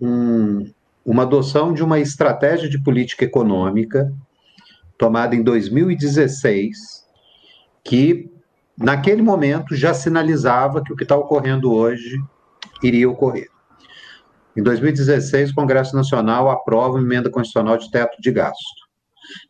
um, 0.00 0.70
uma 1.04 1.22
adoção 1.22 1.72
de 1.72 1.82
uma 1.82 1.98
estratégia 1.98 2.68
de 2.68 2.78
política 2.82 3.24
econômica 3.24 4.12
tomada 4.98 5.34
em 5.34 5.42
2016, 5.42 7.04
que 7.84 8.30
naquele 8.78 9.22
momento 9.22 9.74
já 9.74 9.92
sinalizava 9.92 10.82
que 10.82 10.92
o 10.92 10.96
que 10.96 11.02
está 11.02 11.16
ocorrendo 11.16 11.72
hoje 11.72 12.18
iria 12.82 13.08
ocorrer. 13.08 13.48
Em 14.56 14.62
2016, 14.62 15.50
o 15.50 15.54
Congresso 15.54 15.94
Nacional 15.94 16.50
aprova 16.50 16.94
uma 16.94 17.02
emenda 17.02 17.30
constitucional 17.30 17.76
de 17.76 17.90
teto 17.90 18.20
de 18.20 18.32
gasto. 18.32 18.86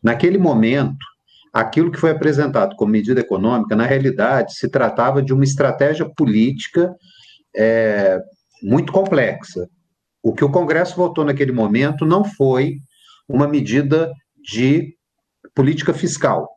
Naquele 0.03 0.37
momento, 0.37 1.05
aquilo 1.53 1.91
que 1.91 1.99
foi 1.99 2.11
apresentado 2.11 2.75
como 2.75 2.91
medida 2.91 3.21
econômica, 3.21 3.75
na 3.75 3.85
realidade, 3.85 4.53
se 4.53 4.69
tratava 4.69 5.21
de 5.21 5.33
uma 5.33 5.43
estratégia 5.43 6.09
política 6.15 6.93
é, 7.55 8.19
muito 8.61 8.91
complexa. 8.91 9.69
O 10.21 10.33
que 10.33 10.43
o 10.43 10.51
Congresso 10.51 10.95
votou 10.95 11.23
naquele 11.23 11.53
momento 11.53 12.05
não 12.05 12.25
foi 12.25 12.79
uma 13.29 13.47
medida 13.47 14.11
de 14.43 14.93
política 15.55 15.93
fiscal. 15.93 16.49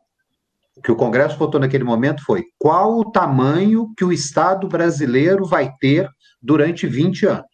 O 0.75 0.81
que 0.81 0.91
o 0.91 0.95
Congresso 0.95 1.37
votou 1.37 1.59
naquele 1.59 1.83
momento 1.83 2.23
foi 2.23 2.43
qual 2.57 2.97
o 2.97 3.11
tamanho 3.11 3.93
que 3.95 4.03
o 4.03 4.11
Estado 4.11 4.67
brasileiro 4.67 5.45
vai 5.45 5.71
ter 5.79 6.09
durante 6.41 6.87
20 6.87 7.25
anos. 7.27 7.45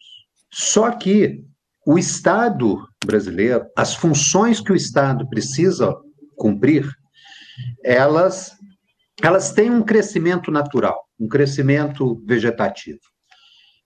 Só 0.52 0.90
que 0.90 1.44
o 1.86 1.98
Estado 1.98 2.86
brasileiro, 3.04 3.66
as 3.76 3.94
funções 3.94 4.60
que 4.60 4.72
o 4.72 4.76
Estado 4.76 5.28
precisa 5.28 5.94
cumprir, 6.36 6.88
elas, 7.84 8.52
elas 9.22 9.52
têm 9.52 9.70
um 9.70 9.82
crescimento 9.82 10.50
natural, 10.50 11.04
um 11.18 11.28
crescimento 11.28 12.22
vegetativo. 12.26 13.00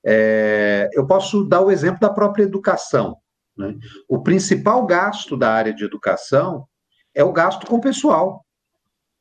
É, 0.05 0.89
eu 0.93 1.07
posso 1.07 1.45
dar 1.45 1.61
o 1.61 1.71
exemplo 1.71 2.01
da 2.01 2.11
própria 2.11 2.43
educação. 2.43 3.17
Né? 3.57 3.75
O 4.09 4.23
principal 4.23 4.85
gasto 4.85 5.37
da 5.37 5.53
área 5.53 5.73
de 5.73 5.85
educação 5.85 6.67
é 7.15 7.23
o 7.23 7.33
gasto 7.33 7.67
com 7.67 7.81
pessoal. 7.81 8.45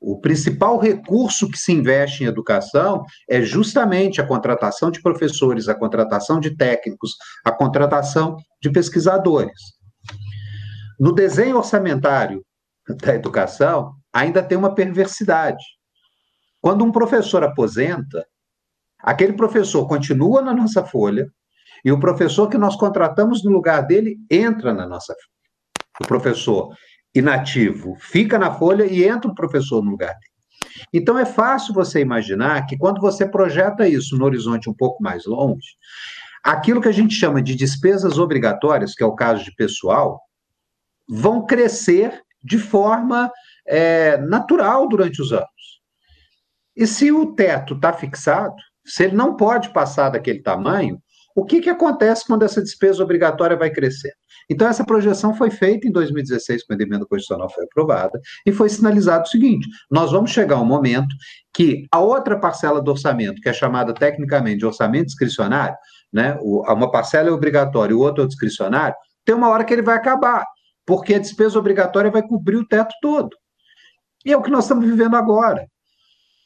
O 0.04 0.20
principal 0.20 0.80
recurso 0.80 1.48
que 1.48 1.60
se 1.60 1.72
investe 1.72 2.24
em 2.24 2.28
educação 2.28 3.06
é 3.30 3.40
justamente 3.44 4.20
a 4.20 4.26
contratação 4.26 4.90
de 4.90 5.00
professores, 5.00 5.68
a 5.68 5.76
contratação 5.76 6.40
de 6.40 6.58
técnicos, 6.58 7.12
a 7.46 7.52
contratação 7.52 8.36
de 8.60 8.72
pesquisadores. 8.72 9.62
No 11.00 11.14
desenho 11.14 11.58
orçamentário 11.58 12.44
da 13.04 13.14
educação, 13.14 13.94
ainda 14.12 14.42
tem 14.42 14.58
uma 14.58 14.74
perversidade. 14.74 15.64
Quando 16.60 16.84
um 16.84 16.92
professor 16.92 17.44
aposenta, 17.44 18.26
aquele 19.04 19.34
professor 19.34 19.88
continua 19.88 20.42
na 20.42 20.54
nossa 20.54 20.84
folha 20.84 21.32
e 21.86 21.92
o 21.92 22.00
professor 22.00 22.50
que 22.50 22.58
nós 22.58 22.76
contratamos 22.76 23.44
no 23.44 23.52
lugar 23.52 23.86
dele 23.86 24.18
entra 24.32 24.74
na 24.74 24.88
nossa 24.88 25.14
folha. 25.14 25.32
O 26.02 26.08
professor 26.08 26.76
inativo 27.14 27.96
fica 28.00 28.40
na 28.40 28.52
folha 28.52 28.86
e 28.86 29.04
entra 29.04 29.30
o 29.30 29.36
professor 29.36 29.84
no 29.84 29.92
lugar 29.92 30.14
dele. 30.14 30.32
Então 30.94 31.18
é 31.18 31.26
fácil 31.26 31.74
você 31.74 32.00
imaginar 32.00 32.66
que 32.66 32.78
quando 32.78 33.02
você 33.02 33.28
projeta 33.28 33.88
isso 33.88 34.18
no 34.18 34.26
horizonte 34.26 34.70
um 34.70 34.74
pouco 34.74 35.02
mais 35.04 35.26
longe, 35.26 35.76
aquilo 36.44 36.82
que 36.82 36.88
a 36.88 36.94
gente 36.94 37.14
chama 37.14 37.42
de 37.42 37.56
despesas 37.56 38.18
obrigatórias, 38.18 38.94
que 38.94 39.04
é 39.04 39.06
o 39.06 39.16
caso 39.16 39.44
de 39.44 39.54
pessoal, 39.56 40.22
vão 41.08 41.46
crescer 41.46 42.22
de 42.44 42.58
forma 42.58 43.32
é, 43.68 44.18
natural 44.18 44.88
durante 44.88 45.22
os 45.22 45.32
anos. 45.32 45.50
E 46.76 46.88
se 46.88 47.12
o 47.12 47.34
teto 47.34 47.76
está 47.76 47.94
fixado, 47.94 48.56
se 48.86 49.04
ele 49.04 49.16
não 49.16 49.36
pode 49.36 49.72
passar 49.72 50.10
daquele 50.10 50.42
tamanho, 50.42 51.02
o 51.36 51.46
que, 51.46 51.62
que 51.62 51.70
acontece 51.70 52.26
quando 52.26 52.44
essa 52.44 52.62
despesa 52.62 53.04
obrigatória 53.04 53.56
vai 53.56 53.70
crescendo? 53.70 54.16
Então, 54.50 54.68
essa 54.68 54.84
projeção 54.84 55.34
foi 55.34 55.50
feita 55.50 55.88
em 55.88 55.92
2016, 55.92 56.66
quando 56.66 56.82
a 56.82 56.84
emenda 56.84 57.06
constitucional 57.06 57.50
foi 57.50 57.64
aprovada, 57.64 58.20
e 58.46 58.52
foi 58.52 58.70
sinalizado 58.70 59.24
o 59.24 59.28
seguinte: 59.28 59.68
nós 59.90 60.12
vamos 60.12 60.32
chegar 60.32 60.58
a 60.58 60.62
um 60.62 60.66
momento 60.66 61.16
que 61.54 61.86
a 61.92 62.00
outra 62.00 62.40
parcela 62.40 62.82
do 62.82 62.92
orçamento, 62.92 63.42
que 63.42 63.50
é 63.50 63.54
chamada 63.54 63.94
tecnicamente 63.94 64.58
de 64.58 64.66
orçamento 64.66 65.08
discricionário, 65.08 65.76
né, 66.12 66.38
uma 66.42 66.92
parcela 66.92 67.30
é 67.30 67.32
obrigatória 67.32 67.94
e 67.94 67.96
o 67.96 68.00
outro 68.00 68.24
é 68.24 68.28
discricionário, 68.28 68.96
tem 69.24 69.36
uma 69.36 69.50
hora 69.50 69.64
que 69.64 69.74
ele 69.74 69.82
vai 69.82 69.96
acabar, 69.96 70.46
porque 70.86 71.14
a 71.14 71.20
despesa 71.20 71.58
obrigatória 71.58 72.12
vai 72.12 72.22
cobrir 72.22 72.58
o 72.58 72.68
teto 72.68 72.94
todo. 73.02 73.30
E 74.26 74.32
é 74.32 74.38
o 74.38 74.42
que 74.42 74.52
nós 74.52 74.66
estamos 74.66 74.86
vivendo 74.86 75.16
agora. 75.16 75.66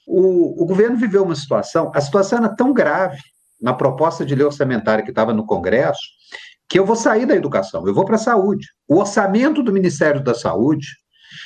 O, 0.07 0.63
o 0.63 0.65
governo 0.65 0.97
viveu 0.97 1.23
uma 1.23 1.35
situação, 1.35 1.91
a 1.93 1.99
situação 1.99 2.39
era 2.39 2.55
tão 2.55 2.71
grave 2.71 3.17
na 3.65 3.73
proposta 3.73 4.23
de 4.23 4.35
lei 4.35 4.45
orçamentária 4.45 5.03
que 5.03 5.09
estava 5.09 5.33
no 5.33 5.43
Congresso, 5.43 5.99
que 6.69 6.77
eu 6.77 6.85
vou 6.85 6.95
sair 6.95 7.25
da 7.25 7.35
educação, 7.35 7.87
eu 7.87 7.95
vou 7.95 8.05
para 8.05 8.13
a 8.13 8.19
saúde. 8.19 8.67
O 8.87 8.99
orçamento 8.99 9.63
do 9.63 9.73
Ministério 9.73 10.23
da 10.23 10.35
Saúde 10.35 10.85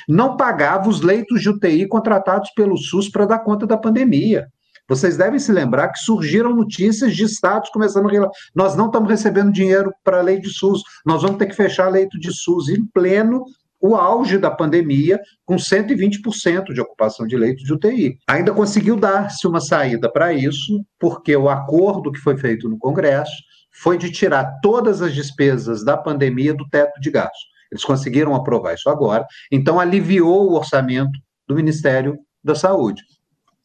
não 0.06 0.36
pagava 0.36 0.86
os 0.86 1.00
leitos 1.00 1.40
de 1.40 1.48
UTI 1.48 1.88
contratados 1.88 2.50
pelo 2.54 2.76
SUS 2.76 3.08
para 3.08 3.24
dar 3.24 3.38
conta 3.38 3.66
da 3.66 3.78
pandemia. 3.78 4.46
Vocês 4.86 5.16
devem 5.16 5.38
se 5.38 5.50
lembrar 5.50 5.88
que 5.88 6.00
surgiram 6.00 6.54
notícias 6.54 7.16
de 7.16 7.24
estados 7.24 7.70
começando 7.70 8.10
a 8.10 8.30
nós 8.54 8.76
não 8.76 8.86
estamos 8.86 9.08
recebendo 9.08 9.50
dinheiro 9.50 9.90
para 10.04 10.18
a 10.18 10.22
lei 10.22 10.38
de 10.38 10.52
SUS, 10.52 10.82
nós 11.06 11.22
vamos 11.22 11.38
ter 11.38 11.46
que 11.46 11.56
fechar 11.56 11.88
leito 11.88 12.18
de 12.20 12.30
SUS 12.34 12.68
em 12.68 12.84
pleno 12.84 13.44
o 13.80 13.96
auge 13.96 14.36
da 14.36 14.50
pandemia, 14.50 15.18
com 15.44 15.56
120% 15.56 16.72
de 16.72 16.80
ocupação 16.80 17.26
de 17.26 17.36
leitos 17.36 17.64
de 17.64 17.72
UTI. 17.72 18.18
Ainda 18.28 18.52
conseguiu 18.52 18.96
dar-se 18.96 19.46
uma 19.46 19.60
saída 19.60 20.10
para 20.10 20.32
isso, 20.32 20.84
porque 20.98 21.34
o 21.34 21.48
acordo 21.48 22.12
que 22.12 22.20
foi 22.20 22.36
feito 22.36 22.68
no 22.68 22.78
Congresso 22.78 23.32
foi 23.72 23.96
de 23.96 24.10
tirar 24.10 24.58
todas 24.60 25.00
as 25.00 25.14
despesas 25.14 25.84
da 25.84 25.96
pandemia 25.96 26.52
do 26.52 26.68
teto 26.68 27.00
de 27.00 27.10
gastos. 27.10 27.48
Eles 27.70 27.84
conseguiram 27.84 28.34
aprovar 28.34 28.74
isso 28.74 28.90
agora, 28.90 29.24
então 29.50 29.78
aliviou 29.78 30.50
o 30.50 30.54
orçamento 30.54 31.18
do 31.46 31.54
Ministério 31.54 32.18
da 32.42 32.54
Saúde. 32.54 33.02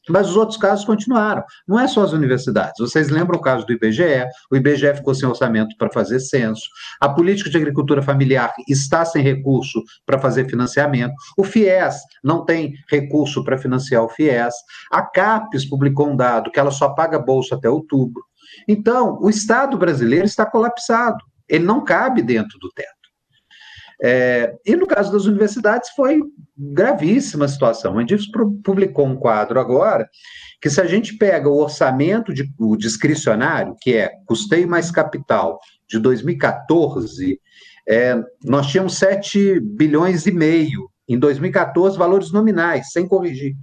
Mas 0.09 0.29
os 0.29 0.35
outros 0.35 0.57
casos 0.57 0.85
continuaram. 0.85 1.43
Não 1.67 1.79
é 1.79 1.87
só 1.87 2.03
as 2.03 2.13
universidades. 2.13 2.79
Vocês 2.79 3.09
lembram 3.09 3.39
o 3.39 3.41
caso 3.41 3.65
do 3.65 3.73
IBGE? 3.73 4.25
O 4.51 4.55
IBGE 4.55 4.95
ficou 4.95 5.13
sem 5.13 5.27
orçamento 5.27 5.75
para 5.77 5.91
fazer 5.91 6.19
censo. 6.19 6.63
A 6.99 7.09
política 7.09 7.49
de 7.49 7.57
agricultura 7.57 8.01
familiar 8.01 8.53
está 8.67 9.03
sem 9.05 9.21
recurso 9.21 9.81
para 10.05 10.19
fazer 10.19 10.49
financiamento. 10.49 11.13
O 11.37 11.43
FIES 11.43 11.95
não 12.23 12.45
tem 12.45 12.73
recurso 12.89 13.43
para 13.43 13.57
financiar 13.57 14.03
o 14.03 14.09
FIES. 14.09 14.53
A 14.91 15.01
CAPES 15.01 15.65
publicou 15.65 16.09
um 16.09 16.15
dado 16.15 16.51
que 16.51 16.59
ela 16.59 16.71
só 16.71 16.89
paga 16.89 17.19
bolsa 17.19 17.55
até 17.55 17.69
outubro. 17.69 18.23
Então, 18.67 19.17
o 19.21 19.29
Estado 19.29 19.77
brasileiro 19.77 20.25
está 20.25 20.45
colapsado. 20.45 21.17
Ele 21.47 21.63
não 21.63 21.83
cabe 21.83 22.21
dentro 22.21 22.57
do 22.59 22.69
teto. 22.71 22.94
É, 24.03 24.53
e 24.65 24.75
no 24.75 24.85
caso 24.85 25.11
das 25.11 25.25
universidades 25.25 25.89
foi 25.95 26.21
gravíssima 26.57 27.45
a 27.45 27.47
situação. 27.47 27.95
O 27.95 27.99
Andifes 27.99 28.29
publicou 28.63 29.05
um 29.05 29.15
quadro 29.15 29.59
agora 29.59 30.07
que 30.61 30.69
se 30.69 30.81
a 30.81 30.85
gente 30.85 31.17
pega 31.17 31.47
o 31.47 31.57
orçamento 31.57 32.33
de, 32.33 32.51
o 32.57 32.75
discricionário, 32.75 33.75
que 33.79 33.95
é 33.95 34.11
custeio 34.25 34.67
mais 34.67 34.89
capital, 34.91 35.59
de 35.87 35.99
2014, 35.99 37.39
é, 37.87 38.19
nós 38.43 38.67
tínhamos 38.67 38.97
7 38.97 39.59
bilhões 39.59 40.25
e 40.25 40.31
meio. 40.31 40.89
Em 41.07 41.19
2014, 41.19 41.97
valores 41.97 42.31
nominais, 42.31 42.91
sem 42.91 43.07
corrigir. 43.07 43.55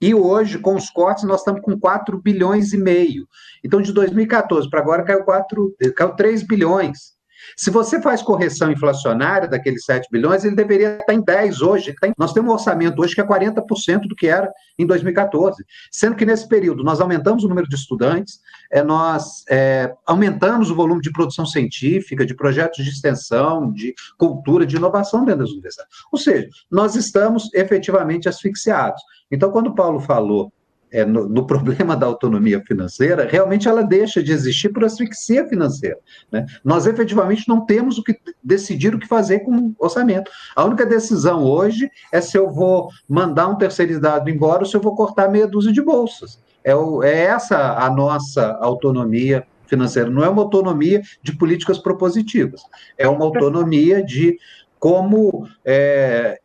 E 0.00 0.14
hoje, 0.14 0.58
com 0.58 0.76
os 0.76 0.90
cortes, 0.90 1.24
nós 1.24 1.40
estamos 1.40 1.60
com 1.62 1.78
4 1.78 2.20
bilhões 2.20 2.72
e 2.72 2.76
meio. 2.76 3.26
Então, 3.64 3.80
de 3.80 3.92
2014 3.92 4.68
para 4.68 4.80
agora, 4.80 5.02
caiu, 5.02 5.24
4, 5.24 5.76
caiu 5.96 6.10
3 6.10 6.42
bilhões. 6.42 7.17
Se 7.56 7.70
você 7.70 8.00
faz 8.00 8.22
correção 8.22 8.70
inflacionária 8.70 9.48
daqueles 9.48 9.84
7 9.84 10.08
bilhões, 10.10 10.44
ele 10.44 10.54
deveria 10.54 10.98
estar 10.98 11.12
em 11.12 11.20
10 11.20 11.62
hoje. 11.62 11.94
Tá 12.00 12.08
nós 12.16 12.32
temos 12.32 12.50
um 12.50 12.54
orçamento 12.54 13.00
hoje 13.00 13.14
que 13.14 13.20
é 13.20 13.26
40% 13.26 14.02
do 14.08 14.14
que 14.14 14.26
era 14.26 14.50
em 14.78 14.86
2014. 14.86 15.64
Sendo 15.90 16.16
que 16.16 16.24
nesse 16.24 16.48
período 16.48 16.84
nós 16.84 17.00
aumentamos 17.00 17.44
o 17.44 17.48
número 17.48 17.68
de 17.68 17.74
estudantes, 17.74 18.40
é, 18.70 18.82
nós 18.82 19.44
é, 19.48 19.94
aumentamos 20.06 20.70
o 20.70 20.74
volume 20.74 21.00
de 21.00 21.12
produção 21.12 21.46
científica, 21.46 22.26
de 22.26 22.34
projetos 22.34 22.84
de 22.84 22.90
extensão, 22.90 23.72
de 23.72 23.94
cultura, 24.16 24.66
de 24.66 24.76
inovação 24.76 25.24
dentro 25.24 25.40
das 25.40 25.50
universidades. 25.50 25.94
Ou 26.12 26.18
seja, 26.18 26.48
nós 26.70 26.94
estamos 26.96 27.52
efetivamente 27.54 28.28
asfixiados. 28.28 29.02
Então, 29.30 29.50
quando 29.50 29.68
o 29.68 29.74
Paulo 29.74 30.00
falou 30.00 30.52
é, 30.90 31.04
no, 31.04 31.28
no, 31.28 31.46
problema 31.46 31.96
da 31.96 32.06
autonomia 32.06 32.60
financeira, 32.66 33.26
realmente 33.30 33.68
ela 33.68 33.82
deixa 33.82 34.22
de 34.22 34.32
existir 34.32 34.70
por 34.70 34.84
asfixia 34.84 35.46
financeira. 35.46 35.98
Né? 36.30 36.46
Nós 36.64 36.86
efetivamente 36.86 37.48
não 37.48 37.64
temos 37.64 37.98
o 37.98 38.02
que 38.02 38.18
decidir 38.42 38.94
o 38.94 38.98
que 38.98 39.06
fazer 39.06 39.40
com 39.40 39.52
o 39.56 39.74
orçamento. 39.78 40.30
A 40.54 40.64
única 40.64 40.86
decisão 40.86 41.44
hoje 41.44 41.90
é 42.12 42.20
se 42.20 42.36
eu 42.36 42.50
vou 42.50 42.88
mandar 43.08 43.48
um 43.48 43.56
terceirizado 43.56 44.28
embora 44.30 44.60
ou 44.60 44.66
se 44.66 44.76
eu 44.76 44.80
vou 44.80 44.94
cortar 44.94 45.30
meia 45.30 45.46
dúzia 45.46 45.72
de 45.72 45.82
bolsas. 45.82 46.38
É, 46.64 46.74
o, 46.74 47.02
é 47.02 47.24
essa 47.24 47.74
a 47.78 47.90
nossa 47.90 48.58
autonomia 48.60 49.46
financeira, 49.66 50.10
não 50.10 50.24
é 50.24 50.28
uma 50.28 50.42
autonomia 50.42 51.02
de 51.22 51.36
políticas 51.36 51.78
propositivas, 51.78 52.62
é 52.96 53.06
uma 53.06 53.24
autonomia 53.24 54.02
de 54.02 54.38
como. 54.78 55.46
É, 55.64 56.40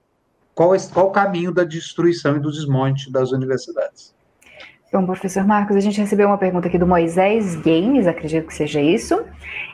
qual, 0.54 0.72
qual 0.94 1.08
o 1.08 1.12
caminho 1.12 1.52
da 1.52 1.64
destruição 1.64 2.36
e 2.36 2.40
do 2.40 2.52
desmonte 2.52 3.12
das 3.12 3.32
universidades? 3.32 4.14
Bom, 4.94 5.08
professor 5.08 5.44
Marcos, 5.44 5.76
a 5.76 5.80
gente 5.80 6.00
recebeu 6.00 6.28
uma 6.28 6.38
pergunta 6.38 6.68
aqui 6.68 6.78
do 6.78 6.86
Moisés 6.86 7.56
Games, 7.56 8.06
acredito 8.06 8.46
que 8.46 8.54
seja 8.54 8.80
isso. 8.80 9.26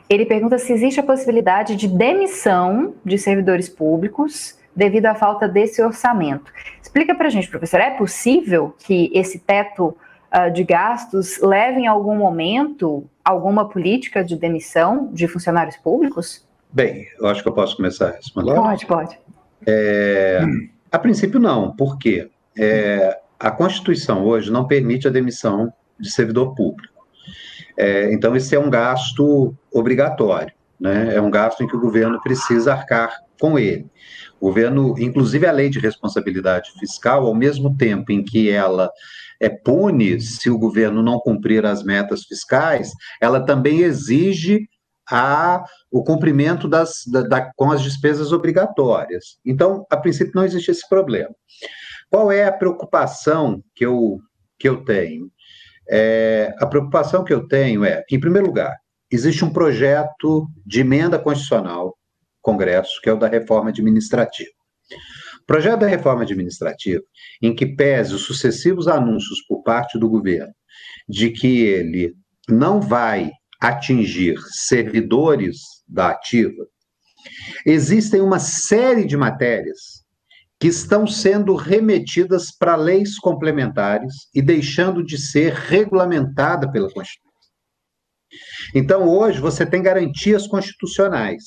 Ele 0.10 0.26
pergunta 0.26 0.58
se 0.58 0.72
existe 0.72 1.02
a 1.02 1.04
possibilidade 1.04 1.76
de 1.76 1.90
demissão 1.90 2.94
de 3.04 3.18
servidores 3.18 3.68
públicos 3.68 4.58
devido 4.74 5.08
à 5.08 5.16
falta 5.16 5.46
desse 5.46 5.82
orçamento. 5.82 6.54
Explica 6.82 7.14
para 7.14 7.28
a 7.28 7.30
gente, 7.30 7.50
professor, 7.50 7.82
é 7.82 7.90
possível 7.90 8.74
que 8.80 9.12
esse 9.14 9.40
teto 9.40 9.88
uh, 10.34 10.50
de 10.54 10.64
gastos 10.64 11.38
leve 11.42 11.82
em 11.82 11.88
algum 11.88 12.16
momento 12.16 13.04
alguma 13.22 13.68
política 13.68 14.24
de 14.24 14.38
demissão 14.38 15.10
de 15.12 15.28
funcionários 15.28 15.76
públicos? 15.76 16.48
Bem, 16.72 17.08
eu 17.20 17.28
acho 17.28 17.44
que 17.44 17.50
eu 17.50 17.54
posso 17.54 17.76
começar 17.76 18.08
a 18.08 18.12
responder. 18.12 18.56
Pode, 18.56 18.86
pode. 18.86 19.20
É, 19.68 20.40
a 20.90 20.98
princípio, 20.98 21.42
não. 21.42 21.76
Por 21.76 21.98
quê? 21.98 22.30
É, 22.58 23.20
a 23.40 23.50
Constituição 23.50 24.26
hoje 24.26 24.52
não 24.52 24.68
permite 24.68 25.08
a 25.08 25.12
demissão 25.12 25.72
de 26.00 26.12
servidor 26.12 26.54
público. 26.56 26.94
É, 27.78 28.12
então, 28.14 28.36
esse 28.36 28.56
é 28.56 28.60
um 28.60 28.70
gasto 28.70 29.56
obrigatório, 29.72 30.54
né? 30.80 31.16
é 31.16 31.22
um 31.22 31.32
gasto 31.32 31.64
em 31.64 31.68
que 31.68 31.76
o 31.76 31.80
governo 31.80 32.22
precisa 32.22 32.74
arcar 32.74 33.16
com 33.40 33.58
ele. 33.58 33.88
O 34.40 34.48
governo, 34.48 34.96
inclusive 35.00 35.48
a 35.48 35.52
lei 35.52 35.70
de 35.70 35.80
responsabilidade 35.80 36.72
fiscal, 36.78 37.26
ao 37.26 37.34
mesmo 37.34 37.76
tempo 37.78 38.12
em 38.12 38.24
que 38.24 38.50
ela 38.50 38.90
é, 39.40 39.48
pune 39.48 40.20
se 40.20 40.50
o 40.50 40.58
governo 40.58 41.02
não 41.02 41.20
cumprir 41.20 41.66
as 41.66 41.84
metas 41.84 42.24
fiscais, 42.24 42.92
ela 43.22 43.46
também 43.46 43.80
exige 43.80 44.68
a, 45.10 45.64
o 45.90 46.04
cumprimento 46.04 46.68
das, 46.68 47.04
da, 47.08 47.22
da, 47.22 47.52
com 47.56 47.72
as 47.72 47.82
despesas 47.82 48.32
obrigatórias. 48.32 49.40
Então, 49.46 49.86
a 49.90 49.98
princípio, 49.98 50.34
não 50.36 50.44
existe 50.44 50.70
esse 50.70 50.88
problema. 50.88 51.34
Qual 52.10 52.32
é 52.32 52.46
a 52.46 52.52
preocupação 52.52 53.64
que 53.76 53.86
eu, 53.86 54.20
que 54.58 54.68
eu 54.68 54.84
tenho? 54.84 55.32
É, 55.90 56.54
a 56.60 56.66
preocupação 56.66 57.24
que 57.24 57.34
eu 57.34 57.48
tenho 57.48 57.84
é, 57.84 58.04
em 58.12 58.20
primeiro 58.20 58.48
lugar, 58.48 58.76
existe 59.12 59.44
um 59.44 59.52
projeto 59.52 60.48
de 60.66 60.82
emenda 60.82 61.20
constitucional, 61.20 61.96
Congresso, 62.42 63.00
que 63.02 63.10
é 63.10 63.14
o 63.14 63.18
da 63.18 63.28
reforma 63.28 63.70
administrativa. 63.70 64.50
O 65.42 65.46
projeto 65.46 65.80
da 65.80 65.88
reforma 65.88 66.24
administrativa, 66.24 67.02
em 67.42 67.56
que 67.56 67.66
pese 67.66 68.14
os 68.14 68.24
sucessivos 68.24 68.88
anúncios 68.88 69.42
por 69.48 69.64
parte 69.64 69.98
do 69.98 70.10
governo 70.10 70.54
de 71.08 71.32
que 71.32 71.62
ele 71.62 72.14
não 72.48 72.80
vai 72.80 73.32
atingir 73.60 74.38
servidores 74.68 75.58
da 75.88 76.10
ativa, 76.10 76.66
existem 77.66 78.22
uma 78.22 78.40
série 78.40 79.06
de 79.06 79.18
matérias 79.18 79.99
que 80.60 80.68
estão 80.68 81.08
sendo 81.08 81.56
remetidas 81.56 82.52
para 82.52 82.76
leis 82.76 83.18
complementares 83.18 84.14
e 84.36 84.42
deixando 84.42 85.04
de 85.04 85.18
ser 85.18 85.54
regulamentada 85.54 86.70
pela 86.70 86.92
Constituição. 86.92 87.30
Então, 88.76 89.08
hoje, 89.08 89.40
você 89.40 89.66
tem 89.66 89.82
garantias 89.82 90.48
constitucionais, 90.48 91.44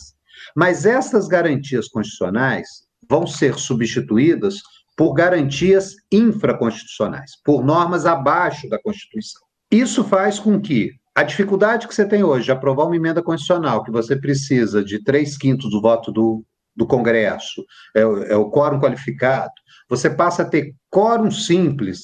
mas 0.57 0.87
essas 0.87 1.29
garantias 1.29 1.89
constitucionais 1.89 2.67
vão 3.09 3.27
ser 3.27 3.59
substituídas 3.59 4.57
por 4.97 5.13
garantias 5.13 5.95
infraconstitucionais, 6.11 7.33
por 7.45 7.65
normas 7.65 8.07
abaixo 8.07 8.69
da 8.69 8.81
Constituição. 8.81 9.43
Isso 9.71 10.05
faz 10.05 10.39
com 10.39 10.61
que 10.61 10.91
a 11.15 11.23
dificuldade 11.23 11.87
que 11.87 11.95
você 11.95 12.07
tem 12.07 12.25
hoje 12.25 12.47
de 12.47 12.53
aprovar 12.53 12.87
uma 12.87 12.97
emenda 12.97 13.23
constitucional, 13.23 13.85
que 13.85 13.91
você 13.91 14.17
precisa 14.17 14.83
de 14.83 15.03
três 15.03 15.37
quintos 15.37 15.71
do 15.71 15.81
voto 15.81 16.11
do 16.11 16.43
do 16.75 16.87
Congresso, 16.87 17.65
é, 17.95 18.01
é 18.01 18.37
o 18.37 18.51
quórum 18.51 18.81
qualificado, 18.81 19.53
você 19.89 20.09
passa 20.09 20.43
a 20.43 20.49
ter 20.49 20.75
quórum 20.91 21.31
simples 21.31 22.03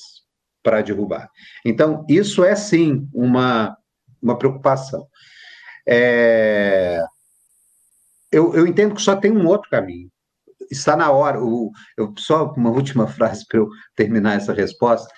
para 0.63 0.83
derrubar. 0.83 1.31
Então, 1.65 2.05
isso 2.09 2.45
é 2.45 2.55
sim 2.55 3.09
uma, 3.13 3.77
uma 4.21 4.37
preocupação. 4.37 5.07
É, 5.89 7.03
eu, 8.31 8.55
eu 8.55 8.67
entendo 8.67 8.95
que 8.95 9.01
só 9.01 9.17
tem 9.17 9.33
um 9.33 9.47
outro 9.47 9.71
caminho. 9.71 10.11
Está 10.71 10.97
na 10.97 11.11
hora. 11.11 11.43
O, 11.43 11.71
eu, 11.97 12.13
só 12.19 12.53
uma 12.53 12.71
última 12.71 13.07
frase 13.09 13.47
para 13.49 13.61
eu 13.61 13.69
terminar 13.97 14.37
essa 14.37 14.53
resposta. 14.53 15.09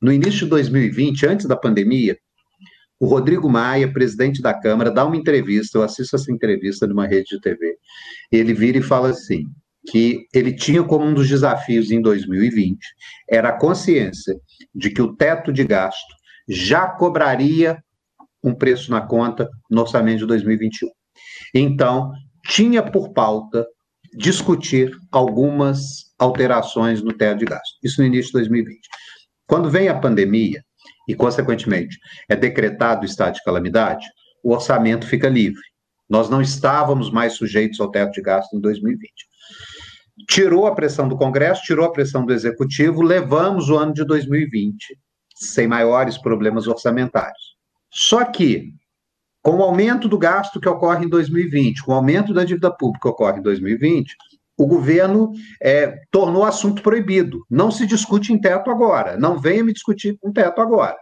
No 0.00 0.12
início 0.12 0.40
de 0.40 0.50
2020, 0.50 1.26
antes 1.26 1.46
da 1.46 1.56
pandemia, 1.56 2.16
o 3.02 3.06
Rodrigo 3.06 3.48
Maia, 3.50 3.92
presidente 3.92 4.40
da 4.40 4.54
Câmara, 4.54 4.88
dá 4.88 5.04
uma 5.04 5.16
entrevista, 5.16 5.76
eu 5.76 5.82
assisto 5.82 6.14
essa 6.14 6.30
entrevista 6.30 6.86
numa 6.86 7.04
rede 7.04 7.30
de 7.30 7.40
TV. 7.40 7.76
Ele 8.30 8.54
vira 8.54 8.78
e 8.78 8.82
fala 8.82 9.10
assim: 9.10 9.44
que 9.90 10.24
ele 10.32 10.54
tinha 10.54 10.84
como 10.84 11.04
um 11.04 11.12
dos 11.12 11.28
desafios 11.28 11.90
em 11.90 12.00
2020 12.00 12.78
era 13.28 13.48
a 13.48 13.58
consciência 13.58 14.36
de 14.72 14.88
que 14.88 15.02
o 15.02 15.16
teto 15.16 15.52
de 15.52 15.64
gasto 15.64 16.14
já 16.48 16.86
cobraria 16.86 17.82
um 18.40 18.54
preço 18.54 18.88
na 18.92 19.00
conta 19.00 19.50
no 19.68 19.80
orçamento 19.80 20.20
de 20.20 20.26
2021. 20.26 20.88
Então, 21.52 22.12
tinha 22.46 22.84
por 22.84 23.12
pauta 23.12 23.66
discutir 24.16 24.96
algumas 25.10 26.12
alterações 26.20 27.02
no 27.02 27.12
teto 27.12 27.40
de 27.40 27.46
gasto. 27.46 27.78
Isso 27.82 28.00
no 28.00 28.06
início 28.06 28.26
de 28.26 28.34
2020. 28.34 28.78
Quando 29.44 29.68
vem 29.68 29.88
a 29.88 29.98
pandemia, 29.98 30.62
e, 31.08 31.14
consequentemente, 31.14 31.98
é 32.28 32.36
decretado 32.36 33.02
o 33.02 33.06
estado 33.06 33.34
de 33.34 33.42
calamidade, 33.42 34.06
o 34.42 34.52
orçamento 34.52 35.06
fica 35.06 35.28
livre. 35.28 35.62
Nós 36.08 36.28
não 36.28 36.42
estávamos 36.42 37.10
mais 37.10 37.34
sujeitos 37.34 37.80
ao 37.80 37.90
teto 37.90 38.12
de 38.12 38.22
gasto 38.22 38.54
em 38.54 38.60
2020. 38.60 39.10
Tirou 40.28 40.66
a 40.66 40.74
pressão 40.74 41.08
do 41.08 41.16
Congresso, 41.16 41.62
tirou 41.62 41.86
a 41.86 41.92
pressão 41.92 42.24
do 42.24 42.32
Executivo, 42.32 43.02
levamos 43.02 43.70
o 43.70 43.76
ano 43.76 43.94
de 43.94 44.04
2020 44.04 44.98
sem 45.34 45.66
maiores 45.66 46.18
problemas 46.18 46.66
orçamentários. 46.66 47.56
Só 47.90 48.24
que, 48.24 48.72
com 49.42 49.56
o 49.56 49.62
aumento 49.62 50.08
do 50.08 50.18
gasto 50.18 50.60
que 50.60 50.68
ocorre 50.68 51.04
em 51.04 51.08
2020, 51.08 51.82
com 51.82 51.92
o 51.92 51.94
aumento 51.94 52.32
da 52.32 52.44
dívida 52.44 52.70
pública 52.70 53.08
que 53.08 53.08
ocorre 53.08 53.38
em 53.38 53.42
2020, 53.42 54.16
o 54.56 54.66
governo 54.66 55.32
é, 55.62 56.00
tornou 56.10 56.44
assunto 56.44 56.82
proibido. 56.82 57.44
Não 57.50 57.70
se 57.70 57.86
discute 57.86 58.32
em 58.32 58.40
teto 58.40 58.70
agora. 58.70 59.16
Não 59.16 59.38
venha 59.38 59.64
me 59.64 59.72
discutir 59.72 60.16
com 60.20 60.32
teto 60.32 60.60
agora. 60.60 60.96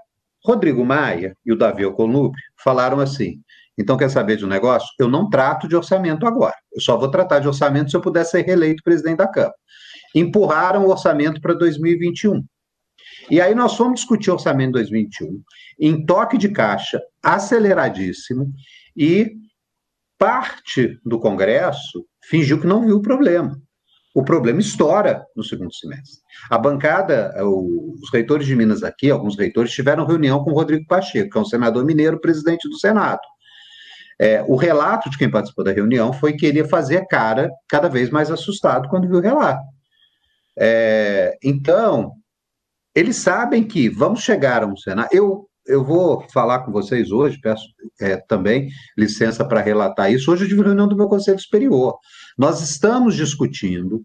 Rodrigo 0.45 0.85
Maia 0.85 1.37
e 1.45 1.53
o 1.53 1.57
Davi 1.57 1.85
Alcolumbre 1.85 2.41
falaram 2.63 3.01
assim: 3.01 3.41
então 3.81 3.97
quer 3.97 4.11
saber 4.11 4.37
de 4.37 4.45
um 4.45 4.49
negócio? 4.49 4.89
Eu 4.99 5.09
não 5.09 5.29
trato 5.29 5.67
de 5.67 5.75
orçamento 5.75 6.27
agora. 6.27 6.57
Eu 6.73 6.81
só 6.81 6.97
vou 6.97 7.11
tratar 7.11 7.39
de 7.41 7.49
orçamento 7.49 7.91
se 7.91 7.97
eu 7.97 8.01
puder 8.01 8.25
ser 8.25 8.43
reeleito 8.43 8.83
presidente 8.83 9.19
da 9.19 9.29
Câmara. 9.29 9.55
Empurraram 10.15 10.85
o 10.85 10.91
orçamento 10.91 11.41
para 11.41 11.55
2021. 11.55 12.45
E 13.31 13.41
aí 13.41 13.55
nós 13.55 13.77
fomos 13.77 14.01
discutir 14.01 14.31
orçamento 14.31 14.73
2021 14.73 15.43
em 15.79 16.05
toque 16.05 16.37
de 16.37 16.49
caixa 16.51 17.01
aceleradíssimo 17.23 18.53
e 18.97 19.33
parte 20.19 20.99
do 21.05 21.19
Congresso 21.19 22.05
fingiu 22.25 22.61
que 22.61 22.67
não 22.67 22.85
viu 22.85 22.97
o 22.97 23.03
problema. 23.03 23.57
O 24.15 24.25
problema 24.25 24.61
estoura 24.61 25.25
no 25.37 25.45
segundo 25.45 25.73
semestre. 25.73 26.19
A 26.51 26.59
bancada, 26.59 27.33
os 27.45 28.11
reitores 28.13 28.47
de 28.47 28.57
Minas 28.57 28.83
aqui, 28.83 29.11
alguns 29.11 29.39
reitores, 29.39 29.73
tiveram 29.73 30.05
reunião 30.05 30.43
com 30.43 30.51
o 30.51 30.55
Rodrigo 30.55 30.85
Pacheco, 30.87 31.31
que 31.31 31.39
é 31.39 31.41
um 31.41 31.45
senador 31.45 31.85
mineiro, 31.85 32.21
presidente 32.21 32.69
do 32.69 32.77
Senado. 32.77 33.21
É, 34.21 34.43
o 34.47 34.57
relato 34.57 35.09
de 35.09 35.17
quem 35.17 35.31
participou 35.31 35.65
da 35.65 35.73
reunião 35.73 36.13
foi 36.13 36.35
que 36.35 36.45
ele 36.45 36.59
ia 36.59 36.69
fazer 36.69 36.99
a 36.99 37.07
cara 37.07 37.51
cada 37.69 37.89
vez 37.89 38.11
mais 38.11 38.31
assustado 38.31 38.89
quando 38.89 39.09
viu 39.09 39.19
o 39.19 39.23
relato. 39.23 39.63
É, 40.59 41.39
então, 41.43 42.13
eles 42.95 43.17
sabem 43.17 43.63
que 43.63 43.89
vamos 43.89 44.21
chegar 44.21 44.63
a 44.63 44.67
um 44.67 44.77
cenário. 44.77 45.11
Eu, 45.13 45.49
eu 45.71 45.85
vou 45.85 46.27
falar 46.33 46.61
com 46.61 46.73
vocês 46.73 47.13
hoje, 47.13 47.39
peço 47.41 47.65
é, 48.01 48.17
também 48.17 48.69
licença 48.99 49.45
para 49.45 49.61
relatar 49.61 50.13
isso. 50.13 50.31
Hoje 50.31 50.45
eu 50.45 50.49
tive 50.49 50.63
reunião 50.63 50.89
do 50.89 50.97
meu 50.97 51.09
Conselho 51.09 51.39
Superior. 51.39 51.97
Nós 52.37 52.61
estamos 52.61 53.15
discutindo 53.15 54.03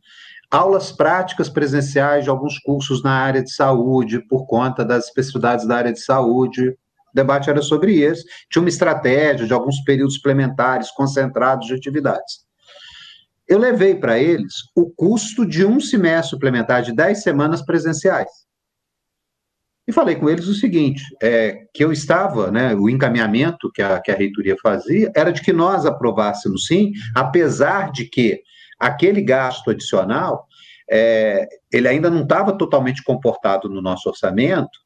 aulas 0.49 0.91
práticas 0.91 1.49
presenciais 1.49 2.23
de 2.23 2.29
alguns 2.29 2.59
cursos 2.59 3.01
na 3.01 3.11
área 3.11 3.43
de 3.43 3.51
saúde, 3.51 4.25
por 4.27 4.45
conta 4.45 4.85
das 4.85 5.05
especificidades 5.05 5.67
da 5.67 5.77
área 5.77 5.91
de 5.91 5.99
saúde. 5.99 6.69
O 6.69 6.75
debate 7.15 7.49
era 7.49 7.61
sobre 7.61 7.93
isso. 7.93 8.23
Tinha 8.51 8.61
uma 8.61 8.69
estratégia 8.69 9.47
de 9.47 9.53
alguns 9.53 9.81
períodos 9.83 10.15
suplementares 10.15 10.91
concentrados 10.91 11.67
de 11.67 11.73
atividades. 11.73 12.45
Eu 13.47 13.57
levei 13.57 13.95
para 13.95 14.17
eles 14.19 14.53
o 14.75 14.89
custo 14.89 15.45
de 15.45 15.65
um 15.65 15.79
semestre 15.79 16.31
suplementar 16.31 16.81
de 16.81 16.93
10 16.93 17.21
semanas 17.21 17.61
presenciais. 17.63 18.29
E 19.87 19.93
falei 19.93 20.15
com 20.15 20.29
eles 20.29 20.47
o 20.47 20.53
seguinte: 20.53 21.03
é, 21.21 21.65
que 21.73 21.83
eu 21.83 21.91
estava, 21.91 22.51
né, 22.51 22.73
o 22.75 22.89
encaminhamento 22.89 23.71
que 23.71 23.81
a, 23.81 23.99
que 23.99 24.11
a 24.11 24.15
reitoria 24.15 24.55
fazia 24.61 25.11
era 25.15 25.31
de 25.31 25.41
que 25.41 25.53
nós 25.53 25.85
aprovássemos 25.85 26.65
sim, 26.65 26.91
apesar 27.15 27.91
de 27.91 28.05
que 28.05 28.41
aquele 28.79 29.21
gasto 29.21 29.71
adicional 29.71 30.45
é, 30.89 31.47
ele 31.71 31.87
ainda 31.87 32.09
não 32.09 32.23
estava 32.23 32.57
totalmente 32.57 33.03
comportado 33.03 33.69
no 33.69 33.81
nosso 33.81 34.09
orçamento, 34.09 34.79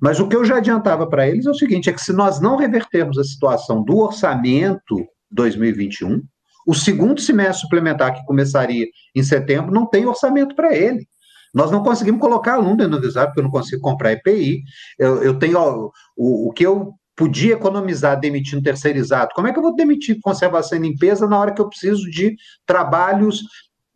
mas 0.00 0.18
o 0.18 0.28
que 0.28 0.36
eu 0.36 0.44
já 0.44 0.56
adiantava 0.56 1.08
para 1.08 1.28
eles 1.28 1.46
é 1.46 1.50
o 1.50 1.54
seguinte: 1.54 1.90
é 1.90 1.92
que 1.92 2.00
se 2.00 2.12
nós 2.12 2.40
não 2.40 2.56
revertermos 2.56 3.18
a 3.18 3.24
situação 3.24 3.82
do 3.82 3.98
orçamento 3.98 5.06
2021, 5.30 6.22
o 6.66 6.74
segundo 6.74 7.20
semestre 7.20 7.62
suplementar, 7.62 8.14
que 8.14 8.24
começaria 8.24 8.86
em 9.14 9.22
setembro, 9.22 9.72
não 9.72 9.86
tem 9.86 10.06
orçamento 10.06 10.54
para 10.54 10.74
ele. 10.76 11.06
Nós 11.54 11.70
não 11.70 11.82
conseguimos 11.82 12.20
colocar 12.20 12.54
aluno 12.54 12.76
dentro 12.76 12.98
do 12.98 13.04
WhatsApp, 13.04 13.28
porque 13.28 13.40
eu 13.40 13.44
não 13.44 13.50
consigo 13.50 13.82
comprar 13.82 14.12
EPI. 14.12 14.62
Eu, 14.98 15.22
eu 15.22 15.38
tenho 15.38 15.58
ó, 15.58 15.90
o, 16.16 16.48
o 16.48 16.52
que 16.52 16.64
eu 16.64 16.94
podia 17.16 17.54
economizar 17.54 18.18
demitindo 18.18 18.62
terceirizado. 18.62 19.30
Como 19.34 19.48
é 19.48 19.52
que 19.52 19.58
eu 19.58 19.62
vou 19.62 19.74
demitir 19.74 20.20
conservação 20.22 20.78
e 20.78 20.82
limpeza 20.82 21.26
na 21.26 21.38
hora 21.38 21.52
que 21.52 21.60
eu 21.60 21.68
preciso 21.68 22.08
de 22.08 22.36
trabalhos 22.64 23.42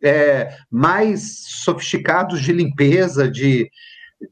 é, 0.03 0.49
mais 0.69 1.45
sofisticados 1.63 2.41
de 2.41 2.51
limpeza, 2.51 3.31
de, 3.31 3.69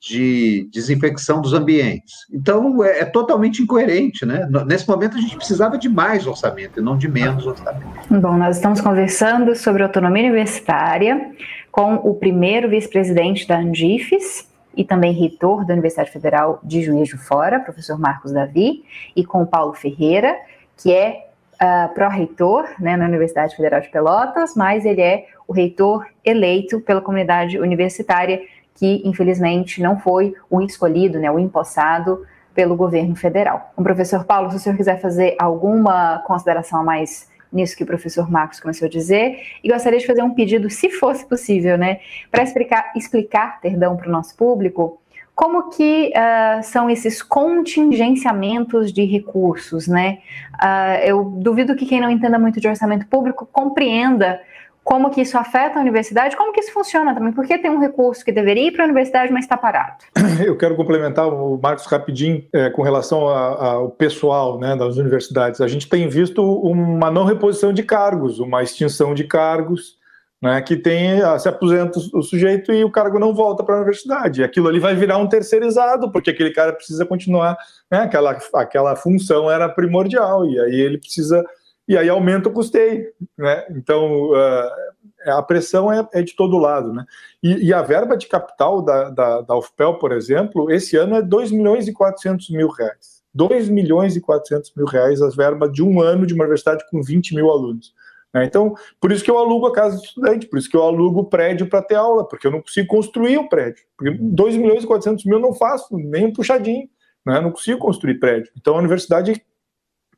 de 0.01 0.69
desinfecção 0.71 1.41
dos 1.41 1.53
ambientes. 1.53 2.13
Então, 2.31 2.83
é, 2.83 2.99
é, 2.99 3.05
totalmente 3.05 3.61
incoerente, 3.61 4.25
né? 4.25 4.47
Nesse 4.67 4.87
momento, 4.87 5.17
a 5.17 5.21
gente 5.21 5.37
precisava 5.37 5.77
de 5.77 5.87
mais 5.87 6.27
orçamento 6.27 6.79
e 6.79 6.83
não 6.83 6.97
de 6.97 7.07
menos 7.07 7.45
orçamento. 7.45 7.85
Bom, 8.09 8.37
nós 8.37 8.57
estamos 8.57 8.81
conversando 8.81 9.55
sobre 9.55 9.83
autonomia 9.83 10.23
universitária 10.23 11.31
com 11.71 11.95
o 11.95 12.13
primeiro 12.13 12.69
vice-presidente 12.69 13.47
da 13.47 13.57
Andifes 13.57 14.49
e 14.75 14.83
também 14.83 15.13
reitor 15.13 15.65
da 15.65 15.73
Universidade 15.73 16.11
Federal 16.11 16.59
de 16.63 16.81
Juiz 16.81 17.09
de 17.09 17.17
Fora, 17.17 17.59
professor 17.59 17.99
Marcos 17.99 18.31
Davi, 18.31 18.83
e 19.15 19.23
com 19.23 19.41
o 19.41 19.47
Paulo 19.47 19.73
Ferreira, 19.73 20.37
que 20.77 20.93
é 20.93 21.27
uh, 21.55 21.93
pró-reitor 21.93 22.65
né, 22.79 22.95
na 22.95 23.05
Universidade 23.05 23.55
Federal 23.55 23.81
de 23.81 23.89
Pelotas, 23.89 24.55
mas 24.55 24.85
ele 24.85 25.01
é 25.01 25.25
o 25.47 25.53
reitor 25.53 26.05
eleito 26.23 26.79
pela 26.81 27.01
comunidade 27.01 27.59
universitária 27.59 28.41
que 28.75 29.01
infelizmente 29.05 29.81
não 29.81 29.99
foi 29.99 30.33
o 30.49 30.61
escolhido, 30.61 31.19
né, 31.19 31.29
o 31.29 31.37
empossado 31.37 32.25
pelo 32.53 32.75
governo 32.75 33.15
federal. 33.15 33.71
O 33.77 33.83
professor 33.83 34.25
Paulo, 34.25 34.49
se 34.49 34.57
o 34.57 34.59
senhor 34.59 34.75
quiser 34.75 34.99
fazer 34.99 35.35
alguma 35.39 36.19
consideração 36.25 36.83
mais 36.83 37.29
nisso 37.51 37.75
que 37.75 37.83
o 37.83 37.87
professor 37.87 38.29
Marcos 38.29 38.59
começou 38.59 38.85
a 38.85 38.89
dizer, 38.89 39.39
e 39.63 39.69
gostaria 39.69 39.99
de 39.99 40.07
fazer 40.07 40.21
um 40.21 40.33
pedido, 40.33 40.69
se 40.69 40.89
fosse 40.89 41.25
possível, 41.27 41.77
né, 41.77 41.99
para 42.29 42.43
explicar, 42.43 42.91
explicar, 42.95 43.59
perdão, 43.61 43.95
para 43.97 44.07
o 44.07 44.11
nosso 44.11 44.35
público, 44.35 45.01
como 45.33 45.69
que 45.69 46.11
uh, 46.15 46.61
são 46.61 46.89
esses 46.89 47.23
contingenciamentos 47.23 48.91
de 48.93 49.05
recursos, 49.05 49.87
né? 49.87 50.19
Uh, 50.53 51.03
eu 51.03 51.23
duvido 51.23 51.75
que 51.75 51.85
quem 51.85 52.01
não 52.01 52.11
entenda 52.11 52.37
muito 52.37 52.59
de 52.59 52.67
orçamento 52.67 53.07
público 53.07 53.47
compreenda 53.51 54.39
como 54.83 55.11
que 55.11 55.21
isso 55.21 55.37
afeta 55.37 55.77
a 55.77 55.81
universidade, 55.81 56.35
como 56.35 56.51
que 56.51 56.59
isso 56.59 56.73
funciona 56.73 57.13
também, 57.13 57.31
porque 57.31 57.57
tem 57.57 57.69
um 57.69 57.79
recurso 57.79 58.25
que 58.25 58.31
deveria 58.31 58.67
ir 58.67 58.71
para 58.71 58.83
a 58.83 58.85
universidade, 58.85 59.31
mas 59.31 59.45
está 59.45 59.55
parado. 59.55 60.03
Eu 60.45 60.57
quero 60.57 60.75
complementar 60.75 61.27
o 61.27 61.59
Marcos 61.61 61.85
rapidinho 61.85 62.43
é, 62.51 62.69
com 62.69 62.81
relação 62.81 63.27
ao 63.27 63.89
pessoal 63.91 64.59
né, 64.59 64.75
das 64.75 64.97
universidades. 64.97 65.61
A 65.61 65.67
gente 65.67 65.87
tem 65.87 66.07
visto 66.09 66.41
uma 66.43 67.11
não 67.11 67.25
reposição 67.25 67.71
de 67.71 67.83
cargos, 67.83 68.39
uma 68.39 68.63
extinção 68.63 69.13
de 69.13 69.23
cargos, 69.23 69.99
né, 70.41 70.59
que 70.61 70.75
tem 70.75 71.19
se 71.37 71.47
aposenta 71.47 71.99
o 72.13 72.23
sujeito 72.23 72.73
e 72.73 72.83
o 72.83 72.89
cargo 72.89 73.19
não 73.19 73.33
volta 73.33 73.63
para 73.63 73.75
a 73.75 73.77
universidade. 73.77 74.43
Aquilo 74.43 74.67
ali 74.67 74.79
vai 74.79 74.95
virar 74.95 75.19
um 75.19 75.27
terceirizado, 75.27 76.11
porque 76.11 76.31
aquele 76.31 76.51
cara 76.51 76.73
precisa 76.73 77.05
continuar, 77.05 77.55
né, 77.91 77.99
aquela, 77.99 78.35
aquela 78.55 78.95
função 78.95 79.51
era 79.51 79.69
primordial, 79.69 80.43
e 80.45 80.59
aí 80.59 80.81
ele 80.81 80.97
precisa 80.97 81.45
e 81.91 81.97
aí 81.97 82.07
aumenta 82.07 82.47
o 82.47 82.53
custeio, 82.53 83.11
né? 83.37 83.65
Então 83.71 84.29
uh, 84.31 85.29
a 85.29 85.43
pressão 85.43 85.91
é, 85.91 86.07
é, 86.13 86.21
de 86.21 86.33
todo 86.37 86.57
lado, 86.57 86.93
né? 86.93 87.03
E, 87.43 87.67
e 87.67 87.73
a 87.73 87.81
verba 87.81 88.15
de 88.15 88.27
capital 88.27 88.81
da, 88.81 89.09
da, 89.09 89.41
da, 89.41 89.57
UFPEL, 89.57 89.95
por 89.95 90.13
exemplo, 90.13 90.71
esse 90.71 90.95
ano 90.95 91.17
é 91.17 91.21
2 91.21 91.51
milhões 91.51 91.89
e 91.89 91.91
400 91.91 92.49
mil 92.51 92.69
reais. 92.69 93.21
2 93.33 93.67
milhões 93.67 94.15
e 94.15 94.21
400 94.21 94.73
mil 94.73 94.85
reais 94.85 95.21
as 95.21 95.35
verbas 95.35 95.69
de 95.73 95.83
um 95.83 95.99
ano 95.99 96.25
de 96.25 96.33
uma 96.33 96.45
universidade 96.45 96.81
com 96.89 97.01
20 97.01 97.35
mil 97.35 97.51
alunos. 97.51 97.93
Né? 98.33 98.45
Então, 98.45 98.73
por 98.99 99.11
isso 99.11 99.21
que 99.21 99.29
eu 99.29 99.37
alugo 99.37 99.67
a 99.67 99.73
casa 99.73 99.97
do 99.97 100.03
estudante, 100.03 100.47
por 100.47 100.59
isso 100.59 100.69
que 100.69 100.77
eu 100.77 100.83
alugo 100.83 101.19
o 101.19 101.25
prédio 101.25 101.67
para 101.67 101.81
ter 101.81 101.95
aula, 101.95 102.25
porque 102.25 102.47
eu 102.47 102.51
não 102.51 102.61
consigo 102.61 102.87
construir 102.87 103.37
o 103.37 103.49
prédio. 103.49 103.83
Porque 103.97 104.17
2 104.17 104.55
milhões 104.55 104.85
e 104.85 104.87
400 104.87 105.25
mil 105.25 105.39
eu 105.39 105.41
não 105.41 105.53
faço, 105.53 105.93
nem 105.97 106.27
um 106.27 106.33
puxadinho, 106.33 106.87
né? 107.25 107.37
Eu 107.37 107.41
não 107.41 107.51
consigo 107.51 107.79
construir 107.79 108.17
prédio. 108.17 108.49
Então, 108.57 108.75
a 108.75 108.79
universidade 108.79 109.43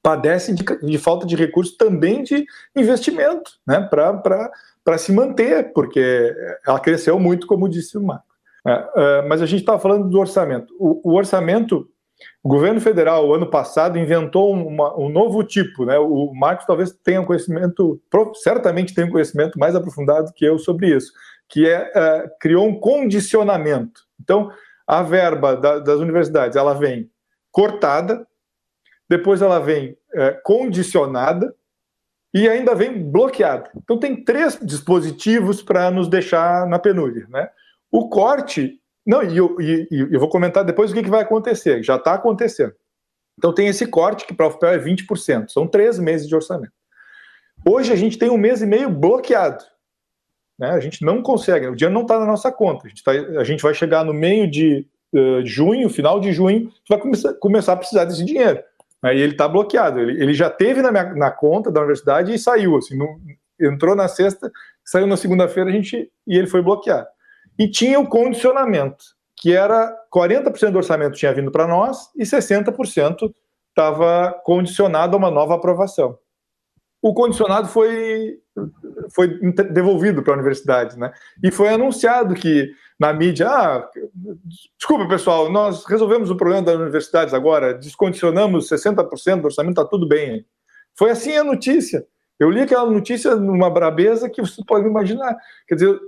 padece 0.03 0.53
de, 0.53 0.63
de 0.63 0.97
falta 0.97 1.25
de 1.25 1.33
recursos 1.33 1.77
também 1.77 2.21
de 2.21 2.45
investimento, 2.75 3.53
né, 3.65 3.79
para 3.79 4.97
se 4.97 5.13
manter, 5.13 5.71
porque 5.71 6.35
ela 6.67 6.79
cresceu 6.79 7.17
muito, 7.17 7.47
como 7.47 7.69
disse 7.69 7.97
o 7.97 8.03
Marco. 8.03 8.33
É, 8.65 9.21
mas 9.27 9.41
a 9.41 9.45
gente 9.45 9.61
estava 9.61 9.79
falando 9.79 10.09
do 10.09 10.19
orçamento. 10.19 10.75
O, 10.77 11.11
o, 11.11 11.15
orçamento, 11.15 11.87
o 12.43 12.49
governo 12.49 12.81
federal, 12.81 13.33
ano 13.33 13.49
passado, 13.49 13.97
inventou 13.97 14.53
uma, 14.53 14.97
um 14.97 15.09
novo 15.09 15.41
tipo, 15.43 15.85
né? 15.85 15.97
O 15.97 16.33
Marcos 16.33 16.65
talvez 16.65 16.91
tenha 16.91 17.21
um 17.21 17.25
conhecimento, 17.25 18.01
certamente 18.35 18.93
tem 18.93 19.05
um 19.05 19.11
conhecimento 19.11 19.57
mais 19.57 19.73
aprofundado 19.73 20.33
que 20.33 20.45
eu 20.45 20.59
sobre 20.59 20.95
isso, 20.95 21.11
que 21.47 21.67
é, 21.67 21.91
é 21.95 22.29
criou 22.39 22.67
um 22.67 22.77
condicionamento. 22.77 24.01
Então, 24.21 24.51
a 24.85 25.01
verba 25.01 25.55
da, 25.55 25.79
das 25.79 25.99
universidades, 25.99 26.57
ela 26.57 26.73
vem 26.73 27.09
cortada, 27.51 28.25
depois 29.13 29.43
ela 29.43 29.59
vem 29.59 29.95
é, 30.15 30.31
condicionada 30.31 31.53
e 32.33 32.49
ainda 32.49 32.73
vem 32.73 33.11
bloqueada. 33.11 33.69
Então 33.75 33.99
tem 33.99 34.23
três 34.23 34.57
dispositivos 34.59 35.61
para 35.61 35.91
nos 35.91 36.07
deixar 36.07 36.65
na 36.67 36.79
penúria, 36.79 37.27
né? 37.29 37.47
O 37.91 38.09
corte, 38.09 38.79
não, 39.05 39.21
e 39.21 39.37
eu, 39.37 39.55
e, 39.61 39.87
eu 39.91 40.19
vou 40.19 40.29
comentar 40.29 40.65
depois 40.65 40.89
o 40.89 40.95
que, 40.95 41.03
que 41.03 41.11
vai 41.11 41.21
acontecer, 41.21 41.83
já 41.83 41.95
está 41.95 42.15
acontecendo. 42.15 42.73
Então 43.37 43.53
tem 43.53 43.67
esse 43.67 43.85
corte 43.85 44.25
que 44.25 44.33
para 44.33 44.47
o 44.47 44.49
UFPEL 44.49 44.69
é 44.71 44.79
20%, 44.79 45.49
são 45.49 45.67
três 45.67 45.99
meses 45.99 46.27
de 46.27 46.33
orçamento. 46.33 46.73
Hoje 47.63 47.93
a 47.93 47.95
gente 47.95 48.17
tem 48.17 48.31
um 48.31 48.37
mês 48.37 48.63
e 48.63 48.65
meio 48.65 48.89
bloqueado. 48.89 49.63
Né? 50.57 50.71
A 50.71 50.79
gente 50.79 51.05
não 51.05 51.21
consegue, 51.21 51.67
o 51.67 51.75
dinheiro 51.75 51.93
não 51.93 52.01
está 52.01 52.19
na 52.19 52.25
nossa 52.25 52.51
conta. 52.51 52.87
A 52.87 52.89
gente, 52.89 53.03
tá, 53.03 53.11
a 53.11 53.43
gente 53.43 53.61
vai 53.61 53.75
chegar 53.75 54.03
no 54.03 54.13
meio 54.13 54.49
de 54.49 54.87
uh, 55.13 55.45
junho, 55.45 55.87
final 55.87 56.19
de 56.19 56.33
junho, 56.33 56.71
vai 56.89 56.99
começar, 56.99 57.33
começar 57.35 57.73
a 57.73 57.77
precisar 57.77 58.05
desse 58.05 58.25
dinheiro. 58.25 58.63
Aí 59.03 59.19
ele 59.19 59.33
está 59.33 59.47
bloqueado. 59.47 59.99
Ele, 59.99 60.23
ele 60.23 60.33
já 60.33 60.49
teve 60.49 60.81
na, 60.81 60.91
minha, 60.91 61.13
na 61.13 61.29
conta 61.29 61.69
da 61.69 61.81
universidade 61.81 62.33
e 62.33 62.39
saiu. 62.39 62.77
Assim, 62.77 62.97
entrou 63.59 63.95
na 63.95 64.07
sexta, 64.07 64.49
saiu 64.83 65.05
na 65.05 65.17
segunda-feira 65.17 65.69
a 65.69 65.73
gente 65.73 66.09
e 66.25 66.37
ele 66.37 66.47
foi 66.47 66.61
bloqueado. 66.61 67.07
E 67.59 67.69
tinha 67.69 67.99
o 67.99 68.07
condicionamento, 68.07 69.03
que 69.35 69.53
era 69.53 69.93
40% 70.13 70.71
do 70.71 70.77
orçamento 70.77 71.17
tinha 71.17 71.33
vindo 71.33 71.51
para 71.51 71.67
nós 71.67 72.09
e 72.15 72.23
60% 72.23 73.33
estava 73.69 74.31
condicionado 74.43 75.15
a 75.15 75.19
uma 75.19 75.29
nova 75.29 75.55
aprovação. 75.55 76.17
O 77.01 77.13
condicionado 77.13 77.67
foi 77.67 78.39
foi 79.13 79.27
devolvido 79.71 80.23
para 80.23 80.33
a 80.33 80.37
universidade, 80.37 80.97
né? 80.97 81.11
E 81.43 81.51
foi 81.51 81.69
anunciado 81.69 82.35
que 82.35 82.71
na 82.99 83.13
mídia, 83.13 83.49
ah, 83.49 83.89
desculpa 84.77 85.07
pessoal, 85.07 85.51
nós 85.51 85.85
resolvemos 85.85 86.29
o 86.29 86.35
problema 86.35 86.61
das 86.61 86.75
universidades 86.75 87.33
agora, 87.33 87.73
descondicionamos 87.73 88.69
60% 88.69 89.41
do 89.41 89.45
orçamento, 89.45 89.79
está 89.79 89.85
tudo 89.85 90.07
bem. 90.07 90.45
Foi 90.95 91.09
assim 91.09 91.35
a 91.35 91.43
notícia. 91.43 92.05
Eu 92.39 92.49
li 92.49 92.61
aquela 92.61 92.89
notícia 92.89 93.35
numa 93.35 93.69
brabeza 93.69 94.29
que 94.29 94.41
você 94.41 94.61
pode 94.65 94.87
imaginar. 94.87 95.35
Quer 95.67 95.75
dizer, 95.75 95.99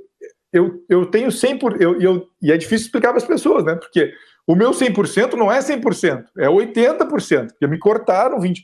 eu, 0.52 0.84
eu 0.88 1.06
tenho 1.06 1.30
100%, 1.30 1.60
por, 1.60 1.82
eu, 1.82 2.00
eu, 2.00 2.28
e 2.42 2.52
é 2.52 2.58
difícil 2.58 2.86
explicar 2.86 3.10
para 3.10 3.18
as 3.18 3.28
pessoas, 3.28 3.64
né? 3.64 3.76
Porque 3.76 4.14
o 4.48 4.56
meu 4.56 4.72
100% 4.72 5.34
não 5.34 5.52
é 5.52 5.60
100%, 5.60 6.26
é 6.38 6.48
80%, 6.48 7.48
porque 7.48 7.68
me 7.68 7.80
cortaram 7.80 8.40
20%. 8.40 8.64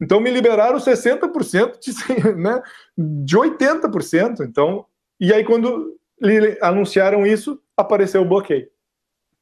Então 0.00 0.20
me 0.20 0.30
liberaram 0.30 0.78
60% 0.78 1.78
de, 1.78 2.34
né, 2.36 2.62
de 2.96 3.36
80%. 3.36 4.40
Então, 4.40 4.86
e 5.20 5.32
aí 5.32 5.44
quando 5.44 5.96
anunciaram 6.60 7.26
isso, 7.26 7.60
apareceu 7.76 8.22
o 8.22 8.28
bloqueio. 8.28 8.68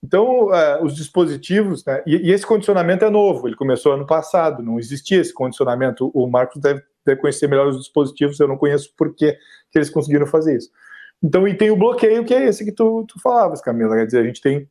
Então, 0.03 0.53
é, 0.53 0.83
os 0.83 0.97
dispositivos, 0.97 1.85
né, 1.85 2.03
e, 2.05 2.17
e, 2.17 2.33
esse 2.33 2.45
condicionamento 2.45 3.05
é 3.05 3.11
novo, 3.11 3.47
ele 3.47 3.55
começou 3.55 3.93
ano 3.93 4.07
passado, 4.07 4.63
não 4.63 4.79
existia 4.79 5.21
esse 5.21 5.33
condicionamento. 5.33 6.11
O 6.13 6.27
Marcos 6.27 6.61
deve, 6.61 6.83
deve 7.07 7.21
conhecer 7.21 7.47
melhor 7.47 7.69
os 7.69 7.79
dispositivos, 7.79 8.41
eu 8.41 8.49
não 8.49 8.57
conheço 8.57 8.93
por 8.97 9.15
que 9.15 9.39
eles 9.75 9.91
conseguiram 9.91 10.27
fazer 10.27 10.57
isso. 10.57 10.71
Então, 11.23 11.47
e 11.47 11.57
tem 11.57 11.71
o 11.71 11.77
bloqueio, 11.77 12.25
que 12.25 12.35
é 12.35 12.49
esse 12.49 12.65
que 12.65 12.73
tu, 12.73 13.05
tu 13.07 13.21
falavas, 13.21 13.61
Camila. 13.61 13.95
Quer 13.95 14.07
dizer, 14.07 14.21
a 14.21 14.25
gente 14.25 14.41
tem 14.41 14.69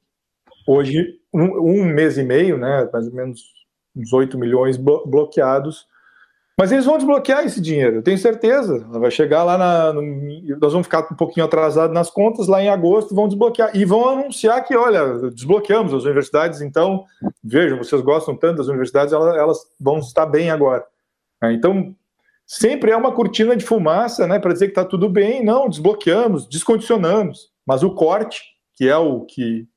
hoje 0.68 1.18
um, 1.34 1.82
um 1.82 1.86
mês 1.86 2.18
e 2.18 2.24
meio, 2.24 2.58
né, 2.58 2.90
mais 2.92 3.08
ou 3.08 3.14
menos 3.14 3.42
uns 3.96 4.12
8 4.12 4.38
milhões 4.38 4.78
blo 4.78 5.06
bloqueados 5.06 5.88
mas 6.62 6.72
eles 6.72 6.86
vão 6.86 6.96
desbloquear 6.96 7.44
esse 7.44 7.60
dinheiro, 7.60 7.96
eu 7.96 8.04
tenho 8.04 8.20
certeza. 8.20 8.86
Vai 8.88 9.10
chegar 9.10 9.44
lá 9.44 9.58
na. 9.58 9.94
No, 9.94 10.04
nós 10.60 10.72
vamos 10.72 10.86
ficar 10.86 11.12
um 11.12 11.16
pouquinho 11.16 11.44
atrasados 11.44 11.92
nas 11.92 12.12
contas, 12.12 12.48
lá 12.48 12.62
em 12.62 12.70
agosto 12.70 13.16
vão 13.16 13.28
desbloquear. 13.28 13.76
E 13.76 13.84
vão 13.84 14.08
anunciar 14.08 14.64
que, 14.64 14.78
olha, 14.78 15.32
desbloqueamos 15.32 15.92
as 15.92 16.04
universidades, 16.04 16.62
então, 16.62 17.04
vejam, 17.44 17.80
vocês 17.80 18.00
gostam 18.04 18.38
tanto 18.38 18.58
das 18.58 18.68
universidades, 18.68 19.12
elas, 19.12 19.36
elas 19.36 19.58
vão 19.80 19.98
estar 19.98 20.28
bem 20.28 20.52
agora. 20.52 20.86
É, 21.44 21.52
então, 21.52 21.96
sempre 22.46 22.92
é 22.92 22.96
uma 22.96 23.12
cortina 23.12 23.56
de 23.56 23.66
fumaça, 23.66 24.28
né, 24.28 24.38
para 24.38 24.54
dizer 24.54 24.68
que 24.68 24.74
está 24.74 24.86
tudo 24.86 25.10
bem. 25.10 25.44
Não, 25.44 25.68
desbloqueamos, 25.68 26.48
descondicionamos. 26.48 27.50
Mas 27.66 27.82
o 27.82 27.96
corte, 27.96 28.40
que 28.76 28.88
é 28.88 28.98
o 28.98 29.22
que 29.22 29.68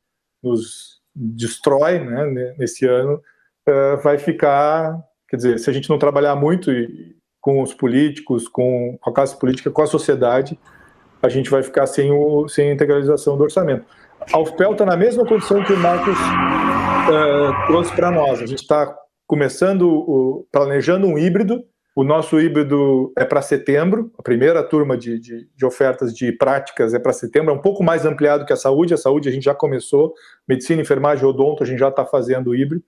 nos 0.43 1.01
destrói 1.17 1.99
né, 1.99 2.55
nesse 2.59 2.85
ano, 2.85 3.23
uh, 3.67 4.03
vai 4.03 4.19
ficar 4.19 5.03
Quer 5.35 5.39
dizer, 5.39 5.59
se 5.59 5.69
a 5.69 5.73
gente 5.73 5.91
não 5.91 5.99
trabalhar 5.99 6.37
muito 6.37 6.71
com 7.41 7.61
os 7.61 7.75
políticos, 7.75 8.47
com 8.47 8.97
a 9.05 9.11
classe 9.11 9.37
política, 9.37 9.69
com 9.69 9.83
a 9.83 9.87
sociedade, 9.87 10.57
a 11.21 11.29
gente 11.29 11.51
vai 11.51 11.61
ficar 11.61 11.89
sem, 11.89 12.13
o, 12.13 12.47
sem 12.47 12.71
a 12.71 12.73
integralização 12.73 13.37
do 13.37 13.43
orçamento. 13.43 13.85
A 14.33 14.39
UFPEL 14.39 14.71
está 14.71 14.87
na 14.87 14.97
mesma 14.97 15.27
condição 15.27 15.65
que 15.65 15.73
o 15.73 15.77
Marcos 15.77 16.17
uh, 16.17 17.67
trouxe 17.67 17.93
para 17.97 18.13
nós. 18.13 18.41
A 18.41 18.47
gente 18.47 18.61
está 18.61 18.97
começando, 19.27 19.89
o, 19.89 20.47
planejando 20.53 21.09
um 21.09 21.19
híbrido. 21.19 21.65
O 21.97 22.05
nosso 22.05 22.39
híbrido 22.41 23.13
é 23.19 23.25
para 23.25 23.43
setembro. 23.43 24.13
A 24.17 24.23
primeira 24.23 24.63
turma 24.63 24.97
de, 24.97 25.19
de, 25.19 25.49
de 25.53 25.67
ofertas 25.67 26.15
de 26.15 26.31
práticas 26.31 26.95
é 26.95 27.01
para 27.01 27.13
setembro. 27.13 27.51
É 27.51 27.57
um 27.57 27.61
pouco 27.61 27.83
mais 27.83 28.07
ampliado 28.07 28.47
que 28.47 28.53
a 28.53 28.57
saúde. 28.57 28.95
A 28.95 28.99
saúde 28.99 29.29
a 29.29 29.33
gente 29.33 29.47
já 29.47 29.55
começou. 29.55 30.15
Medicina, 30.47 30.81
enfermagem, 30.81 31.27
odonto, 31.27 31.65
a 31.65 31.67
gente 31.67 31.81
já 31.81 31.89
está 31.89 32.05
fazendo 32.05 32.51
o 32.51 32.55
híbrido 32.55 32.85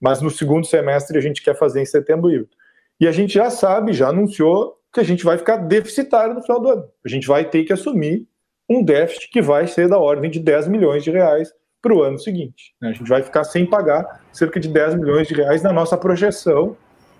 mas 0.00 0.20
no 0.20 0.30
segundo 0.30 0.66
semestre 0.66 1.18
a 1.18 1.20
gente 1.20 1.42
quer 1.42 1.56
fazer 1.56 1.82
em 1.82 1.86
setembro 1.86 2.30
híbrido. 2.30 2.50
E 2.98 3.06
a 3.06 3.12
gente 3.12 3.34
já 3.34 3.50
sabe, 3.50 3.92
já 3.92 4.08
anunciou 4.08 4.76
que 4.92 5.00
a 5.00 5.04
gente 5.04 5.24
vai 5.24 5.38
ficar 5.38 5.56
deficitário 5.56 6.34
no 6.34 6.42
final 6.42 6.60
do 6.60 6.68
ano. 6.68 6.84
A 7.04 7.08
gente 7.08 7.26
vai 7.26 7.44
ter 7.44 7.64
que 7.64 7.72
assumir 7.72 8.26
um 8.68 8.82
déficit 8.82 9.30
que 9.30 9.42
vai 9.42 9.66
ser 9.66 9.88
da 9.88 9.98
ordem 9.98 10.30
de 10.30 10.38
10 10.38 10.68
milhões 10.68 11.02
de 11.02 11.10
reais 11.10 11.52
para 11.82 11.94
o 11.94 12.02
ano 12.02 12.18
seguinte. 12.18 12.74
Né? 12.80 12.90
A 12.90 12.92
gente 12.92 13.08
vai 13.08 13.22
ficar 13.22 13.44
sem 13.44 13.66
pagar 13.66 14.22
cerca 14.32 14.60
de 14.60 14.68
10 14.68 14.94
milhões 14.96 15.26
de 15.26 15.34
reais 15.34 15.62
na 15.62 15.72
nossa 15.72 15.96
projeção, 15.96 16.76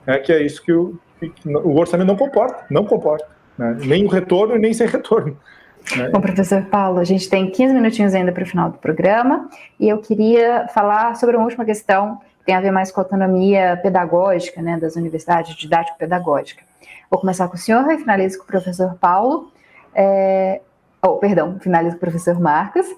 né, 0.07 0.19
que 0.19 0.33
é 0.33 0.43
isso 0.43 0.63
que 0.63 0.73
o, 0.73 0.99
que 1.19 1.33
o 1.49 1.77
orçamento 1.77 2.09
não 2.09 2.17
comporta, 2.17 2.65
não 2.71 2.85
comporta. 2.85 3.27
Né? 3.57 3.77
Nem 3.85 4.05
o 4.05 4.09
retorno 4.09 4.57
nem 4.57 4.73
sem 4.73 4.87
retorno. 4.87 5.37
Né? 5.97 6.09
Bom, 6.11 6.21
professor 6.21 6.63
Paulo, 6.67 7.01
a 7.01 7.05
gente 7.05 7.29
tem 7.29 7.51
15 7.51 7.75
minutinhos 7.75 8.15
ainda 8.15 8.33
para 8.33 8.43
o 8.43 8.47
final 8.47 8.71
do 8.71 8.79
programa 8.79 9.49
e 9.79 9.89
eu 9.89 9.99
queria 9.99 10.69
falar 10.69 11.17
sobre 11.17 11.37
uma 11.37 11.45
última 11.45 11.65
questão 11.65 12.21
tem 12.51 12.57
a 12.57 12.61
ver 12.61 12.73
mais 12.73 12.91
com 12.91 13.01
a 13.01 13.05
autonomia 13.05 13.79
pedagógica 13.81 14.61
né, 14.61 14.77
das 14.77 14.97
universidades, 14.97 15.55
didático-pedagógica. 15.55 16.65
Vou 17.09 17.21
começar 17.21 17.47
com 17.47 17.55
o 17.55 17.59
senhor 17.59 17.89
e 17.93 17.99
finalizo 17.99 18.39
com 18.39 18.43
o 18.43 18.47
professor 18.49 18.97
Paulo. 18.97 19.53
É, 19.95 20.61
oh, 21.01 21.15
perdão, 21.19 21.61
finalizo 21.61 21.93
com 21.93 21.99
o 21.99 22.01
professor 22.01 22.41
Marcos. 22.41 22.89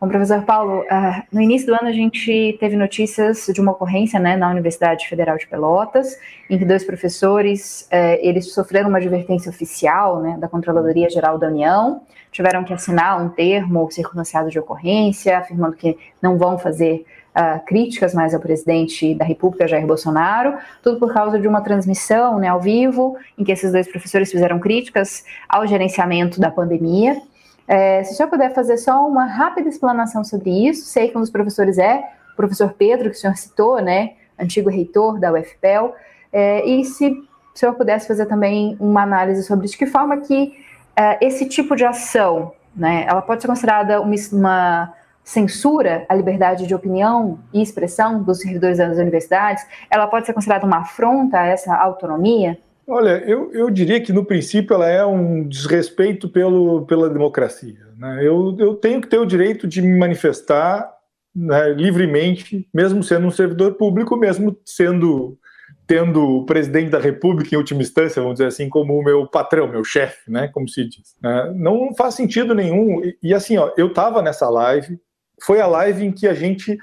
Bom, 0.00 0.08
professor 0.08 0.42
Paulo, 0.44 0.80
uh, 0.84 1.22
no 1.30 1.42
início 1.42 1.66
do 1.66 1.74
ano 1.74 1.88
a 1.88 1.92
gente 1.92 2.56
teve 2.58 2.76
notícias 2.76 3.46
de 3.52 3.60
uma 3.60 3.72
ocorrência 3.72 4.18
né, 4.18 4.38
na 4.38 4.50
Universidade 4.50 5.06
Federal 5.06 5.36
de 5.36 5.46
Pelotas, 5.46 6.18
em 6.48 6.56
que 6.56 6.64
dois 6.64 6.82
professores, 6.82 7.86
uh, 7.92 8.18
eles 8.20 8.54
sofreram 8.54 8.88
uma 8.88 8.98
advertência 8.98 9.50
oficial 9.50 10.22
né, 10.22 10.38
da 10.38 10.48
Controladoria 10.48 11.10
Geral 11.10 11.38
da 11.38 11.48
União, 11.48 12.00
tiveram 12.32 12.64
que 12.64 12.72
assinar 12.72 13.22
um 13.22 13.28
termo 13.28 13.90
circunstanciado 13.90 14.48
de 14.48 14.58
ocorrência, 14.58 15.38
afirmando 15.38 15.76
que 15.76 15.98
não 16.22 16.38
vão 16.38 16.58
fazer 16.58 17.04
uh, 17.36 17.64
críticas 17.66 18.14
mais 18.14 18.34
ao 18.34 18.40
presidente 18.40 19.14
da 19.14 19.24
República, 19.24 19.66
Jair 19.66 19.86
Bolsonaro, 19.86 20.56
tudo 20.82 20.98
por 20.98 21.12
causa 21.12 21.38
de 21.38 21.48
uma 21.48 21.60
transmissão 21.60 22.38
né, 22.38 22.48
ao 22.48 22.60
vivo, 22.60 23.16
em 23.36 23.44
que 23.44 23.52
esses 23.52 23.72
dois 23.72 23.88
professores 23.88 24.30
fizeram 24.30 24.58
críticas 24.58 25.24
ao 25.48 25.66
gerenciamento 25.66 26.40
da 26.40 26.50
pandemia. 26.50 27.20
É, 27.66 28.04
se 28.04 28.12
o 28.12 28.16
senhor 28.16 28.28
puder 28.28 28.52
fazer 28.54 28.76
só 28.76 29.06
uma 29.06 29.24
rápida 29.24 29.68
explanação 29.68 30.22
sobre 30.22 30.50
isso, 30.50 30.84
sei 30.86 31.08
que 31.08 31.16
um 31.16 31.20
dos 31.20 31.30
professores 31.30 31.78
é 31.78 32.04
o 32.32 32.36
professor 32.36 32.74
Pedro, 32.74 33.10
que 33.10 33.16
o 33.16 33.18
senhor 33.18 33.36
citou, 33.36 33.80
né, 33.80 34.12
antigo 34.38 34.68
reitor 34.68 35.18
da 35.18 35.32
UFPEL, 35.32 35.94
é, 36.32 36.66
e 36.66 36.84
se 36.84 37.08
o 37.08 37.58
senhor 37.58 37.74
pudesse 37.74 38.08
fazer 38.08 38.26
também 38.26 38.76
uma 38.80 39.02
análise 39.02 39.44
sobre 39.44 39.68
de 39.68 39.76
que 39.76 39.86
forma 39.86 40.18
que 40.18 40.52
é, 40.96 41.24
esse 41.24 41.46
tipo 41.46 41.76
de 41.76 41.84
ação, 41.84 42.52
né, 42.74 43.04
ela 43.08 43.22
pode 43.22 43.40
ser 43.40 43.48
considerada 43.48 44.00
uma, 44.00 44.16
uma 44.32 44.94
censura 45.24 46.04
à 46.08 46.14
liberdade 46.14 46.66
de 46.66 46.74
opinião 46.74 47.38
e 47.52 47.62
expressão 47.62 48.22
dos 48.22 48.38
servidores 48.38 48.78
das 48.78 48.98
universidades, 48.98 49.66
ela 49.90 50.06
pode 50.06 50.26
ser 50.26 50.34
considerada 50.34 50.66
uma 50.66 50.80
afronta 50.80 51.40
a 51.40 51.46
essa 51.46 51.74
autonomia? 51.74 52.58
Olha, 52.86 53.22
eu, 53.26 53.50
eu 53.54 53.70
diria 53.70 54.00
que 54.00 54.12
no 54.12 54.24
princípio 54.24 54.74
ela 54.74 54.86
é 54.86 55.04
um 55.04 55.48
desrespeito 55.48 56.28
pelo, 56.28 56.84
pela 56.84 57.08
democracia. 57.08 57.78
Né? 57.96 58.18
Eu, 58.20 58.54
eu 58.58 58.74
tenho 58.74 59.00
que 59.00 59.08
ter 59.08 59.18
o 59.18 59.24
direito 59.24 59.66
de 59.66 59.80
me 59.80 59.98
manifestar 59.98 60.92
né, 61.34 61.70
livremente, 61.70 62.68
mesmo 62.72 63.02
sendo 63.02 63.26
um 63.26 63.30
servidor 63.30 63.74
público, 63.74 64.16
mesmo 64.16 64.56
sendo 64.64 65.38
tendo 65.86 66.22
o 66.22 66.46
presidente 66.46 66.90
da 66.90 66.98
República 66.98 67.54
em 67.54 67.58
última 67.58 67.82
instância, 67.82 68.22
vamos 68.22 68.36
dizer 68.36 68.46
assim, 68.46 68.70
como 68.70 68.98
o 68.98 69.04
meu 69.04 69.26
patrão, 69.26 69.68
meu 69.68 69.84
chefe, 69.84 70.30
né, 70.30 70.48
como 70.48 70.66
se 70.66 70.82
diz. 70.88 71.14
Né? 71.22 71.52
Não 71.54 71.94
faz 71.94 72.14
sentido 72.14 72.54
nenhum. 72.54 73.02
E 73.22 73.34
assim, 73.34 73.58
ó, 73.58 73.70
eu 73.76 73.88
estava 73.88 74.22
nessa 74.22 74.48
live, 74.48 74.98
foi 75.42 75.60
a 75.60 75.66
live 75.66 76.04
em 76.04 76.12
que 76.12 76.26
a 76.26 76.34
gente 76.34 76.78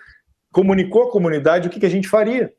comunicou 0.51 1.03
à 1.03 1.11
comunidade 1.11 1.67
o 1.67 1.71
que, 1.71 1.79
que 1.79 1.85
a 1.85 1.89
gente 1.89 2.07
faria. 2.07 2.51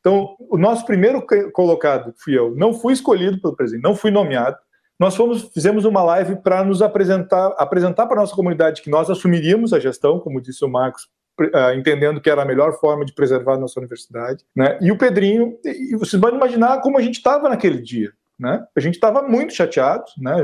Então, 0.00 0.34
o 0.48 0.56
nosso 0.56 0.84
primeiro 0.86 1.24
colocado 1.52 2.14
fui 2.16 2.36
eu, 2.36 2.54
não 2.54 2.72
fui 2.72 2.92
escolhido 2.92 3.40
pelo 3.40 3.54
presidente, 3.54 3.84
não 3.84 3.94
fui 3.94 4.10
nomeado. 4.10 4.56
Nós 4.98 5.16
fomos, 5.16 5.50
fizemos 5.54 5.84
uma 5.84 6.02
live 6.02 6.36
para 6.36 6.64
nos 6.64 6.82
apresentar, 6.82 7.48
apresentar 7.58 8.06
para 8.06 8.18
a 8.18 8.20
nossa 8.20 8.34
comunidade 8.34 8.82
que 8.82 8.90
nós 8.90 9.08
assumiríamos 9.08 9.72
a 9.72 9.80
gestão, 9.80 10.20
como 10.20 10.40
disse 10.40 10.64
o 10.64 10.68
Marcos, 10.68 11.08
uh, 11.40 11.74
entendendo 11.74 12.20
que 12.20 12.28
era 12.28 12.42
a 12.42 12.44
melhor 12.44 12.78
forma 12.78 13.04
de 13.04 13.14
preservar 13.14 13.54
a 13.54 13.58
nossa 13.58 13.80
universidade. 13.80 14.44
Né? 14.54 14.78
E 14.80 14.92
o 14.92 14.98
Pedrinho, 14.98 15.58
e 15.64 15.96
vocês 15.96 16.20
podem 16.20 16.36
imaginar 16.36 16.80
como 16.80 16.98
a 16.98 17.02
gente 17.02 17.16
estava 17.16 17.48
naquele 17.48 17.80
dia. 17.80 18.12
Né? 18.38 18.62
A 18.76 18.80
gente 18.80 18.94
estava 18.94 19.22
muito 19.22 19.54
chateado. 19.54 20.04
Né? 20.18 20.36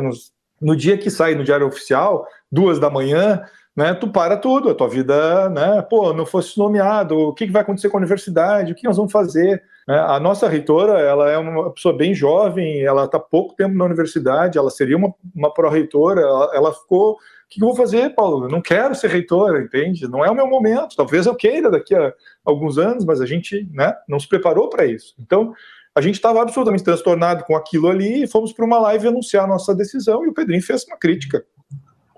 No 0.60 0.74
dia 0.74 0.96
que 0.96 1.10
sai 1.10 1.34
no 1.34 1.44
Diário 1.44 1.66
Oficial, 1.66 2.26
duas 2.50 2.78
da 2.78 2.88
manhã, 2.88 3.42
né, 3.76 3.92
tu 3.92 4.08
para 4.08 4.38
tudo, 4.38 4.70
a 4.70 4.74
tua 4.74 4.88
vida, 4.88 5.50
né, 5.50 5.82
pô, 5.82 6.14
não 6.14 6.24
fosse 6.24 6.58
nomeado, 6.58 7.18
o 7.18 7.34
que, 7.34 7.46
que 7.46 7.52
vai 7.52 7.60
acontecer 7.60 7.90
com 7.90 7.98
a 7.98 8.00
universidade, 8.00 8.72
o 8.72 8.74
que 8.74 8.84
nós 8.84 8.96
vamos 8.96 9.12
fazer? 9.12 9.62
Né? 9.86 9.98
A 9.98 10.18
nossa 10.18 10.48
reitora, 10.48 10.98
ela 10.98 11.30
é 11.30 11.36
uma 11.36 11.70
pessoa 11.70 11.94
bem 11.94 12.14
jovem, 12.14 12.82
ela 12.82 13.04
está 13.04 13.18
pouco 13.20 13.54
tempo 13.54 13.74
na 13.74 13.84
universidade, 13.84 14.56
ela 14.56 14.70
seria 14.70 14.96
uma, 14.96 15.14
uma 15.34 15.52
pró-reitora, 15.52 16.22
ela, 16.22 16.50
ela, 16.54 16.72
ficou, 16.72 17.12
o 17.12 17.16
que, 17.50 17.58
que 17.58 17.62
eu 17.62 17.68
vou 17.68 17.76
fazer, 17.76 18.14
Paulo? 18.14 18.46
Eu 18.46 18.50
não 18.50 18.62
quero 18.62 18.94
ser 18.94 19.10
reitora, 19.10 19.60
entende? 19.60 20.08
Não 20.08 20.24
é 20.24 20.30
o 20.30 20.34
meu 20.34 20.46
momento, 20.46 20.96
talvez 20.96 21.26
eu 21.26 21.34
queira 21.34 21.70
daqui 21.70 21.94
a 21.94 22.14
alguns 22.46 22.78
anos, 22.78 23.04
mas 23.04 23.20
a 23.20 23.26
gente, 23.26 23.68
né, 23.72 23.94
não 24.08 24.18
se 24.18 24.26
preparou 24.26 24.70
para 24.70 24.86
isso. 24.86 25.14
Então, 25.20 25.52
a 25.94 26.00
gente 26.00 26.14
estava 26.14 26.40
absolutamente 26.40 26.84
transtornado 26.84 27.44
com 27.44 27.54
aquilo 27.54 27.88
ali 27.88 28.24
e 28.24 28.26
fomos 28.26 28.54
para 28.54 28.64
uma 28.64 28.78
live 28.78 29.08
anunciar 29.08 29.44
a 29.44 29.48
nossa 29.48 29.74
decisão 29.74 30.24
e 30.24 30.28
o 30.28 30.34
Pedrinho 30.34 30.62
fez 30.62 30.84
uma 30.84 30.96
crítica. 30.96 31.44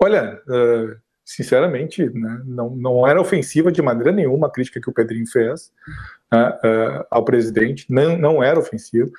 Olha, 0.01 0.41
uh, 0.49 1.08
sinceramente, 1.29 2.09
né, 2.09 2.41
não, 2.47 2.71
não 2.71 3.07
era 3.07 3.21
ofensiva 3.21 3.71
de 3.71 3.83
maneira 3.83 4.11
nenhuma 4.11 4.47
a 4.47 4.51
crítica 4.51 4.81
que 4.81 4.89
o 4.89 4.95
Pedrinho 4.95 5.27
fez 5.27 5.71
né, 6.33 6.49
uh, 6.49 7.07
ao 7.11 7.23
presidente, 7.23 7.85
não, 7.91 8.17
não 8.17 8.43
era 8.43 8.59
ofensivo. 8.59 9.11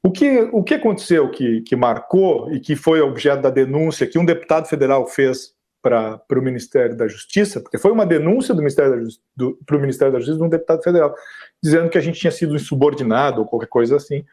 O 0.00 0.12
que, 0.12 0.48
o 0.52 0.62
que 0.62 0.74
aconteceu 0.74 1.28
que, 1.28 1.62
que 1.62 1.74
marcou 1.74 2.52
e 2.52 2.60
que 2.60 2.76
foi 2.76 3.00
objeto 3.00 3.42
da 3.42 3.50
denúncia 3.50 4.06
que 4.06 4.16
um 4.16 4.24
deputado 4.24 4.68
federal 4.68 5.08
fez 5.08 5.56
para 5.82 6.20
o 6.36 6.42
Ministério 6.42 6.96
da 6.96 7.08
Justiça, 7.08 7.60
porque 7.60 7.78
foi 7.78 7.90
uma 7.90 8.06
denúncia 8.06 8.54
do 8.54 8.60
Ministério 8.60 9.04
para 9.66 9.76
o 9.76 9.80
Ministério 9.80 10.12
da 10.12 10.20
Justiça 10.20 10.38
de 10.38 10.44
um 10.44 10.48
deputado 10.48 10.84
federal, 10.84 11.14
dizendo 11.60 11.90
que 11.90 11.98
a 11.98 12.00
gente 12.00 12.20
tinha 12.20 12.30
sido 12.30 12.54
insubordinado 12.54 13.40
ou 13.40 13.46
qualquer 13.46 13.68
coisa 13.68 13.96
assim. 13.96 14.24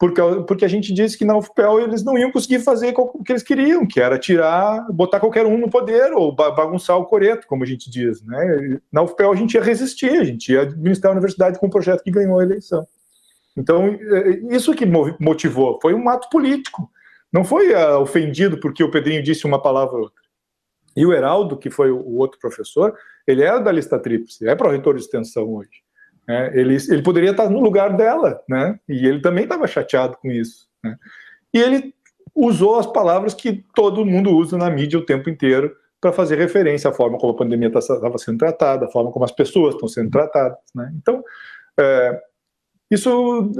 Porque, 0.00 0.22
porque 0.48 0.64
a 0.64 0.68
gente 0.68 0.94
disse 0.94 1.18
que 1.18 1.26
na 1.26 1.36
UFPEL 1.36 1.80
eles 1.80 2.02
não 2.02 2.16
iam 2.16 2.32
conseguir 2.32 2.60
fazer 2.60 2.94
o 2.96 3.22
que 3.22 3.32
eles 3.32 3.42
queriam, 3.42 3.86
que 3.86 4.00
era 4.00 4.18
tirar, 4.18 4.90
botar 4.90 5.20
qualquer 5.20 5.44
um 5.44 5.58
no 5.58 5.68
poder 5.68 6.10
ou 6.14 6.34
bagunçar 6.34 6.96
o 6.96 7.04
coreto, 7.04 7.46
como 7.46 7.64
a 7.64 7.66
gente 7.66 7.90
diz. 7.90 8.22
Né? 8.22 8.80
Na 8.90 9.02
UFPEL 9.02 9.30
a 9.30 9.36
gente 9.36 9.56
ia 9.56 9.62
resistir, 9.62 10.18
a 10.18 10.24
gente 10.24 10.52
ia 10.52 10.62
administrar 10.62 11.10
a 11.10 11.12
universidade 11.12 11.58
com 11.58 11.66
o 11.66 11.70
projeto 11.70 12.02
que 12.02 12.10
ganhou 12.10 12.38
a 12.38 12.42
eleição. 12.42 12.86
Então, 13.54 13.88
é, 13.88 14.54
isso 14.56 14.72
que 14.72 14.86
motivou, 14.86 15.78
foi 15.82 15.92
um 15.92 16.08
ato 16.08 16.30
político. 16.30 16.90
Não 17.30 17.44
foi 17.44 17.74
uh, 17.74 17.98
ofendido 17.98 18.58
porque 18.58 18.82
o 18.82 18.90
Pedrinho 18.90 19.22
disse 19.22 19.44
uma 19.44 19.60
palavra 19.60 19.96
ou 19.96 20.02
outra. 20.04 20.22
E 20.96 21.04
o 21.04 21.12
Heraldo, 21.12 21.58
que 21.58 21.68
foi 21.68 21.90
o 21.90 22.16
outro 22.16 22.40
professor, 22.40 22.96
ele 23.26 23.42
era 23.42 23.58
da 23.58 23.70
lista 23.70 23.98
tríplice, 23.98 24.48
é 24.48 24.54
pró-reitor 24.54 24.94
de 24.94 25.02
extensão 25.02 25.46
hoje. 25.52 25.82
É, 26.30 26.60
ele, 26.60 26.76
ele 26.88 27.02
poderia 27.02 27.32
estar 27.32 27.50
no 27.50 27.60
lugar 27.60 27.96
dela, 27.96 28.40
né? 28.48 28.78
E 28.88 29.06
ele 29.06 29.20
também 29.20 29.44
estava 29.44 29.66
chateado 29.66 30.16
com 30.18 30.30
isso. 30.30 30.68
Né? 30.82 30.96
E 31.52 31.58
ele 31.58 31.94
usou 32.34 32.78
as 32.78 32.86
palavras 32.86 33.34
que 33.34 33.64
todo 33.74 34.06
mundo 34.06 34.30
usa 34.30 34.56
na 34.56 34.70
mídia 34.70 34.98
o 34.98 35.04
tempo 35.04 35.28
inteiro 35.28 35.74
para 36.00 36.12
fazer 36.12 36.36
referência 36.36 36.88
à 36.88 36.92
forma 36.92 37.18
como 37.18 37.32
a 37.32 37.36
pandemia 37.36 37.68
estava 37.68 38.16
sendo 38.18 38.38
tratada, 38.38 38.86
à 38.86 38.88
forma 38.88 39.10
como 39.10 39.24
as 39.24 39.32
pessoas 39.32 39.74
estão 39.74 39.88
sendo 39.88 40.10
tratadas. 40.10 40.58
Né? 40.74 40.92
Então, 40.96 41.22
é, 41.78 42.20
isso 42.90 43.50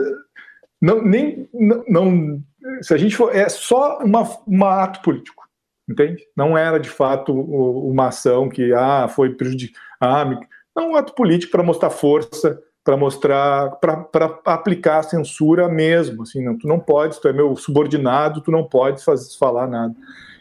não, 0.81 1.03
nem, 1.03 1.49
não, 1.53 1.85
não, 1.89 2.43
se 2.81 2.95
a 2.95 2.97
gente 2.97 3.16
for, 3.16 3.35
é 3.35 3.49
só 3.49 3.99
uma, 3.99 4.23
um 4.47 4.64
ato 4.64 5.03
político, 5.03 5.45
entende? 5.89 6.23
Não 6.37 6.57
era 6.57 6.79
de 6.79 6.89
fato 6.89 7.33
uma 7.33 8.09
ação 8.09 8.49
que 8.49 8.73
ah, 8.73 9.09
foi 9.09 9.35
prejudicial. 9.35 9.83
Ah, 10.01 10.41
é 10.81 10.87
um 10.87 10.97
ato 10.97 11.14
político 11.14 11.53
para 11.53 11.62
mostrar 11.62 11.91
força, 11.91 12.62
para 12.85 12.97
mostrar, 12.97 13.70
para 13.76 14.41
aplicar 14.47 14.99
a 14.99 15.03
censura 15.03 15.68
mesmo. 15.68 16.22
Assim, 16.22 16.45
não, 16.45 16.57
tu 16.57 16.66
não 16.66 16.78
pode, 16.78 17.20
tu 17.20 17.28
é 17.28 17.33
meu 17.33 17.55
subordinado, 17.57 18.41
tu 18.41 18.51
não 18.51 18.64
pode 18.64 19.05
fazer, 19.05 19.37
falar 19.39 19.66
nada. 19.66 19.95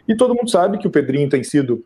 E 0.07 0.15
todo 0.15 0.35
mundo 0.35 0.49
sabe 0.49 0.77
que 0.77 0.87
o 0.87 0.91
Pedrinho 0.91 1.29
tem 1.29 1.43
sido 1.43 1.83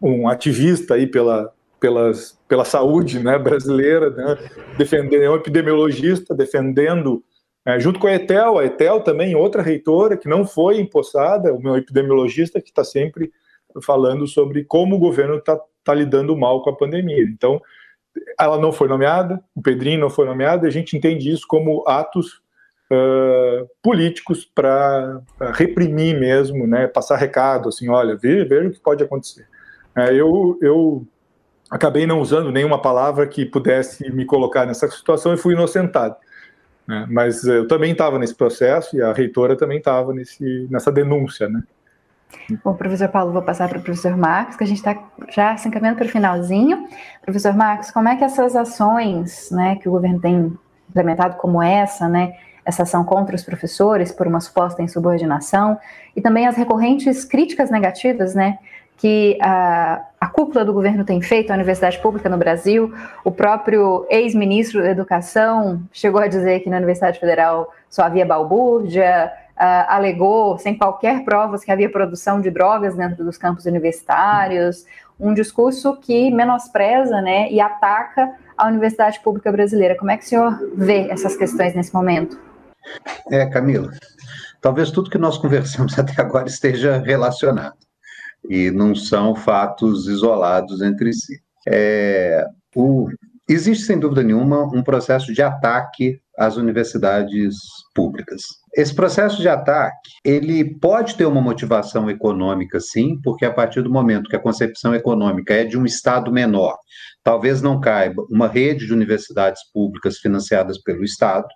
um 0.00 0.28
ativista 0.28 0.94
aí 0.94 1.06
pela, 1.06 1.52
pelas, 1.78 2.38
pela 2.48 2.64
saúde 2.64 3.20
né, 3.20 3.38
brasileira, 3.38 4.10
né, 4.10 4.36
defendendo, 4.76 5.22
é 5.22 5.30
um 5.30 5.36
epidemiologista, 5.36 6.34
defendendo, 6.34 7.22
é, 7.64 7.78
junto 7.78 8.00
com 8.00 8.08
a 8.08 8.14
Etel, 8.14 8.58
a 8.58 8.64
Etel 8.64 9.00
também, 9.00 9.36
outra 9.36 9.62
reitora 9.62 10.16
que 10.16 10.28
não 10.28 10.44
foi 10.44 10.80
empossada, 10.80 11.54
o 11.54 11.62
meu 11.62 11.76
epidemiologista 11.76 12.60
que 12.60 12.70
está 12.70 12.82
sempre 12.82 13.32
falando 13.80 14.26
sobre 14.26 14.64
como 14.64 14.96
o 14.96 14.98
governo 14.98 15.36
está 15.36 15.58
tá 15.84 15.94
lidando 15.94 16.36
mal 16.36 16.62
com 16.62 16.70
a 16.70 16.76
pandemia. 16.76 17.22
Então, 17.24 17.60
ela 18.38 18.58
não 18.58 18.72
foi 18.72 18.88
nomeada, 18.88 19.42
o 19.54 19.62
Pedrinho 19.62 20.00
não 20.00 20.10
foi 20.10 20.26
nomeado, 20.26 20.66
e 20.66 20.68
a 20.68 20.72
gente 20.72 20.96
entende 20.96 21.30
isso 21.30 21.46
como 21.46 21.84
atos 21.86 22.42
uh, 22.90 23.68
políticos 23.82 24.44
para 24.44 25.20
reprimir 25.54 26.18
mesmo, 26.18 26.66
né, 26.66 26.86
passar 26.86 27.16
recado, 27.16 27.68
assim, 27.68 27.88
olha, 27.88 28.16
veja, 28.16 28.44
veja 28.44 28.68
o 28.68 28.72
que 28.72 28.80
pode 28.80 29.02
acontecer. 29.02 29.46
É, 29.96 30.12
eu, 30.14 30.58
eu 30.62 31.06
acabei 31.70 32.06
não 32.06 32.20
usando 32.20 32.50
nenhuma 32.50 32.80
palavra 32.80 33.26
que 33.26 33.44
pudesse 33.44 34.10
me 34.10 34.24
colocar 34.24 34.66
nessa 34.66 34.88
situação 34.88 35.34
e 35.34 35.38
fui 35.38 35.54
inocentado. 35.54 36.16
Né, 36.86 37.06
mas 37.10 37.44
eu 37.44 37.66
também 37.68 37.92
estava 37.92 38.18
nesse 38.18 38.34
processo 38.34 38.96
e 38.96 39.02
a 39.02 39.12
reitora 39.12 39.56
também 39.56 39.78
estava 39.78 40.12
nessa 40.68 40.90
denúncia, 40.90 41.48
né. 41.48 41.62
Bom, 42.64 42.74
professor 42.74 43.08
Paulo, 43.08 43.32
vou 43.32 43.42
passar 43.42 43.68
para 43.68 43.78
o 43.78 43.82
professor 43.82 44.16
Marcos, 44.16 44.56
que 44.56 44.64
a 44.64 44.66
gente 44.66 44.78
está 44.78 44.96
já 45.30 45.56
se 45.56 45.68
encaminhando 45.68 45.96
para 45.96 46.06
o 46.06 46.08
finalzinho. 46.08 46.86
Professor 47.22 47.54
Marcos, 47.54 47.90
como 47.90 48.08
é 48.08 48.16
que 48.16 48.24
essas 48.24 48.56
ações 48.56 49.50
né, 49.50 49.76
que 49.76 49.88
o 49.88 49.92
governo 49.92 50.20
tem 50.20 50.52
implementado, 50.88 51.36
como 51.36 51.62
essa, 51.62 52.08
né, 52.08 52.34
essa 52.64 52.82
ação 52.82 53.04
contra 53.04 53.34
os 53.34 53.42
professores 53.42 54.12
por 54.12 54.26
uma 54.26 54.40
suposta 54.40 54.82
insubordinação, 54.82 55.78
e 56.14 56.20
também 56.20 56.46
as 56.46 56.56
recorrentes 56.56 57.24
críticas 57.24 57.70
negativas 57.70 58.34
né, 58.34 58.58
que 58.96 59.36
a, 59.40 60.04
a 60.20 60.28
cúpula 60.28 60.64
do 60.64 60.72
governo 60.72 61.04
tem 61.04 61.20
feito 61.20 61.50
à 61.50 61.54
universidade 61.54 61.98
pública 61.98 62.28
no 62.28 62.36
Brasil. 62.36 62.94
O 63.24 63.30
próprio 63.30 64.06
ex-ministro 64.08 64.80
da 64.80 64.90
Educação 64.90 65.82
chegou 65.92 66.20
a 66.20 66.28
dizer 66.28 66.60
que 66.60 66.70
na 66.70 66.76
Universidade 66.76 67.18
Federal 67.18 67.72
só 67.90 68.02
havia 68.02 68.24
balbúrdia, 68.24 69.32
uh, 69.62 69.86
alegou, 69.86 70.58
sem 70.58 70.76
qualquer 70.76 71.24
provas, 71.24 71.64
que 71.64 71.70
havia 71.70 71.88
produção 71.88 72.40
de 72.40 72.50
drogas 72.50 72.96
dentro 72.96 73.24
dos 73.24 73.38
campos 73.38 73.64
universitários, 73.64 74.84
um 75.20 75.32
discurso 75.32 75.96
que 75.96 76.30
menospreza 76.32 77.20
né, 77.20 77.48
e 77.50 77.60
ataca 77.60 78.34
a 78.56 78.66
universidade 78.66 79.20
pública 79.20 79.52
brasileira. 79.52 79.96
Como 79.96 80.10
é 80.10 80.16
que 80.16 80.24
o 80.24 80.28
senhor 80.28 80.58
vê 80.74 81.08
essas 81.08 81.36
questões 81.36 81.74
nesse 81.74 81.94
momento? 81.94 82.38
É, 83.30 83.46
Camila, 83.46 83.92
talvez 84.60 84.90
tudo 84.90 85.10
que 85.10 85.18
nós 85.18 85.38
conversamos 85.38 85.96
até 85.98 86.20
agora 86.20 86.48
esteja 86.48 86.98
relacionado 86.98 87.76
e 88.48 88.72
não 88.72 88.94
são 88.94 89.36
fatos 89.36 90.08
isolados 90.08 90.82
entre 90.82 91.12
si. 91.12 91.40
É, 91.68 92.44
o, 92.74 93.08
existe, 93.48 93.84
sem 93.84 94.00
dúvida 94.00 94.24
nenhuma, 94.24 94.64
um 94.64 94.82
processo 94.82 95.32
de 95.32 95.40
ataque 95.40 96.20
às 96.38 96.56
universidades 96.56 97.56
públicas. 97.94 98.40
Esse 98.74 98.94
processo 98.94 99.40
de 99.40 99.48
ataque, 99.48 100.10
ele 100.24 100.78
pode 100.78 101.14
ter 101.14 101.26
uma 101.26 101.42
motivação 101.42 102.08
econômica, 102.08 102.80
sim, 102.80 103.20
porque 103.22 103.44
a 103.44 103.52
partir 103.52 103.82
do 103.82 103.90
momento 103.90 104.30
que 104.30 104.36
a 104.36 104.42
concepção 104.42 104.94
econômica 104.94 105.52
é 105.54 105.64
de 105.64 105.78
um 105.78 105.84
Estado 105.84 106.32
menor, 106.32 106.76
talvez 107.22 107.60
não 107.60 107.80
caiba 107.80 108.24
uma 108.30 108.48
rede 108.48 108.86
de 108.86 108.92
universidades 108.92 109.60
públicas 109.72 110.18
financiadas 110.18 110.80
pelo 110.82 111.04
Estado, 111.04 111.46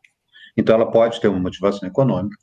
então 0.56 0.74
ela 0.74 0.90
pode 0.90 1.20
ter 1.20 1.28
uma 1.28 1.40
motivação 1.40 1.88
econômica, 1.88 2.36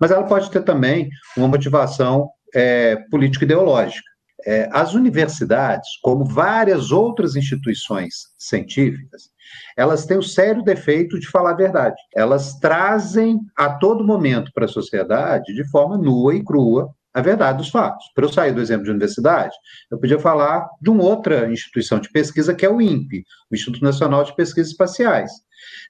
mas 0.00 0.10
ela 0.10 0.24
pode 0.24 0.50
ter 0.50 0.62
também 0.62 1.08
uma 1.36 1.48
motivação 1.48 2.28
é, 2.54 2.96
político-ideológica. 3.10 4.09
É, 4.46 4.68
as 4.72 4.94
universidades, 4.94 5.88
como 6.02 6.24
várias 6.24 6.92
outras 6.92 7.36
instituições 7.36 8.28
científicas, 8.38 9.30
elas 9.76 10.06
têm 10.06 10.18
o 10.18 10.22
sério 10.22 10.62
defeito 10.62 11.18
de 11.18 11.28
falar 11.28 11.52
a 11.52 11.56
verdade. 11.56 11.96
Elas 12.14 12.58
trazem 12.58 13.40
a 13.56 13.70
todo 13.70 14.06
momento 14.06 14.50
para 14.54 14.64
a 14.64 14.68
sociedade, 14.68 15.54
de 15.54 15.68
forma 15.70 15.98
nua 15.98 16.34
e 16.34 16.44
crua, 16.44 16.94
a 17.12 17.20
verdade 17.20 17.58
dos 17.58 17.70
fatos. 17.70 18.04
Para 18.14 18.24
eu 18.24 18.32
sair 18.32 18.52
do 18.52 18.60
exemplo 18.60 18.84
de 18.84 18.90
universidade, 18.90 19.54
eu 19.90 19.98
podia 19.98 20.18
falar 20.18 20.68
de 20.80 20.90
uma 20.90 21.02
outra 21.02 21.50
instituição 21.50 21.98
de 21.98 22.10
pesquisa, 22.10 22.54
que 22.54 22.64
é 22.64 22.70
o 22.70 22.80
INPE, 22.80 23.24
o 23.50 23.54
Instituto 23.54 23.82
Nacional 23.82 24.22
de 24.22 24.34
Pesquisas 24.36 24.70
Espaciais. 24.70 25.30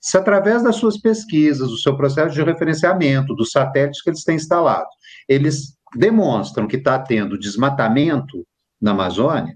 Se 0.00 0.16
através 0.16 0.62
das 0.62 0.76
suas 0.76 0.98
pesquisas, 0.98 1.68
do 1.68 1.76
seu 1.76 1.96
processo 1.96 2.34
de 2.34 2.42
referenciamento, 2.42 3.34
dos 3.34 3.50
satélites 3.50 4.02
que 4.02 4.10
eles 4.10 4.24
têm 4.24 4.36
instalado, 4.36 4.88
eles 5.28 5.76
demonstram 5.96 6.66
que 6.66 6.76
está 6.76 6.98
tendo 6.98 7.38
desmatamento 7.38 8.46
na 8.80 8.92
Amazônia, 8.92 9.54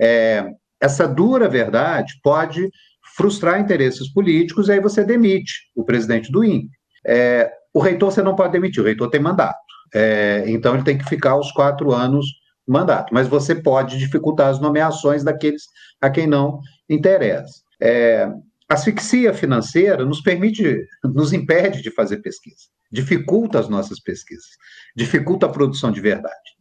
é, 0.00 0.46
essa 0.80 1.06
dura 1.06 1.48
verdade 1.48 2.14
pode 2.22 2.68
frustrar 3.16 3.60
interesses 3.60 4.12
políticos, 4.12 4.68
e 4.68 4.72
aí 4.72 4.80
você 4.80 5.04
demite 5.04 5.52
o 5.74 5.84
presidente 5.84 6.30
do 6.30 6.44
INPE. 6.44 6.70
É, 7.06 7.50
o 7.72 7.80
reitor 7.80 8.12
você 8.12 8.22
não 8.22 8.34
pode 8.34 8.52
demitir, 8.52 8.82
o 8.82 8.86
reitor 8.86 9.08
tem 9.08 9.20
mandato. 9.20 9.58
É, 9.94 10.44
então 10.46 10.74
ele 10.74 10.84
tem 10.84 10.98
que 10.98 11.08
ficar 11.08 11.36
os 11.36 11.50
quatro 11.52 11.92
anos 11.92 12.26
mandato, 12.66 13.14
mas 13.14 13.28
você 13.28 13.54
pode 13.54 13.96
dificultar 13.96 14.48
as 14.48 14.58
nomeações 14.58 15.22
daqueles 15.22 15.62
a 16.00 16.10
quem 16.10 16.26
não 16.26 16.60
interessa. 16.90 17.62
É, 17.80 18.28
asfixia 18.68 19.32
financeira 19.32 20.04
nos 20.04 20.20
permite, 20.20 20.84
nos 21.04 21.32
impede 21.32 21.82
de 21.82 21.90
fazer 21.90 22.18
pesquisa, 22.18 22.66
dificulta 22.90 23.58
as 23.58 23.68
nossas 23.68 24.00
pesquisas, 24.00 24.50
dificulta 24.94 25.46
a 25.46 25.50
produção 25.50 25.90
de 25.90 26.00
verdade. 26.00 26.56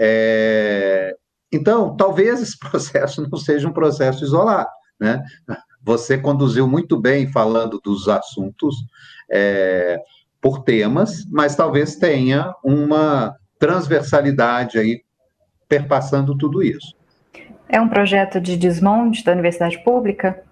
É, 0.00 1.14
então, 1.52 1.96
talvez 1.96 2.40
esse 2.40 2.58
processo 2.60 3.26
não 3.28 3.38
seja 3.38 3.68
um 3.68 3.72
processo 3.72 4.24
isolado, 4.24 4.70
né? 5.00 5.22
Você 5.82 6.18
conduziu 6.18 6.66
muito 6.66 7.00
bem 7.00 7.30
falando 7.30 7.80
dos 7.82 8.08
assuntos 8.08 8.74
é, 9.30 9.98
por 10.40 10.64
temas, 10.64 11.24
mas 11.30 11.54
talvez 11.54 11.96
tenha 11.96 12.52
uma 12.62 13.36
transversalidade 13.58 14.78
aí 14.78 15.02
perpassando 15.68 16.36
tudo 16.36 16.62
isso. 16.62 16.94
É 17.68 17.80
um 17.80 17.88
projeto 17.88 18.40
de 18.40 18.56
desmonte 18.56 19.24
da 19.24 19.32
universidade 19.32 19.82
pública? 19.82 20.42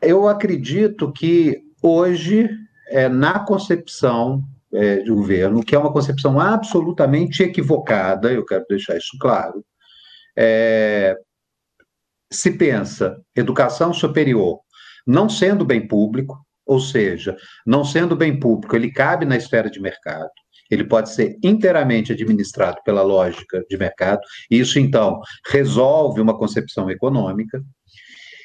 Eu 0.00 0.26
acredito 0.26 1.12
que 1.12 1.62
hoje, 1.82 2.48
é, 2.90 3.08
na 3.08 3.38
concepção 3.38 4.42
é, 4.72 4.96
de 4.98 5.10
governo, 5.10 5.62
que 5.62 5.74
é 5.74 5.78
uma 5.78 5.92
concepção 5.92 6.38
absolutamente 6.38 7.42
equivocada, 7.42 8.32
eu 8.32 8.44
quero 8.44 8.64
deixar 8.68 8.96
isso 8.96 9.16
claro, 9.20 9.64
é, 10.36 11.16
se 12.30 12.52
pensa 12.52 13.20
educação 13.34 13.92
superior 13.92 14.60
não 15.06 15.28
sendo 15.28 15.64
bem 15.64 15.86
público, 15.86 16.38
ou 16.66 16.78
seja, 16.78 17.36
não 17.66 17.84
sendo 17.84 18.14
bem 18.14 18.38
público, 18.38 18.76
ele 18.76 18.92
cabe 18.92 19.24
na 19.24 19.36
esfera 19.36 19.70
de 19.70 19.80
mercado, 19.80 20.30
ele 20.70 20.84
pode 20.84 21.10
ser 21.10 21.36
inteiramente 21.42 22.12
administrado 22.12 22.78
pela 22.84 23.02
lógica 23.02 23.64
de 23.68 23.76
mercado, 23.76 24.20
isso 24.48 24.78
então 24.78 25.20
resolve 25.48 26.20
uma 26.20 26.38
concepção 26.38 26.88
econômica. 26.88 27.60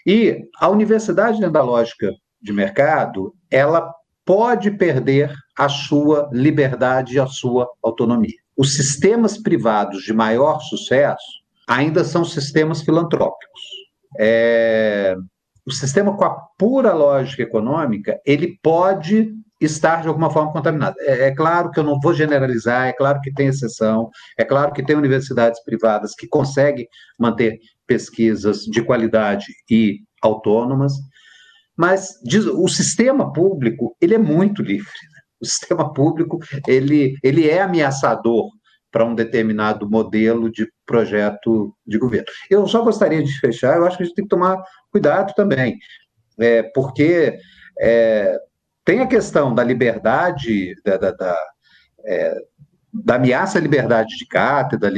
E 0.07 0.41
a 0.59 0.69
universidade, 0.69 1.38
dentro 1.38 1.53
da 1.53 1.61
lógica 1.61 2.11
de 2.41 2.51
mercado, 2.51 3.34
ela 3.51 3.93
pode 4.26 4.72
perder 4.72 5.34
a 5.57 5.69
sua 5.69 6.30
liberdade 6.34 7.15
e 7.15 7.19
a 7.19 7.27
sua 7.27 7.69
autonomia. 7.84 8.35
Os 8.57 8.76
sistemas 8.76 9.38
privados 9.38 10.03
de 10.03 10.14
maior 10.14 10.60
sucesso 10.60 11.43
ainda 11.68 12.03
são 12.03 12.26
sistemas 12.26 12.81
filantrópicos. 12.81 13.61
É, 14.18 15.15
o 15.65 15.72
sistema 15.72 16.15
com 16.15 16.26
a 16.26 16.35
pura 16.57 16.93
lógica 16.93 17.43
econômica, 17.43 18.19
ele 18.26 18.57
pode 18.61 19.34
estar 19.60 20.02
de 20.02 20.07
alguma 20.07 20.30
forma 20.30 20.52
contaminado. 20.52 20.95
É, 20.99 21.27
é, 21.27 21.35
claro 21.35 21.72
que 21.72 21.80
eu 21.80 21.84
não 21.84 21.99
vou 21.99 22.14
generalizar, 22.14 22.88
é 22.88 22.93
claro 22.93 23.19
que 23.22 23.34
tem 23.34 23.47
exceção, 23.47 24.10
é 24.38 24.43
claro 24.43 24.73
que 24.73 24.84
tem 24.84 24.95
universidades 24.95 25.64
privadas 25.64 26.14
que 26.14 26.27
conseguem 26.27 26.88
manter 27.18 27.60
pesquisas 27.88 28.60
de 28.61 28.81
qualidade 28.81 29.45
e 29.69 29.99
autônomas, 30.22 30.93
mas 31.77 32.19
diz, 32.23 32.45
o 32.45 32.68
sistema 32.68 33.31
público 33.34 33.95
ele 33.99 34.15
é 34.15 34.19
muito 34.19 34.61
livre. 34.61 34.85
Né? 34.85 35.19
O 35.41 35.45
sistema 35.45 35.93
público 35.93 36.39
ele, 36.68 37.15
ele 37.23 37.49
é 37.49 37.61
ameaçador 37.61 38.49
para 38.91 39.03
um 39.03 39.14
determinado 39.14 39.89
modelo 39.89 40.49
de 40.49 40.72
projeto 40.85 41.76
de 41.85 41.97
governo. 41.97 42.27
Eu 42.49 42.65
só 42.65 42.81
gostaria 42.81 43.22
de 43.22 43.39
fechar, 43.39 43.76
eu 43.76 43.85
acho 43.85 43.97
que 43.97 44.03
a 44.03 44.06
gente 44.06 44.15
tem 44.15 44.23
que 44.23 44.30
tomar 44.30 44.57
cuidado 44.89 45.34
também, 45.35 45.77
é, 46.39 46.64
porque 46.64 47.38
é, 47.77 48.38
tem 48.85 49.02
a 49.02 49.07
questão 49.07 49.53
da 49.53 49.64
liberdade, 49.65 50.76
da, 50.85 50.95
da, 50.95 51.11
da, 51.11 51.38
é, 52.06 52.38
da 52.93 53.15
ameaça 53.15 53.57
à 53.57 53.61
liberdade 53.61 54.15
de 54.15 54.26
cátedra, 54.26 54.89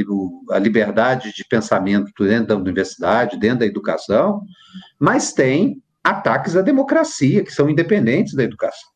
a 0.50 0.58
liberdade 0.58 1.32
de 1.34 1.44
pensamento 1.44 2.24
dentro 2.24 2.48
da 2.48 2.56
universidade, 2.56 3.36
dentro 3.36 3.60
da 3.60 3.66
educação, 3.66 4.42
mas 5.00 5.32
tem 5.32 5.82
ataques 6.02 6.56
à 6.56 6.62
democracia, 6.62 7.44
que 7.44 7.52
são 7.52 7.68
independentes 7.68 8.34
da 8.34 8.44
educação. 8.44 8.88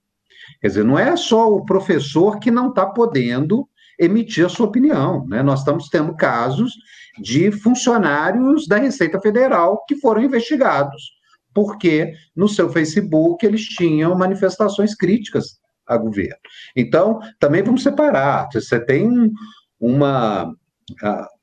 Quer 0.61 0.69
dizer, 0.69 0.85
não 0.85 0.99
é 0.99 1.17
só 1.17 1.51
o 1.51 1.65
professor 1.65 2.39
que 2.39 2.51
não 2.51 2.69
está 2.69 2.87
podendo 2.87 3.69
emitir 3.99 4.45
a 4.45 4.49
sua 4.49 4.67
opinião. 4.67 5.27
Né? 5.27 5.43
Nós 5.43 5.61
estamos 5.61 5.89
tendo 5.89 6.15
casos 6.15 6.73
de 7.21 7.53
funcionários 7.53 8.67
da 8.67 8.77
Receita 8.77 9.21
Federal 9.21 9.85
que 9.87 9.97
foram 9.97 10.23
investigados, 10.23 11.13
porque 11.55 12.13
no 12.35 12.49
seu 12.49 12.71
Facebook 12.71 13.45
eles 13.45 13.63
tinham 13.63 14.17
manifestações 14.17 14.95
críticas 14.95 15.61
a 15.87 15.97
governo. 15.97 16.37
Então, 16.77 17.21
também 17.39 17.63
vamos 17.63 17.83
separar. 17.83 18.49
Você 18.53 18.81
tem 18.81 19.31
uma, 19.79 20.55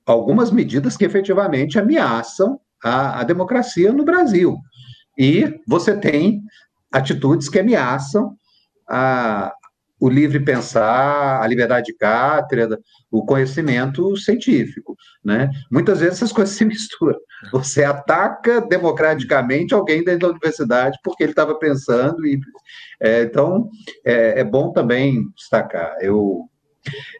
algumas 0.05 0.51
medidas 0.51 0.97
que 0.97 1.05
efetivamente 1.05 1.77
ameaçam 1.77 2.59
a, 2.83 3.19
a 3.19 3.23
democracia 3.23 3.91
no 3.91 4.03
Brasil. 4.03 4.57
E 5.19 5.59
você 5.67 5.97
tem 5.97 6.41
atitudes 6.89 7.49
que 7.49 7.59
ameaçam 7.59 8.33
a, 8.89 9.53
o 9.99 10.07
livre 10.07 10.39
pensar, 10.39 11.41
a 11.41 11.45
liberdade 11.45 11.87
de 11.87 11.97
cátedra, 11.97 12.79
o 13.11 13.25
conhecimento 13.25 14.15
científico, 14.15 14.95
né? 15.23 15.49
Muitas 15.69 15.99
vezes 15.99 16.15
essas 16.15 16.31
coisas 16.31 16.55
se 16.55 16.63
misturam. 16.65 17.19
Você 17.51 17.83
ataca 17.83 18.61
democraticamente 18.61 19.73
alguém 19.73 20.03
dentro 20.03 20.21
da 20.21 20.29
universidade 20.29 20.97
porque 21.03 21.23
ele 21.23 21.33
estava 21.33 21.53
pensando 21.59 22.25
e 22.25 22.39
é, 23.01 23.23
então 23.23 23.69
é, 24.05 24.39
é, 24.39 24.43
bom 24.43 24.71
também 24.71 25.25
destacar. 25.35 25.97
Eu 25.99 26.45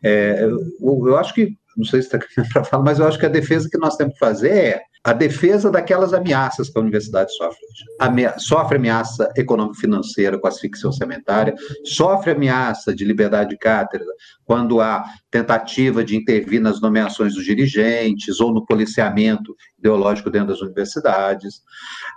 é, 0.04 0.46
eu, 0.46 1.08
eu 1.08 1.18
acho 1.18 1.34
que 1.34 1.58
não 1.76 1.86
sei 1.86 2.02
se 2.02 2.16
está 2.16 2.20
para 2.54 2.64
falar, 2.64 2.84
mas 2.84 3.00
eu 3.00 3.08
acho 3.08 3.20
que 3.20 3.26
a 3.26 3.30
defesa 3.30 3.70
que 3.70 3.78
nós 3.78 3.98
temos 3.98 4.14
que 4.14 4.20
fazer 4.20 4.52
é 4.52 4.89
a 5.04 5.14
defesa 5.14 5.72
daquelas 5.72 6.14
ameaças 6.14 6.70
que 6.70 6.78
a 6.78 6.82
universidade 6.82 7.34
sofre 7.34 7.60
hoje. 7.66 8.40
sofre 8.40 8.76
ameaça 8.76 9.32
econômico-financeira 9.38 10.38
com 10.38 10.48
asfixia 10.48 10.90
orçamentária, 10.90 11.56
sofre 11.86 12.32
ameaça 12.32 12.94
de 12.94 13.06
liberdade 13.06 13.52
de 13.52 13.58
cátedra 13.58 14.08
quando 14.44 14.82
há 14.82 15.06
tentativa 15.32 16.04
de 16.04 16.18
intervir 16.18 16.60
nas 16.60 16.82
nomeações 16.82 17.36
dos 17.36 17.46
dirigentes 17.46 18.42
ou 18.42 18.54
no 18.54 18.66
policiamento 18.66 19.56
ideológico 19.78 20.30
dentro 20.30 20.50
das 20.50 20.62
universidades. 20.62 21.62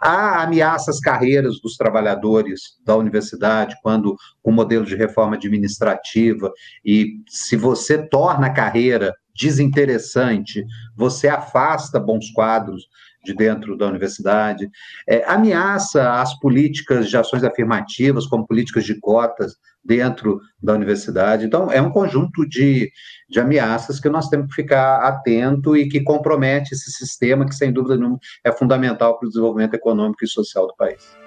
Há 0.01 0.43
ameaças 0.43 0.99
carreiras 0.99 1.61
dos 1.61 1.77
trabalhadores 1.77 2.79
da 2.85 2.97
universidade 2.97 3.77
quando 3.83 4.17
o 4.43 4.51
modelo 4.51 4.85
de 4.85 4.97
reforma 4.97 5.37
administrativa 5.37 6.51
e 6.85 7.21
se 7.29 7.57
você 7.57 7.99
torna 8.09 8.49
a 8.49 8.53
carreira 8.53 9.15
desinteressante, 9.35 10.65
você 10.97 11.29
afasta 11.29 11.99
bons 11.99 12.31
quadros 12.31 12.87
de 13.25 13.35
dentro 13.35 13.77
da 13.77 13.87
universidade, 13.87 14.69
é, 15.09 15.25
ameaça 15.31 16.21
as 16.21 16.39
políticas 16.41 17.09
de 17.09 17.17
ações 17.17 17.45
afirmativas, 17.45 18.27
como 18.27 18.47
políticas 18.47 18.85
de 18.85 18.99
cotas 18.99 19.57
dentro 19.85 20.41
da 20.61 20.73
universidade. 20.73 21.47
Então, 21.47 21.71
é 21.71 21.81
um 21.81 21.91
conjunto 21.91 22.47
de, 22.49 22.91
de 23.29 23.41
ameaças 23.41 24.01
que 24.01 24.09
nós 24.09 24.29
temos 24.29 24.49
que 24.49 24.55
ficar 24.55 24.99
atento 25.07 25.77
e 25.77 25.89
que 25.89 26.03
compromete 26.03 26.75
esse 26.75 26.91
sistema 26.91 27.47
que, 27.47 27.55
sem 27.55 27.73
dúvida 27.73 27.97
nenhuma, 27.97 28.19
é 28.45 28.53
fundamental 28.53 29.19
para 29.19 29.27
o 29.27 29.29
desenvolvimento 29.29 29.75
econômico 29.75 30.25
e 30.25 30.29
social 30.29 30.67
do 30.67 30.75
país. 30.77 31.22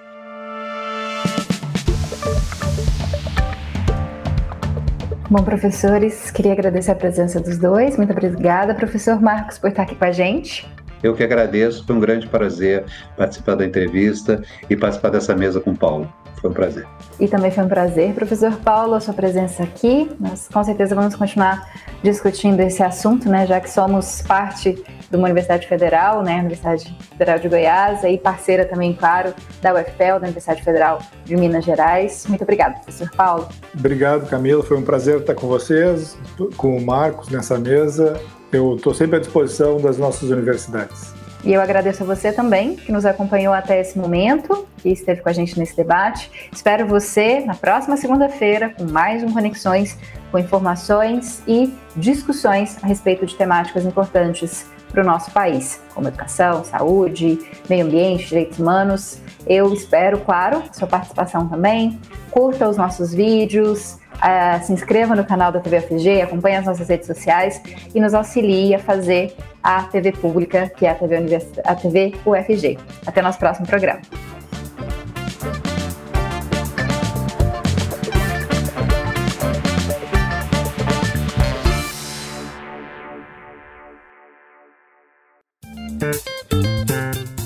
Bom, 5.28 5.42
professores, 5.42 6.30
queria 6.30 6.52
agradecer 6.52 6.92
a 6.92 6.94
presença 6.94 7.40
dos 7.40 7.58
dois. 7.58 7.96
Muito 7.96 8.12
obrigada, 8.12 8.72
professor 8.76 9.20
Marcos, 9.20 9.58
por 9.58 9.70
estar 9.70 9.82
aqui 9.82 9.96
com 9.96 10.04
a 10.04 10.12
gente. 10.12 10.70
Eu 11.02 11.14
que 11.14 11.22
agradeço, 11.24 11.84
foi 11.84 11.96
um 11.96 12.00
grande 12.00 12.28
prazer 12.28 12.84
participar 13.16 13.56
da 13.56 13.66
entrevista 13.66 14.40
e 14.70 14.76
participar 14.76 15.10
dessa 15.10 15.34
mesa 15.34 15.60
com 15.60 15.72
o 15.72 15.76
Paulo. 15.76 16.12
Foi 16.40 16.50
um 16.50 16.52
prazer. 16.52 16.86
E 17.18 17.26
também 17.26 17.50
foi 17.50 17.64
um 17.64 17.68
prazer, 17.68 18.14
professor 18.14 18.52
Paulo, 18.56 18.94
a 18.94 19.00
sua 19.00 19.14
presença 19.14 19.62
aqui. 19.62 20.10
Nós 20.20 20.48
com 20.52 20.62
certeza 20.62 20.94
vamos 20.94 21.14
continuar 21.14 21.66
discutindo 22.02 22.60
esse 22.60 22.82
assunto, 22.82 23.28
né, 23.28 23.46
já 23.46 23.58
que 23.60 23.70
somos 23.70 24.22
parte 24.22 24.72
de 25.10 25.16
uma 25.16 25.24
universidade 25.24 25.66
federal, 25.66 26.22
né, 26.22 26.40
Universidade 26.40 26.94
Federal 27.16 27.38
de 27.38 27.48
Goiás, 27.48 28.04
e 28.04 28.18
parceira 28.18 28.64
também, 28.64 28.92
claro, 28.92 29.32
da 29.62 29.72
UFPEL, 29.72 30.20
da 30.20 30.26
Universidade 30.26 30.62
Federal 30.62 30.98
de 31.24 31.36
Minas 31.36 31.64
Gerais. 31.64 32.26
Muito 32.28 32.42
obrigada, 32.42 32.74
professor 32.74 33.10
Paulo. 33.16 33.48
Obrigado, 33.76 34.28
Camila. 34.28 34.62
Foi 34.62 34.76
um 34.76 34.82
prazer 34.82 35.20
estar 35.20 35.34
com 35.34 35.46
vocês, 35.46 36.18
com 36.56 36.76
o 36.76 36.84
Marcos 36.84 37.28
nessa 37.28 37.58
mesa. 37.58 38.20
Eu 38.52 38.76
estou 38.76 38.92
sempre 38.92 39.16
à 39.16 39.20
disposição 39.20 39.80
das 39.80 39.96
nossas 39.96 40.30
universidades. 40.30 41.15
E 41.46 41.52
eu 41.52 41.60
agradeço 41.60 42.02
a 42.02 42.06
você 42.06 42.32
também, 42.32 42.74
que 42.74 42.90
nos 42.90 43.06
acompanhou 43.06 43.54
até 43.54 43.80
esse 43.80 43.96
momento, 43.96 44.66
que 44.78 44.88
esteve 44.88 45.20
com 45.20 45.28
a 45.28 45.32
gente 45.32 45.56
nesse 45.56 45.76
debate. 45.76 46.28
Espero 46.52 46.88
você 46.88 47.38
na 47.38 47.54
próxima 47.54 47.96
segunda-feira 47.96 48.70
com 48.70 48.82
mais 48.82 49.22
um 49.22 49.32
Conexões, 49.32 49.96
com 50.32 50.40
informações 50.40 51.40
e 51.46 51.72
discussões 51.94 52.82
a 52.82 52.86
respeito 52.88 53.24
de 53.24 53.36
temáticas 53.36 53.84
importantes 53.84 54.66
para 54.90 55.02
o 55.02 55.06
nosso 55.06 55.30
país, 55.30 55.80
como 55.94 56.08
educação, 56.08 56.64
saúde, 56.64 57.38
meio 57.70 57.86
ambiente, 57.86 58.26
direitos 58.26 58.58
humanos. 58.58 59.20
Eu 59.46 59.72
espero, 59.72 60.18
claro, 60.18 60.62
sua 60.72 60.88
participação 60.88 61.48
também. 61.48 61.98
Curta 62.30 62.68
os 62.68 62.76
nossos 62.76 63.14
vídeos, 63.14 63.98
Uh, 64.16 64.64
se 64.64 64.72
inscreva 64.72 65.14
no 65.14 65.26
canal 65.26 65.52
da 65.52 65.60
TV 65.60 65.76
UFG, 65.76 66.22
acompanhe 66.22 66.56
as 66.56 66.64
nossas 66.64 66.88
redes 66.88 67.06
sociais 67.06 67.60
e 67.94 68.00
nos 68.00 68.14
auxilie 68.14 68.74
a 68.74 68.78
fazer 68.78 69.36
a 69.62 69.82
TV 69.82 70.10
pública, 70.10 70.72
que 70.74 70.86
é 70.86 70.90
a 70.90 70.94
TV, 70.94 71.18
Univers... 71.18 71.46
a 71.62 71.74
TV 71.74 72.14
UFG. 72.24 72.78
Até 73.06 73.20
nosso 73.20 73.38
próximo 73.38 73.66
programa. 73.66 74.00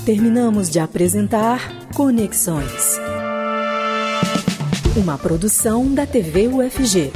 Terminamos 0.05 0.67
de 0.67 0.79
apresentar 0.79 1.59
Conexões. 1.93 2.99
Uma 4.97 5.15
produção 5.15 5.93
da 5.93 6.07
TV 6.07 6.47
UFG. 6.47 7.11